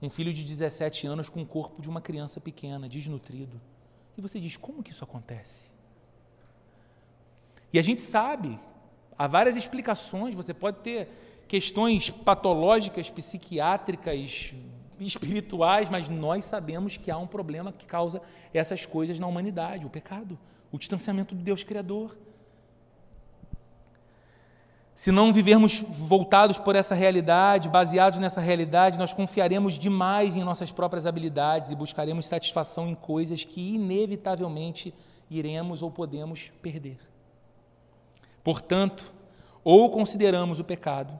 Um 0.00 0.08
filho 0.08 0.32
de 0.32 0.42
17 0.42 1.06
anos 1.06 1.28
com 1.28 1.42
o 1.42 1.46
corpo 1.46 1.82
de 1.82 1.90
uma 1.90 2.00
criança 2.00 2.40
pequena, 2.40 2.88
desnutrido. 2.88 3.60
E 4.16 4.22
você 4.22 4.40
diz: 4.40 4.56
como 4.56 4.82
que 4.82 4.92
isso 4.92 5.04
acontece? 5.04 5.68
E 7.70 7.78
a 7.78 7.82
gente 7.82 8.00
sabe, 8.00 8.58
há 9.18 9.26
várias 9.26 9.56
explicações, 9.56 10.34
você 10.34 10.54
pode 10.54 10.78
ter 10.78 11.44
questões 11.46 12.08
patológicas, 12.08 13.10
psiquiátricas, 13.10 14.54
espirituais, 14.98 15.90
mas 15.90 16.08
nós 16.08 16.46
sabemos 16.46 16.96
que 16.96 17.10
há 17.10 17.18
um 17.18 17.26
problema 17.26 17.72
que 17.72 17.84
causa 17.84 18.22
essas 18.54 18.86
coisas 18.86 19.18
na 19.18 19.26
humanidade, 19.26 19.84
o 19.84 19.90
pecado, 19.90 20.38
o 20.72 20.78
distanciamento 20.78 21.34
do 21.34 21.42
Deus 21.42 21.62
Criador. 21.62 22.16
Se 24.98 25.12
não 25.12 25.32
vivermos 25.32 25.78
voltados 25.78 26.58
por 26.58 26.74
essa 26.74 26.92
realidade, 26.92 27.68
baseados 27.68 28.18
nessa 28.18 28.40
realidade, 28.40 28.98
nós 28.98 29.14
confiaremos 29.14 29.78
demais 29.78 30.34
em 30.34 30.42
nossas 30.42 30.72
próprias 30.72 31.06
habilidades 31.06 31.70
e 31.70 31.76
buscaremos 31.76 32.26
satisfação 32.26 32.88
em 32.88 32.96
coisas 32.96 33.44
que 33.44 33.74
inevitavelmente 33.74 34.92
iremos 35.30 35.82
ou 35.82 35.90
podemos 35.92 36.50
perder. 36.60 36.98
Portanto, 38.42 39.14
ou 39.62 39.88
consideramos 39.88 40.58
o 40.58 40.64
pecado, 40.64 41.16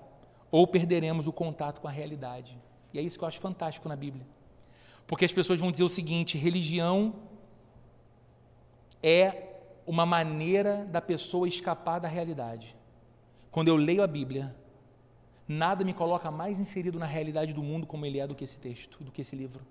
ou 0.50 0.66
perderemos 0.66 1.28
o 1.28 1.32
contato 1.32 1.80
com 1.80 1.86
a 1.86 1.92
realidade. 1.92 2.58
E 2.92 2.98
é 2.98 3.02
isso 3.02 3.16
que 3.16 3.22
eu 3.22 3.28
acho 3.28 3.38
fantástico 3.38 3.88
na 3.88 3.94
Bíblia. 3.94 4.26
Porque 5.06 5.24
as 5.24 5.32
pessoas 5.32 5.60
vão 5.60 5.70
dizer 5.70 5.84
o 5.84 5.88
seguinte: 5.88 6.36
religião 6.36 7.14
é 9.00 9.52
uma 9.86 10.04
maneira 10.04 10.84
da 10.90 11.00
pessoa 11.00 11.46
escapar 11.46 12.00
da 12.00 12.08
realidade. 12.08 12.76
Quando 13.50 13.68
eu 13.68 13.76
leio 13.76 14.02
a 14.02 14.06
Bíblia, 14.06 14.54
nada 15.46 15.84
me 15.84 15.94
coloca 15.94 16.30
mais 16.30 16.60
inserido 16.60 16.98
na 16.98 17.06
realidade 17.06 17.52
do 17.54 17.62
mundo 17.62 17.86
como 17.86 18.04
ele 18.04 18.18
é 18.18 18.26
do 18.26 18.34
que 18.34 18.44
esse 18.44 18.58
texto, 18.58 19.02
do 19.02 19.10
que 19.10 19.22
esse 19.22 19.34
livro. 19.34 19.64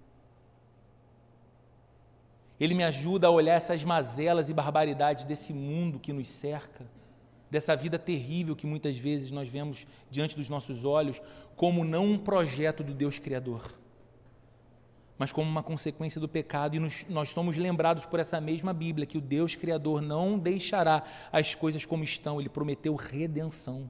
Ele 2.59 2.73
me 2.73 2.83
ajuda 2.83 3.27
a 3.27 3.31
olhar 3.31 3.53
essas 3.53 3.83
mazelas 3.83 4.49
e 4.49 4.53
barbaridades 4.53 5.25
desse 5.25 5.53
mundo 5.53 5.99
que 5.99 6.11
nos 6.11 6.27
cerca, 6.27 6.85
dessa 7.51 7.75
vida 7.75 7.99
terrível 7.99 8.55
que 8.55 8.65
muitas 8.65 8.97
vezes 8.97 9.31
nós 9.31 9.47
vemos 9.47 9.85
diante 10.09 10.35
dos 10.35 10.49
nossos 10.49 10.83
olhos, 10.83 11.21
como 11.55 11.85
não 11.85 12.05
um 12.05 12.17
projeto 12.17 12.83
do 12.83 12.93
Deus 12.93 13.19
Criador, 13.19 13.71
mas 15.17 15.31
como 15.31 15.49
uma 15.49 15.63
consequência 15.63 16.21
do 16.21 16.27
pecado, 16.27 16.75
e 16.75 16.79
nos, 16.79 17.05
nós 17.09 17.29
somos 17.29 17.57
lembrados 17.57 18.05
por 18.05 18.19
essa 18.19 18.39
mesma 18.39 18.73
Bíblia 18.73 19.05
que 19.05 19.17
o 19.17 19.21
Deus 19.21 19.55
Criador 19.55 20.01
não 20.01 20.37
deixará 20.37 21.03
as 21.31 21.55
coisas 21.55 21.85
como 21.85 22.03
estão, 22.03 22.39
ele 22.39 22.49
prometeu 22.49 22.95
redenção. 22.95 23.89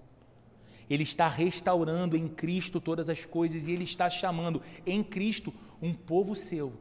Ele 0.89 1.03
está 1.03 1.28
restaurando 1.28 2.15
em 2.15 2.30
Cristo 2.30 2.80
todas 2.80 3.09
as 3.09 3.25
coisas 3.25 3.67
e 3.67 3.71
ele 3.71 3.84
está 3.84 4.09
chamando 4.09 4.61
em 4.86 5.03
Cristo 5.03 5.53
um 5.82 5.93
povo 5.93 6.34
seu. 6.34 6.73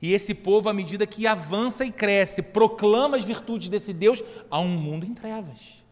E 0.00 0.12
esse 0.12 0.32
povo, 0.32 0.68
à 0.68 0.72
medida 0.72 1.04
que 1.04 1.26
avança 1.26 1.84
e 1.84 1.90
cresce, 1.90 2.40
proclama 2.40 3.16
as 3.16 3.24
virtudes 3.24 3.68
desse 3.68 3.92
Deus 3.92 4.22
a 4.48 4.60
um 4.60 4.68
mundo 4.68 5.04
em 5.04 5.12
trevas. 5.12 5.82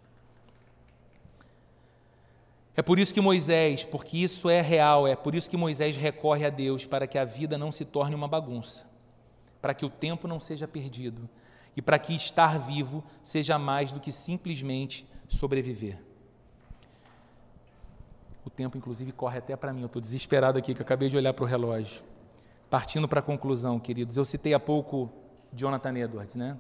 É 2.77 2.83
por 2.83 2.99
isso 2.99 3.14
que 3.14 3.22
Moisés, 3.22 3.85
porque 3.85 4.18
isso 4.18 4.51
é 4.51 4.61
real, 4.61 5.09
é 5.09 5.16
por 5.16 5.35
isso 5.35 5.49
que 5.49 5.57
Moisés 5.57 5.97
recorre 5.97 6.45
a 6.45 6.51
Deus 6.51 6.85
para 6.85 7.07
que 7.07 7.16
a 7.16 7.24
vida 7.24 7.57
não 7.57 7.72
se 7.72 7.87
torne 7.87 8.14
uma 8.14 8.29
bagunça, 8.29 8.87
para 9.62 9.72
que 9.72 9.87
o 9.87 9.89
tempo 9.89 10.29
não 10.29 10.39
seja 10.39 10.68
perdido 10.68 11.27
e 11.74 11.81
para 11.81 11.99
que 11.99 12.14
estar 12.14 12.59
vivo 12.59 13.03
seja 13.22 13.59
mais 13.59 13.93
do 13.93 13.99
que 13.99 14.12
simplesmente 14.12 15.09
sobreviver. 15.27 15.99
O 18.45 18.51
tempo, 18.51 18.77
inclusive, 18.77 19.11
corre 19.11 19.39
até 19.39 19.57
para 19.57 19.72
mim, 19.72 19.81
eu 19.81 19.87
estou 19.87 20.01
desesperado 20.01 20.59
aqui, 20.59 20.74
que 20.74 20.83
acabei 20.83 21.09
de 21.09 21.16
olhar 21.16 21.33
para 21.33 21.45
o 21.45 21.49
relógio. 21.49 22.03
Partindo 22.68 23.09
para 23.09 23.20
a 23.20 23.22
conclusão, 23.22 23.81
queridos, 23.81 24.18
eu 24.18 24.24
citei 24.24 24.53
há 24.53 24.61
pouco 24.61 25.11
Jonathan 25.53 25.97
Edwards, 25.97 26.37
né? 26.37 26.57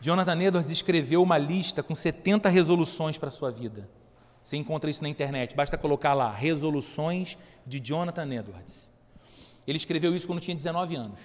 Jonathan 0.00 0.40
Edwards 0.40 0.70
escreveu 0.70 1.22
uma 1.22 1.36
lista 1.36 1.82
com 1.82 1.94
70 1.94 2.48
resoluções 2.48 3.18
para 3.18 3.28
a 3.28 3.30
sua 3.30 3.50
vida. 3.50 3.88
Você 4.42 4.56
encontra 4.56 4.90
isso 4.90 5.02
na 5.02 5.08
internet, 5.08 5.54
basta 5.54 5.76
colocar 5.76 6.14
lá 6.14 6.32
Resoluções 6.32 7.36
de 7.66 7.78
Jonathan 7.78 8.32
Edwards. 8.32 8.92
Ele 9.66 9.76
escreveu 9.76 10.14
isso 10.16 10.26
quando 10.26 10.40
tinha 10.40 10.56
19 10.56 10.96
anos. 10.96 11.20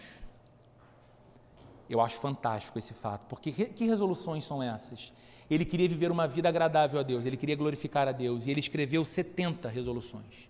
Eu 1.90 2.02
acho 2.02 2.18
fantástico 2.18 2.78
esse 2.78 2.94
fato, 2.94 3.26
porque 3.28 3.52
que 3.52 3.86
resoluções 3.86 4.44
são 4.44 4.62
essas? 4.62 5.14
Ele 5.50 5.64
queria 5.64 5.88
viver 5.88 6.12
uma 6.12 6.28
vida 6.28 6.50
agradável 6.50 7.00
a 7.00 7.04
Deus, 7.04 7.26
ele 7.26 7.38
queria 7.38 7.56
glorificar 7.56 8.08
a 8.08 8.12
Deus, 8.12 8.48
e 8.48 8.52
ele 8.52 8.60
escreveu 8.60 9.06
70 9.06 9.70
resoluções. 9.70 10.50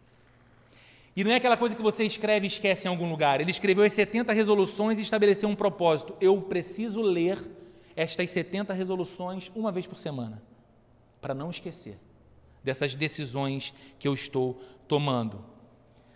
E 1.16 1.24
não 1.24 1.32
é 1.32 1.36
aquela 1.36 1.56
coisa 1.56 1.76
que 1.76 1.82
você 1.82 2.04
escreve 2.04 2.46
e 2.46 2.48
esquece 2.48 2.88
em 2.88 2.90
algum 2.90 3.10
lugar. 3.10 3.40
Ele 3.40 3.52
escreveu 3.52 3.86
as 3.86 3.94
70 3.94 4.34
resoluções 4.34 5.00
e 5.00 5.02
estabeleceu 5.02 5.48
um 5.48 5.56
propósito. 5.56 6.14
Eu 6.20 6.42
preciso 6.42 7.02
ler 7.02 7.40
estas 7.96 8.30
70 8.32 8.74
resoluções 8.74 9.50
uma 9.56 9.72
vez 9.72 9.88
por 9.88 9.98
semana, 9.98 10.42
para 11.22 11.34
não 11.34 11.50
esquecer 11.50 11.98
dessas 12.66 12.96
decisões 12.96 13.74
que 13.98 14.08
eu 14.08 14.14
estou 14.14 14.60
tomando. 14.88 15.46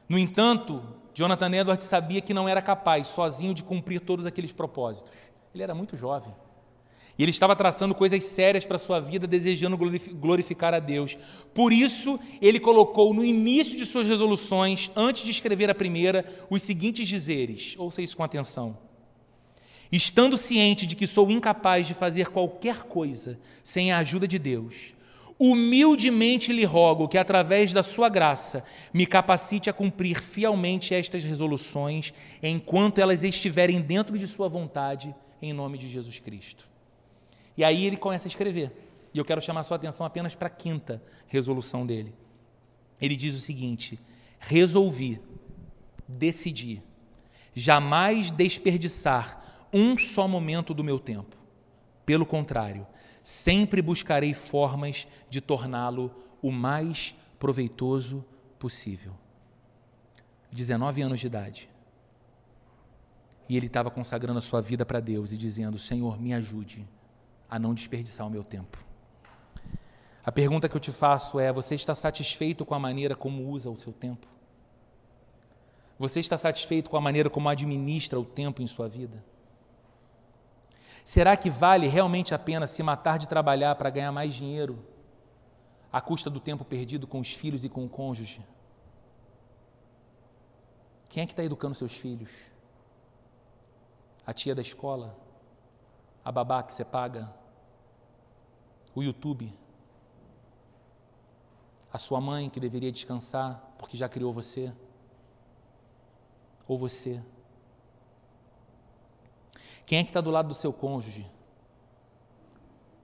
No 0.09 0.17
entanto, 0.17 0.83
Jonathan 1.13 1.51
Edwards 1.55 1.85
sabia 1.85 2.19
que 2.19 2.33
não 2.33 2.49
era 2.49 2.61
capaz 2.61 3.07
sozinho 3.07 3.53
de 3.53 3.63
cumprir 3.63 4.01
todos 4.01 4.25
aqueles 4.25 4.51
propósitos. 4.51 5.13
Ele 5.53 5.63
era 5.63 5.75
muito 5.75 5.95
jovem. 5.95 6.33
E 7.17 7.23
ele 7.23 7.31
estava 7.31 7.55
traçando 7.55 7.93
coisas 7.93 8.23
sérias 8.23 8.65
para 8.65 8.77
a 8.77 8.79
sua 8.79 8.99
vida, 8.99 9.27
desejando 9.27 9.77
glorificar 9.77 10.73
a 10.73 10.79
Deus. 10.79 11.17
Por 11.53 11.71
isso, 11.71 12.17
ele 12.41 12.59
colocou 12.59 13.13
no 13.13 13.25
início 13.25 13.77
de 13.77 13.85
suas 13.85 14.07
resoluções, 14.07 14.89
antes 14.95 15.23
de 15.23 15.31
escrever 15.31 15.69
a 15.69 15.75
primeira, 15.75 16.25
os 16.49 16.63
seguintes 16.63 17.07
dizeres. 17.07 17.75
Ouça 17.77 18.01
isso 18.01 18.15
com 18.15 18.23
atenção. 18.23 18.77
Estando 19.91 20.37
ciente 20.37 20.85
de 20.85 20.95
que 20.95 21.05
sou 21.05 21.29
incapaz 21.29 21.87
de 21.87 21.93
fazer 21.93 22.29
qualquer 22.29 22.83
coisa 22.83 23.37
sem 23.63 23.91
a 23.91 23.97
ajuda 23.97 24.27
de 24.27 24.39
Deus, 24.39 24.93
Humildemente 25.39 26.51
lhe 26.51 26.65
rogo 26.65 27.07
que, 27.07 27.17
através 27.17 27.71
da 27.71 27.81
sua 27.81 28.09
graça, 28.09 28.61
me 28.93 29.05
capacite 29.05 29.69
a 29.69 29.73
cumprir 29.73 30.21
fielmente 30.21 30.93
estas 30.93 31.23
resoluções, 31.23 32.13
enquanto 32.43 32.99
elas 32.99 33.23
estiverem 33.23 33.79
dentro 33.79 34.19
de 34.19 34.27
sua 34.27 34.49
vontade, 34.49 35.15
em 35.41 35.53
nome 35.53 35.77
de 35.77 35.87
Jesus 35.87 36.19
Cristo. 36.19 36.67
E 37.55 37.63
aí 37.63 37.85
ele 37.85 37.95
começa 37.95 38.27
a 38.27 38.29
escrever. 38.29 38.71
E 39.13 39.17
eu 39.17 39.23
quero 39.23 39.41
chamar 39.41 39.63
sua 39.63 39.77
atenção 39.77 40.05
apenas 40.05 40.35
para 40.35 40.47
a 40.47 40.51
quinta 40.51 41.01
resolução 41.27 41.85
dele. 41.85 42.13
Ele 43.01 43.15
diz 43.15 43.33
o 43.33 43.39
seguinte: 43.39 43.97
resolvi, 44.39 45.21
decidi, 46.05 46.81
jamais 47.53 48.29
desperdiçar 48.29 49.67
um 49.73 49.97
só 49.97 50.27
momento 50.27 50.73
do 50.73 50.83
meu 50.83 50.99
tempo. 50.99 51.37
Pelo 52.05 52.25
contrário, 52.25 52.85
sempre 53.29 53.79
buscarei 53.79 54.33
formas 54.33 55.07
de 55.29 55.39
torná-lo 55.39 56.11
o 56.41 56.51
mais 56.51 57.15
proveitoso 57.37 58.25
possível. 58.57 59.13
19 60.51 61.03
anos 61.03 61.19
de 61.19 61.27
idade. 61.27 61.69
E 63.47 63.55
ele 63.55 63.67
estava 63.67 63.91
consagrando 63.91 64.39
a 64.39 64.41
sua 64.41 64.61
vida 64.61 64.83
para 64.83 64.99
Deus 64.99 65.31
e 65.31 65.37
dizendo: 65.37 65.77
Senhor, 65.77 66.19
me 66.19 66.33
ajude 66.33 66.87
a 67.47 67.59
não 67.59 67.73
desperdiçar 67.73 68.25
o 68.25 68.31
meu 68.31 68.43
tempo. 68.43 68.83
A 70.25 70.31
pergunta 70.31 70.67
que 70.67 70.75
eu 70.75 70.81
te 70.81 70.91
faço 70.91 71.39
é: 71.39 71.53
você 71.53 71.75
está 71.75 71.93
satisfeito 71.93 72.65
com 72.65 72.73
a 72.73 72.79
maneira 72.79 73.15
como 73.15 73.47
usa 73.47 73.69
o 73.69 73.79
seu 73.79 73.93
tempo? 73.93 74.27
Você 75.99 76.19
está 76.19 76.37
satisfeito 76.37 76.89
com 76.89 76.97
a 76.97 77.01
maneira 77.01 77.29
como 77.29 77.47
administra 77.47 78.19
o 78.19 78.25
tempo 78.25 78.61
em 78.61 78.67
sua 78.67 78.87
vida? 78.87 79.23
Será 81.03 81.35
que 81.35 81.49
vale 81.49 81.87
realmente 81.87 82.33
a 82.33 82.39
pena 82.39 82.67
se 82.67 82.83
matar 82.83 83.17
de 83.17 83.27
trabalhar 83.27 83.75
para 83.75 83.89
ganhar 83.89 84.11
mais 84.11 84.33
dinheiro, 84.33 84.85
à 85.91 85.99
custa 85.99 86.29
do 86.29 86.39
tempo 86.39 86.63
perdido 86.63 87.07
com 87.07 87.19
os 87.19 87.33
filhos 87.33 87.63
e 87.63 87.69
com 87.69 87.85
o 87.85 87.89
cônjuge? 87.89 88.45
Quem 91.07 91.23
é 91.23 91.25
que 91.25 91.33
está 91.33 91.43
educando 91.43 91.73
seus 91.73 91.93
filhos? 91.93 92.31
A 94.25 94.31
tia 94.31 94.53
da 94.53 94.61
escola? 94.61 95.17
A 96.23 96.31
babá 96.31 96.61
que 96.61 96.73
você 96.73 96.85
paga? 96.85 97.33
O 98.93 99.01
YouTube? 99.01 99.51
A 101.91 101.97
sua 101.97 102.21
mãe 102.21 102.49
que 102.49 102.59
deveria 102.59 102.91
descansar 102.91 103.73
porque 103.79 103.97
já 103.97 104.07
criou 104.07 104.31
você? 104.31 104.71
Ou 106.67 106.77
você? 106.77 107.23
Quem 109.89 109.97
é 109.97 110.03
que 110.03 110.11
está 110.11 110.21
do 110.21 110.29
lado 110.29 110.49
do 110.49 110.53
seu 110.53 110.71
cônjuge? 110.71 111.25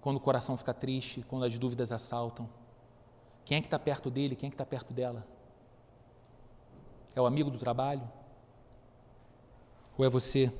Quando 0.02 0.18
o 0.18 0.20
coração 0.20 0.56
fica 0.56 0.72
triste, 0.72 1.26
quando 1.28 1.44
as 1.44 1.58
dúvidas 1.58 1.92
assaltam? 1.92 2.48
Quem 3.44 3.58
é 3.58 3.60
que 3.60 3.66
está 3.66 3.80
perto 3.80 4.12
dele? 4.12 4.36
Quem 4.36 4.46
é 4.46 4.50
que 4.52 4.54
está 4.54 4.68
perto 4.68 4.94
dela? 4.94 5.26
É 7.16 7.20
o 7.20 7.26
amigo 7.26 7.50
do 7.50 7.58
trabalho? 7.58 8.08
Ou 9.98 10.06
é 10.06 10.10
você? 10.10 10.54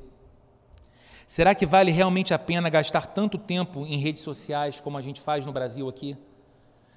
Será 1.28 1.54
que 1.54 1.64
vale 1.64 1.92
realmente 1.92 2.34
a 2.34 2.40
pena 2.40 2.72
gastar 2.72 3.06
tanto 3.06 3.38
tempo 3.38 3.86
em 3.86 4.00
redes 4.00 4.24
sociais 4.24 4.82
como 4.82 4.98
a 4.98 5.04
gente 5.04 5.22
faz 5.22 5.46
no 5.46 5.54
Brasil 5.54 5.88
aqui? 5.88 6.18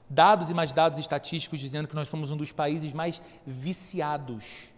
Dados 0.09 0.49
e 0.51 0.55
mais 0.55 0.73
dados 0.73 0.99
estatísticos 0.99 1.61
dizendo 1.61 1.87
que 1.87 1.95
nós 1.95 2.09
somos 2.09 2.31
um 2.31 2.37
dos 2.39 2.51
países 2.51 2.95
mais 2.95 3.21
viciados 3.47 4.73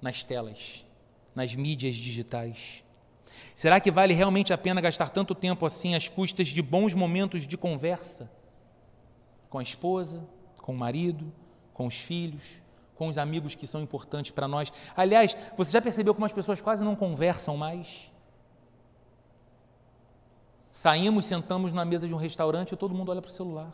nas 0.00 0.24
telas, 0.24 0.86
nas 1.34 1.54
mídias 1.54 1.96
digitais. 1.96 2.82
Será 3.54 3.80
que 3.80 3.90
vale 3.90 4.14
realmente 4.14 4.52
a 4.52 4.58
pena 4.58 4.80
gastar 4.80 5.08
tanto 5.10 5.34
tempo 5.34 5.64
assim 5.66 5.94
às 5.94 6.08
custas 6.08 6.48
de 6.48 6.62
bons 6.62 6.94
momentos 6.94 7.46
de 7.46 7.56
conversa 7.56 8.30
com 9.48 9.58
a 9.58 9.62
esposa, 9.62 10.22
com 10.62 10.72
o 10.72 10.76
marido, 10.76 11.32
com 11.72 11.86
os 11.86 11.98
filhos, 12.00 12.60
com 12.94 13.08
os 13.08 13.18
amigos 13.18 13.54
que 13.54 13.66
são 13.66 13.80
importantes 13.80 14.30
para 14.30 14.46
nós? 14.46 14.72
Aliás, 14.96 15.36
você 15.56 15.72
já 15.72 15.82
percebeu 15.82 16.14
como 16.14 16.26
as 16.26 16.32
pessoas 16.32 16.60
quase 16.60 16.84
não 16.84 16.94
conversam 16.94 17.56
mais? 17.56 18.10
Saímos, 20.70 21.24
sentamos 21.24 21.72
na 21.72 21.84
mesa 21.84 22.06
de 22.06 22.14
um 22.14 22.18
restaurante 22.18 22.72
e 22.72 22.76
todo 22.76 22.94
mundo 22.94 23.10
olha 23.10 23.20
para 23.20 23.28
o 23.28 23.32
celular. 23.32 23.72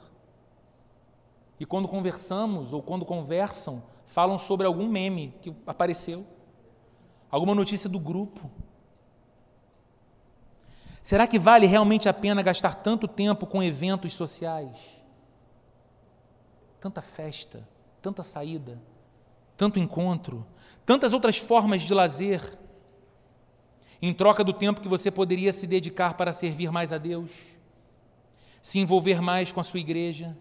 E 1.58 1.64
quando 1.64 1.88
conversamos 1.88 2.72
ou 2.72 2.82
quando 2.82 3.04
conversam, 3.04 3.82
falam 4.04 4.38
sobre 4.38 4.66
algum 4.66 4.88
meme 4.88 5.34
que 5.40 5.54
apareceu, 5.66 6.26
alguma 7.30 7.54
notícia 7.54 7.88
do 7.88 7.98
grupo. 7.98 8.50
Será 11.06 11.24
que 11.24 11.38
vale 11.38 11.66
realmente 11.66 12.08
a 12.08 12.12
pena 12.12 12.42
gastar 12.42 12.74
tanto 12.74 13.06
tempo 13.06 13.46
com 13.46 13.62
eventos 13.62 14.12
sociais? 14.12 15.00
Tanta 16.80 17.00
festa, 17.00 17.62
tanta 18.02 18.24
saída, 18.24 18.82
tanto 19.56 19.78
encontro, 19.78 20.44
tantas 20.84 21.12
outras 21.12 21.38
formas 21.38 21.82
de 21.82 21.94
lazer, 21.94 22.58
em 24.02 24.12
troca 24.12 24.42
do 24.42 24.52
tempo 24.52 24.80
que 24.80 24.88
você 24.88 25.08
poderia 25.08 25.52
se 25.52 25.64
dedicar 25.64 26.14
para 26.14 26.32
servir 26.32 26.72
mais 26.72 26.92
a 26.92 26.98
Deus, 26.98 27.30
se 28.60 28.80
envolver 28.80 29.22
mais 29.22 29.52
com 29.52 29.60
a 29.60 29.64
sua 29.64 29.78
igreja 29.78 30.36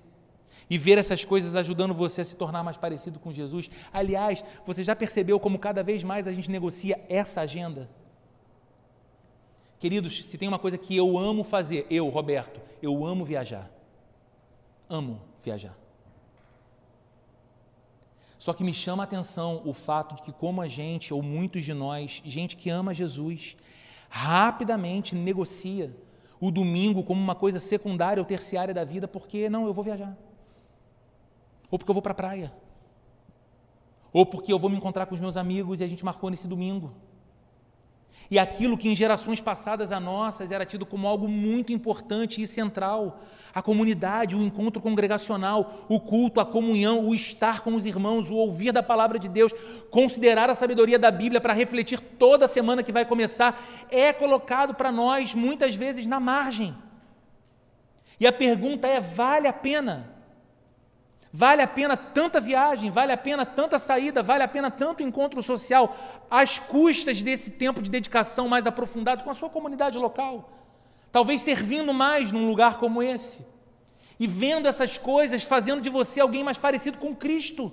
e 0.68 0.80
ver 0.80 0.98
essas 0.98 1.24
coisas 1.24 1.56
ajudando 1.56 1.94
você 1.94 2.22
a 2.22 2.26
se 2.26 2.36
tornar 2.36 2.64
mais 2.64 2.76
parecido 2.76 3.20
com 3.20 3.32
Jesus. 3.32 3.70
Aliás, 3.94 4.44
você 4.66 4.84
já 4.84 4.96
percebeu 4.96 5.40
como 5.40 5.60
cada 5.60 5.84
vez 5.84 6.04
mais 6.04 6.28
a 6.28 6.32
gente 6.32 6.50
negocia 6.50 7.06
essa 7.08 7.42
agenda? 7.42 7.88
Queridos, 9.86 10.26
se 10.26 10.36
tem 10.36 10.48
uma 10.48 10.58
coisa 10.58 10.80
que 10.80 10.98
eu 10.98 11.16
amo 11.16 11.44
fazer, 11.44 11.86
eu, 11.92 12.10
Roberto, 12.10 12.60
eu 12.82 13.06
amo 13.06 13.24
viajar. 13.24 13.70
Amo 14.90 15.22
viajar. 15.44 15.78
Só 18.40 18.52
que 18.52 18.64
me 18.64 18.74
chama 18.74 19.04
a 19.04 19.06
atenção 19.06 19.62
o 19.64 19.74
fato 19.74 20.16
de 20.16 20.24
que, 20.24 20.32
como 20.32 20.60
a 20.60 20.68
gente, 20.68 21.14
ou 21.14 21.22
muitos 21.22 21.64
de 21.64 21.72
nós, 21.72 22.20
gente 22.26 22.58
que 22.58 22.68
ama 22.68 22.96
Jesus, 22.96 23.56
rapidamente 24.10 25.14
negocia 25.14 25.96
o 26.40 26.50
domingo 26.50 27.04
como 27.04 27.22
uma 27.22 27.36
coisa 27.36 27.60
secundária 27.60 28.20
ou 28.20 28.26
terciária 28.26 28.74
da 28.74 28.84
vida, 28.84 29.08
porque 29.08 29.52
não, 29.52 29.68
eu 29.68 29.74
vou 29.74 29.84
viajar. 29.84 30.18
Ou 31.70 31.78
porque 31.78 31.92
eu 31.92 31.94
vou 31.94 32.02
para 32.02 32.14
a 32.14 32.16
praia. 32.16 32.52
Ou 34.12 34.26
porque 34.26 34.52
eu 34.52 34.58
vou 34.58 34.72
me 34.72 34.78
encontrar 34.78 35.06
com 35.06 35.14
os 35.14 35.22
meus 35.22 35.38
amigos 35.38 35.80
e 35.80 35.84
a 35.84 35.88
gente 35.88 36.04
marcou 36.04 36.32
nesse 36.32 36.48
domingo. 36.48 36.92
E 38.30 38.40
aquilo 38.40 38.78
que 38.78 38.90
em 38.90 38.96
gerações 38.96 39.40
passadas 39.40 39.92
a 39.92 40.00
nossas 40.00 40.52
era 40.52 40.66
tido 40.66 40.86
como 40.86 41.08
algo 41.08 41.28
muito 41.28 41.72
importante 41.72 42.42
e 42.42 42.48
central, 42.48 43.22
a 43.54 43.62
comunidade, 43.62 44.36
o 44.36 44.42
encontro 44.42 44.82
congregacional, 44.82 45.86
o 45.88 46.00
culto, 46.00 46.40
a 46.40 46.46
comunhão, 46.46 47.08
o 47.08 47.14
estar 47.14 47.62
com 47.62 47.76
os 47.76 47.86
irmãos, 47.86 48.32
o 48.32 48.36
ouvir 48.36 48.72
da 48.72 48.82
palavra 48.82 49.20
de 49.20 49.30
Deus, 49.30 49.54
considerar 49.92 50.50
a 50.50 50.56
sabedoria 50.56 50.98
da 50.98 51.12
Bíblia 51.12 51.40
para 51.40 51.54
refletir 51.54 52.00
toda 52.00 52.46
a 52.46 52.50
semana 52.50 52.84
que 52.84 52.92
vai 52.92 53.06
começar, 53.06 53.64
é 53.90 54.12
colocado 54.12 54.74
para 54.74 54.92
nós 54.92 55.36
muitas 55.36 55.76
vezes 55.76 56.08
na 56.08 56.20
margem. 56.20 56.76
E 58.20 58.26
a 58.26 58.32
pergunta 58.32 58.88
é: 58.88 59.00
vale 59.00 59.48
a 59.48 59.54
pena? 59.54 60.15
Vale 61.38 61.62
a 61.62 61.68
pena 61.68 61.98
tanta 61.98 62.40
viagem, 62.40 62.90
vale 62.90 63.12
a 63.12 63.18
pena 63.18 63.46
tanta 63.46 63.78
saída, 63.78 64.24
vale 64.24 64.42
a 64.42 64.48
pena 64.48 64.72
tanto 64.72 65.04
encontro 65.04 65.44
social, 65.44 65.94
às 66.32 66.58
custas 66.60 67.22
desse 67.22 67.52
tempo 67.52 67.82
de 67.82 67.90
dedicação 67.90 68.48
mais 68.48 68.66
aprofundado 68.66 69.22
com 69.22 69.30
a 69.30 69.34
sua 69.34 69.50
comunidade 69.50 69.98
local. 69.98 70.50
Talvez 71.12 71.42
servindo 71.42 71.94
mais 71.94 72.32
num 72.32 72.48
lugar 72.48 72.78
como 72.78 73.04
esse. 73.04 73.46
E 74.18 74.26
vendo 74.26 74.66
essas 74.66 74.98
coisas 74.98 75.44
fazendo 75.44 75.82
de 75.82 75.90
você 75.90 76.22
alguém 76.22 76.42
mais 76.42 76.58
parecido 76.58 77.00
com 77.00 77.14
Cristo. 77.14 77.70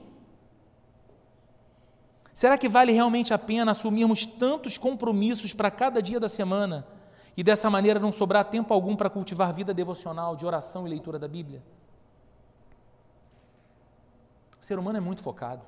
Será 2.35 2.59
que 2.59 2.69
vale 2.69 2.91
realmente 2.91 3.33
a 3.33 3.39
pena 3.39 3.71
assumirmos 3.71 4.27
tantos 4.27 4.77
compromissos 4.77 5.53
para 5.53 5.71
cada 5.71 6.03
dia 6.03 6.19
da 6.19 6.29
semana 6.29 6.85
e 7.37 7.45
dessa 7.45 7.71
maneira 7.71 8.01
não 8.01 8.11
sobrar 8.11 8.45
tempo 8.47 8.75
algum 8.75 8.97
para 8.97 9.09
cultivar 9.09 9.55
vida 9.55 9.73
devocional, 9.73 10.35
de 10.35 10.45
oração 10.45 10.85
e 10.85 10.91
leitura 10.91 11.17
da 11.17 11.29
Bíblia? 11.29 11.63
O 14.63 14.65
ser 14.65 14.79
humano 14.79 14.97
é 14.97 15.01
muito 15.01 15.21
focado. 15.21 15.65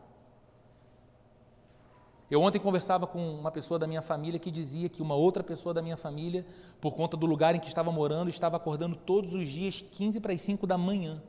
Eu 2.30 2.40
ontem 2.40 2.60
conversava 2.60 3.08
com 3.08 3.34
uma 3.34 3.50
pessoa 3.50 3.76
da 3.76 3.88
minha 3.88 4.00
família 4.00 4.38
que 4.38 4.52
dizia 4.52 4.88
que 4.88 5.02
uma 5.02 5.16
outra 5.16 5.42
pessoa 5.42 5.74
da 5.74 5.82
minha 5.82 5.96
família, 5.96 6.46
por 6.80 6.94
conta 6.94 7.16
do 7.16 7.26
lugar 7.26 7.56
em 7.56 7.58
que 7.58 7.66
estava 7.66 7.90
morando, 7.90 8.28
estava 8.28 8.56
acordando 8.56 8.94
todos 8.94 9.34
os 9.34 9.48
dias 9.48 9.84
15 9.90 10.20
para 10.20 10.32
as 10.32 10.40
5 10.40 10.64
da 10.64 10.78
manhã 10.78 11.20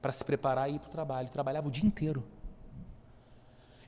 para 0.00 0.12
se 0.12 0.24
preparar 0.24 0.70
e 0.70 0.76
ir 0.76 0.78
para 0.78 0.86
o 0.86 0.92
trabalho. 0.92 1.28
Trabalhava 1.28 1.66
o 1.66 1.70
dia 1.72 1.86
inteiro. 1.86 2.22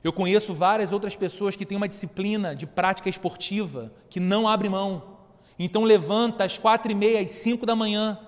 Eu 0.03 0.11
conheço 0.11 0.53
várias 0.53 0.91
outras 0.91 1.15
pessoas 1.15 1.55
que 1.55 1.65
têm 1.65 1.77
uma 1.77 1.87
disciplina 1.87 2.53
de 2.53 2.67
prática 2.67 3.07
esportiva 3.07 3.93
que 4.09 4.19
não 4.19 4.45
abre 4.45 4.67
mão. 4.67 5.19
Então 5.57 5.85
levanta 5.85 6.43
às 6.43 6.57
quatro 6.57 6.91
e 6.91 6.95
meia, 6.95 7.21
às 7.21 7.31
cinco 7.31 7.65
da 7.65 7.77
manhã 7.77 8.19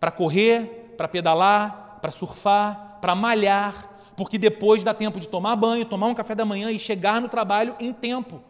para 0.00 0.10
correr, 0.10 0.94
para 0.96 1.06
pedalar, 1.06 2.00
para 2.00 2.10
surfar, 2.10 2.87
para 3.00 3.14
malhar, 3.14 4.12
porque 4.16 4.38
depois 4.38 4.82
dá 4.82 4.92
tempo 4.92 5.20
de 5.20 5.28
tomar 5.28 5.56
banho, 5.56 5.84
tomar 5.84 6.06
um 6.08 6.14
café 6.14 6.34
da 6.34 6.44
manhã 6.44 6.70
e 6.70 6.78
chegar 6.78 7.20
no 7.20 7.28
trabalho 7.28 7.76
em 7.78 7.92
tempo. 7.92 8.42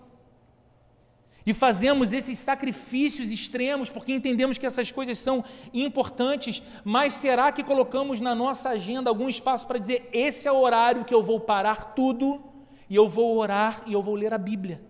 E 1.48 1.54
fazemos 1.54 2.12
esses 2.12 2.36
sacrifícios 2.36 3.32
extremos 3.32 3.88
porque 3.88 4.12
entendemos 4.12 4.58
que 4.58 4.66
essas 4.66 4.92
coisas 4.92 5.18
são 5.18 5.42
importantes, 5.72 6.62
mas 6.84 7.14
será 7.14 7.50
que 7.50 7.64
colocamos 7.64 8.20
na 8.20 8.34
nossa 8.34 8.68
agenda 8.68 9.08
algum 9.08 9.30
espaço 9.30 9.66
para 9.66 9.78
dizer: 9.78 10.10
esse 10.12 10.46
é 10.46 10.52
o 10.52 10.60
horário 10.60 11.06
que 11.06 11.14
eu 11.14 11.22
vou 11.22 11.40
parar 11.40 11.94
tudo 11.94 12.42
e 12.90 12.94
eu 12.94 13.08
vou 13.08 13.38
orar 13.38 13.80
e 13.86 13.94
eu 13.94 14.02
vou 14.02 14.14
ler 14.14 14.34
a 14.34 14.36
Bíblia? 14.36 14.82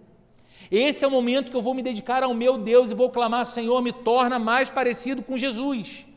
Esse 0.68 1.04
é 1.04 1.06
o 1.06 1.12
momento 1.12 1.48
que 1.48 1.56
eu 1.56 1.62
vou 1.62 1.74
me 1.74 1.82
dedicar 1.82 2.24
ao 2.24 2.34
meu 2.34 2.58
Deus 2.58 2.90
e 2.90 2.94
vou 2.94 3.08
clamar: 3.08 3.46
Senhor, 3.46 3.80
me 3.80 3.92
torna 3.92 4.36
mais 4.36 4.68
parecido 4.68 5.22
com 5.22 5.38
Jesus. 5.38 6.07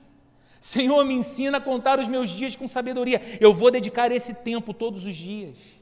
Senhor, 0.62 1.04
me 1.04 1.16
ensina 1.16 1.58
a 1.58 1.62
contar 1.62 2.00
os 2.00 2.08
meus 2.08 2.30
dias 2.30 2.56
com 2.56 2.68
sabedoria. 2.68 3.20
Eu 3.42 3.52
vou 3.52 3.72
dedicar 3.72 4.12
esse 4.12 4.32
tempo 4.32 4.76
todos 4.76 5.06
os 5.08 5.16
dias. 5.16 5.82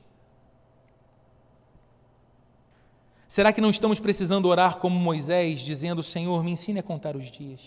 Será 3.28 3.52
que 3.52 3.60
não 3.60 3.70
estamos 3.70 4.00
precisando 4.00 4.48
orar 4.48 4.78
como 4.78 4.98
Moisés, 4.98 5.60
dizendo: 5.60 6.02
Senhor, 6.02 6.42
me 6.42 6.52
ensine 6.52 6.80
a 6.80 6.84
contar 6.84 7.18
os 7.18 7.30
dias? 7.30 7.60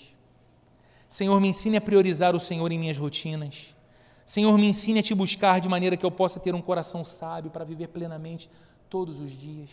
Senhor, 1.06 1.38
me 1.38 1.48
ensine 1.48 1.76
a 1.76 1.82
priorizar 1.82 2.34
o 2.34 2.40
Senhor 2.40 2.72
em 2.72 2.78
minhas 2.78 2.96
rotinas. 2.96 3.76
Senhor, 4.24 4.56
me 4.56 4.66
ensine 4.66 5.00
a 5.00 5.02
te 5.02 5.14
buscar 5.14 5.60
de 5.60 5.68
maneira 5.68 5.98
que 5.98 6.06
eu 6.06 6.10
possa 6.10 6.40
ter 6.40 6.54
um 6.54 6.62
coração 6.62 7.04
sábio 7.04 7.50
para 7.50 7.62
viver 7.62 7.88
plenamente 7.88 8.50
todos 8.88 9.20
os 9.20 9.30
dias. 9.30 9.70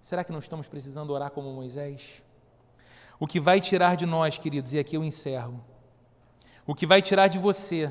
Será 0.00 0.24
que 0.24 0.32
não 0.32 0.40
estamos 0.40 0.66
precisando 0.66 1.12
orar 1.12 1.30
como 1.30 1.52
Moisés? 1.52 2.24
O 3.20 3.26
que 3.26 3.38
vai 3.38 3.60
tirar 3.60 3.96
de 3.96 4.04
nós, 4.04 4.36
queridos, 4.36 4.72
e 4.72 4.78
aqui 4.80 4.96
eu 4.96 5.04
encerro, 5.04 5.62
o 6.68 6.74
que 6.74 6.84
vai 6.84 7.00
tirar 7.00 7.28
de 7.28 7.38
você 7.38 7.90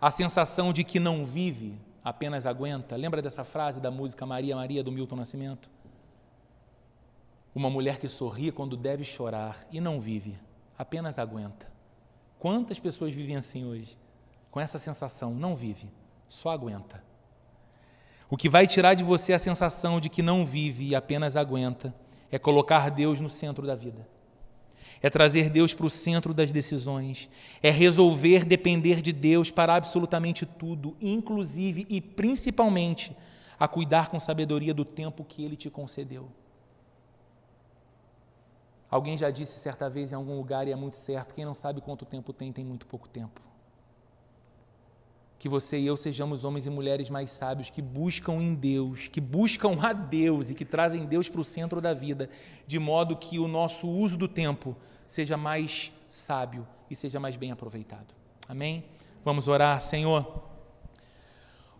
a 0.00 0.08
sensação 0.08 0.72
de 0.72 0.84
que 0.84 1.00
não 1.00 1.24
vive, 1.24 1.76
apenas 2.04 2.46
aguenta. 2.46 2.94
Lembra 2.94 3.20
dessa 3.20 3.42
frase 3.42 3.80
da 3.80 3.90
música 3.90 4.24
Maria 4.24 4.54
Maria 4.54 4.84
do 4.84 4.92
Milton 4.92 5.16
Nascimento? 5.16 5.68
Uma 7.52 7.68
mulher 7.68 7.98
que 7.98 8.08
sorri 8.08 8.52
quando 8.52 8.76
deve 8.76 9.02
chorar 9.02 9.66
e 9.68 9.80
não 9.80 10.00
vive, 10.00 10.38
apenas 10.78 11.18
aguenta. 11.18 11.66
Quantas 12.38 12.78
pessoas 12.78 13.12
vivem 13.12 13.34
assim 13.34 13.64
hoje? 13.64 13.98
Com 14.48 14.60
essa 14.60 14.78
sensação, 14.78 15.34
não 15.34 15.56
vive, 15.56 15.90
só 16.28 16.50
aguenta. 16.50 17.02
O 18.30 18.36
que 18.36 18.48
vai 18.48 18.68
tirar 18.68 18.94
de 18.94 19.02
você 19.02 19.32
a 19.32 19.40
sensação 19.40 19.98
de 19.98 20.08
que 20.08 20.22
não 20.22 20.44
vive 20.44 20.84
e 20.86 20.94
apenas 20.94 21.34
aguenta 21.34 21.92
é 22.30 22.38
colocar 22.38 22.90
Deus 22.90 23.20
no 23.20 23.28
centro 23.28 23.66
da 23.66 23.74
vida. 23.74 24.06
É 25.02 25.08
trazer 25.08 25.50
Deus 25.50 25.72
para 25.74 25.86
o 25.86 25.90
centro 25.90 26.34
das 26.34 26.50
decisões. 26.50 27.28
É 27.62 27.70
resolver 27.70 28.44
depender 28.44 29.00
de 29.00 29.12
Deus 29.12 29.50
para 29.50 29.74
absolutamente 29.74 30.44
tudo, 30.44 30.96
inclusive 31.00 31.86
e 31.88 32.00
principalmente 32.00 33.16
a 33.58 33.68
cuidar 33.68 34.10
com 34.10 34.18
sabedoria 34.18 34.74
do 34.74 34.84
tempo 34.84 35.24
que 35.24 35.44
Ele 35.44 35.56
te 35.56 35.70
concedeu. 35.70 36.28
Alguém 38.90 39.16
já 39.16 39.30
disse 39.30 39.58
certa 39.58 39.90
vez 39.90 40.12
em 40.12 40.14
algum 40.14 40.36
lugar, 40.36 40.68
e 40.68 40.72
é 40.72 40.76
muito 40.76 40.96
certo: 40.96 41.34
quem 41.34 41.44
não 41.44 41.54
sabe 41.54 41.80
quanto 41.80 42.04
tempo 42.04 42.32
tem, 42.32 42.52
tem 42.52 42.64
muito 42.64 42.86
pouco 42.86 43.08
tempo 43.08 43.53
que 45.44 45.48
você 45.50 45.78
e 45.78 45.86
eu 45.86 45.94
sejamos 45.94 46.42
homens 46.42 46.64
e 46.64 46.70
mulheres 46.70 47.10
mais 47.10 47.30
sábios, 47.30 47.68
que 47.68 47.82
buscam 47.82 48.40
em 48.40 48.54
Deus, 48.54 49.08
que 49.08 49.20
buscam 49.20 49.76
a 49.78 49.92
Deus 49.92 50.48
e 50.48 50.54
que 50.54 50.64
trazem 50.64 51.04
Deus 51.04 51.28
para 51.28 51.42
o 51.42 51.44
centro 51.44 51.82
da 51.82 51.92
vida, 51.92 52.30
de 52.66 52.78
modo 52.78 53.14
que 53.14 53.38
o 53.38 53.46
nosso 53.46 53.86
uso 53.86 54.16
do 54.16 54.26
tempo 54.26 54.74
seja 55.06 55.36
mais 55.36 55.92
sábio 56.08 56.66
e 56.90 56.96
seja 56.96 57.20
mais 57.20 57.36
bem 57.36 57.52
aproveitado. 57.52 58.14
Amém? 58.48 58.86
Vamos 59.22 59.46
orar, 59.46 59.82
Senhor. 59.82 60.44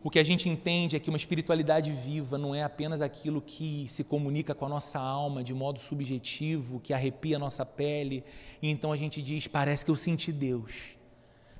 O 0.02 0.10
que 0.10 0.18
a 0.18 0.24
gente 0.24 0.46
entende 0.46 0.94
é 0.94 1.00
que 1.00 1.08
uma 1.08 1.16
espiritualidade 1.16 1.90
viva 1.90 2.36
não 2.36 2.54
é 2.54 2.62
apenas 2.62 3.00
aquilo 3.00 3.40
que 3.40 3.86
se 3.88 4.04
comunica 4.04 4.54
com 4.54 4.66
a 4.66 4.68
nossa 4.68 5.00
alma 5.00 5.42
de 5.42 5.54
modo 5.54 5.80
subjetivo, 5.80 6.80
que 6.80 6.92
arrepia 6.92 7.36
a 7.36 7.38
nossa 7.38 7.64
pele, 7.64 8.24
e 8.60 8.68
então 8.68 8.92
a 8.92 8.96
gente 8.98 9.22
diz: 9.22 9.46
parece 9.46 9.86
que 9.86 9.90
eu 9.90 9.96
senti 9.96 10.30
Deus. 10.30 10.98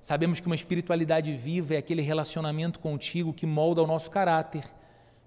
Sabemos 0.04 0.38
que 0.38 0.44
uma 0.44 0.54
espiritualidade 0.54 1.32
viva 1.32 1.72
é 1.72 1.76
aquele 1.78 2.02
relacionamento 2.02 2.78
contigo 2.78 3.32
que 3.32 3.46
molda 3.46 3.82
o 3.82 3.86
nosso 3.86 4.10
caráter, 4.10 4.62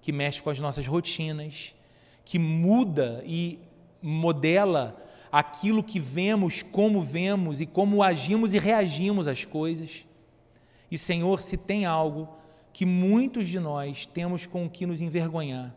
que 0.03 0.11
mexe 0.11 0.39
com 0.39 0.51
as 0.51 0.59
nossas 0.59 0.85
rotinas, 0.85 1.73
que 2.23 2.37
muda 2.37 3.23
e 3.25 3.57
modela 3.99 5.03
aquilo 5.31 5.83
que 5.83 5.99
vemos, 5.99 6.61
como 6.61 7.01
vemos 7.01 7.59
e 7.59 7.65
como 7.65 8.03
agimos 8.03 8.53
e 8.53 8.59
reagimos 8.59 9.27
às 9.27 9.43
coisas. 9.43 10.05
E, 10.91 10.95
Senhor, 10.95 11.41
se 11.41 11.57
tem 11.57 11.87
algo 11.87 12.29
que 12.71 12.85
muitos 12.85 13.47
de 13.47 13.59
nós 13.59 14.05
temos 14.05 14.45
com 14.45 14.63
o 14.63 14.69
que 14.69 14.85
nos 14.85 15.01
envergonhar, 15.01 15.75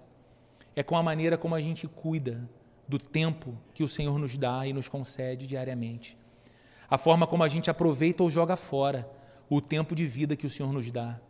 é 0.77 0.83
com 0.83 0.95
a 0.95 1.03
maneira 1.03 1.39
como 1.39 1.55
a 1.55 1.61
gente 1.63 1.89
cuida 1.89 2.47
do 2.87 2.99
tempo 2.99 3.57
que 3.73 3.83
o 3.83 3.89
Senhor 3.89 4.19
nos 4.19 4.37
dá 4.37 4.67
e 4.67 4.75
nos 4.75 4.91
concede 4.91 5.47
diariamente 5.47 6.20
a 6.91 6.99
forma 6.99 7.27
como 7.27 7.45
a 7.45 7.49
gente 7.49 7.71
aproveita 7.71 8.23
ou 8.23 8.31
joga 8.31 8.57
fora 8.57 9.09
o 9.49 9.61
tempo 9.61 9.95
de 9.95 10.07
vida 10.07 10.35
que 10.35 10.47
o 10.47 10.51
Senhor 10.51 10.73
nos 10.73 10.91
dá. 10.91 11.21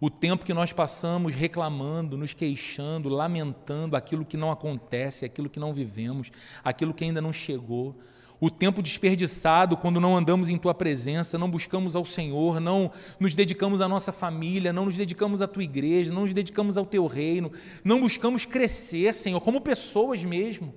O 0.00 0.10
tempo 0.10 0.44
que 0.44 0.52
nós 0.52 0.72
passamos 0.72 1.34
reclamando, 1.34 2.18
nos 2.18 2.34
queixando, 2.34 3.08
lamentando 3.08 3.96
aquilo 3.96 4.24
que 4.24 4.36
não 4.36 4.50
acontece, 4.50 5.24
aquilo 5.24 5.48
que 5.48 5.60
não 5.60 5.72
vivemos, 5.72 6.30
aquilo 6.62 6.92
que 6.92 7.04
ainda 7.04 7.22
não 7.22 7.32
chegou. 7.32 7.96
O 8.40 8.50
tempo 8.50 8.82
desperdiçado 8.82 9.76
quando 9.76 10.00
não 10.00 10.16
andamos 10.16 10.50
em 10.50 10.58
tua 10.58 10.74
presença, 10.74 11.38
não 11.38 11.48
buscamos 11.48 11.94
ao 11.96 12.04
Senhor, 12.04 12.60
não 12.60 12.90
nos 13.18 13.34
dedicamos 13.34 13.80
à 13.80 13.88
nossa 13.88 14.12
família, 14.12 14.72
não 14.72 14.84
nos 14.84 14.96
dedicamos 14.96 15.40
à 15.40 15.46
tua 15.46 15.62
igreja, 15.62 16.12
não 16.12 16.22
nos 16.22 16.32
dedicamos 16.32 16.76
ao 16.76 16.84
teu 16.84 17.06
reino, 17.06 17.50
não 17.84 18.00
buscamos 18.00 18.44
crescer, 18.44 19.14
Senhor, 19.14 19.40
como 19.40 19.60
pessoas 19.60 20.24
mesmo. 20.24 20.74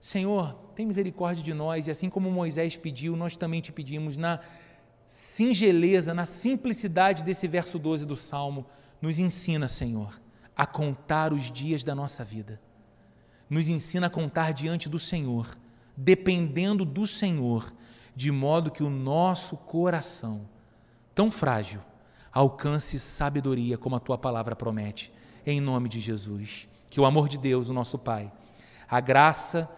Senhor, 0.00 0.63
tem 0.74 0.86
misericórdia 0.86 1.42
de 1.42 1.54
nós, 1.54 1.86
e 1.86 1.90
assim 1.90 2.10
como 2.10 2.30
Moisés 2.30 2.76
pediu, 2.76 3.16
nós 3.16 3.36
também 3.36 3.60
te 3.60 3.72
pedimos, 3.72 4.16
na 4.16 4.40
singeleza, 5.06 6.12
na 6.12 6.26
simplicidade 6.26 7.22
desse 7.22 7.46
verso 7.46 7.78
12 7.78 8.04
do 8.06 8.16
Salmo, 8.16 8.66
nos 9.00 9.18
ensina, 9.18 9.68
Senhor, 9.68 10.20
a 10.56 10.66
contar 10.66 11.32
os 11.32 11.50
dias 11.50 11.82
da 11.82 11.94
nossa 11.94 12.24
vida. 12.24 12.60
Nos 13.48 13.68
ensina 13.68 14.06
a 14.06 14.10
contar 14.10 14.52
diante 14.52 14.88
do 14.88 14.98
Senhor, 14.98 15.56
dependendo 15.96 16.84
do 16.84 17.06
Senhor, 17.06 17.72
de 18.16 18.30
modo 18.30 18.70
que 18.70 18.82
o 18.82 18.90
nosso 18.90 19.56
coração, 19.56 20.42
tão 21.14 21.30
frágil, 21.30 21.80
alcance 22.32 22.98
sabedoria, 22.98 23.78
como 23.78 23.96
a 23.96 24.00
tua 24.00 24.18
palavra 24.18 24.56
promete, 24.56 25.12
em 25.46 25.60
nome 25.60 25.88
de 25.88 26.00
Jesus. 26.00 26.68
Que 26.88 27.00
o 27.00 27.04
amor 27.04 27.28
de 27.28 27.38
Deus, 27.38 27.68
o 27.68 27.74
nosso 27.74 27.98
Pai, 27.98 28.32
a 28.88 29.00
graça 29.00 29.68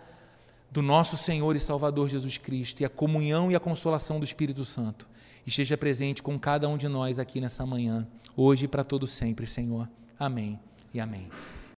do 0.70 0.82
nosso 0.82 1.16
Senhor 1.16 1.56
e 1.56 1.60
Salvador 1.60 2.08
Jesus 2.08 2.38
Cristo 2.38 2.80
e 2.80 2.84
a 2.84 2.88
comunhão 2.88 3.50
e 3.50 3.56
a 3.56 3.60
consolação 3.60 4.18
do 4.18 4.24
Espírito 4.24 4.64
Santo 4.64 5.06
esteja 5.46 5.76
presente 5.76 6.22
com 6.22 6.38
cada 6.38 6.68
um 6.68 6.76
de 6.76 6.88
nós 6.88 7.18
aqui 7.18 7.40
nessa 7.40 7.64
manhã, 7.64 8.06
hoje 8.36 8.64
e 8.64 8.68
para 8.68 8.84
todo 8.84 9.06
sempre, 9.06 9.46
Senhor. 9.46 9.88
Amém 10.18 10.58
e 10.92 11.00
amém. 11.00 11.28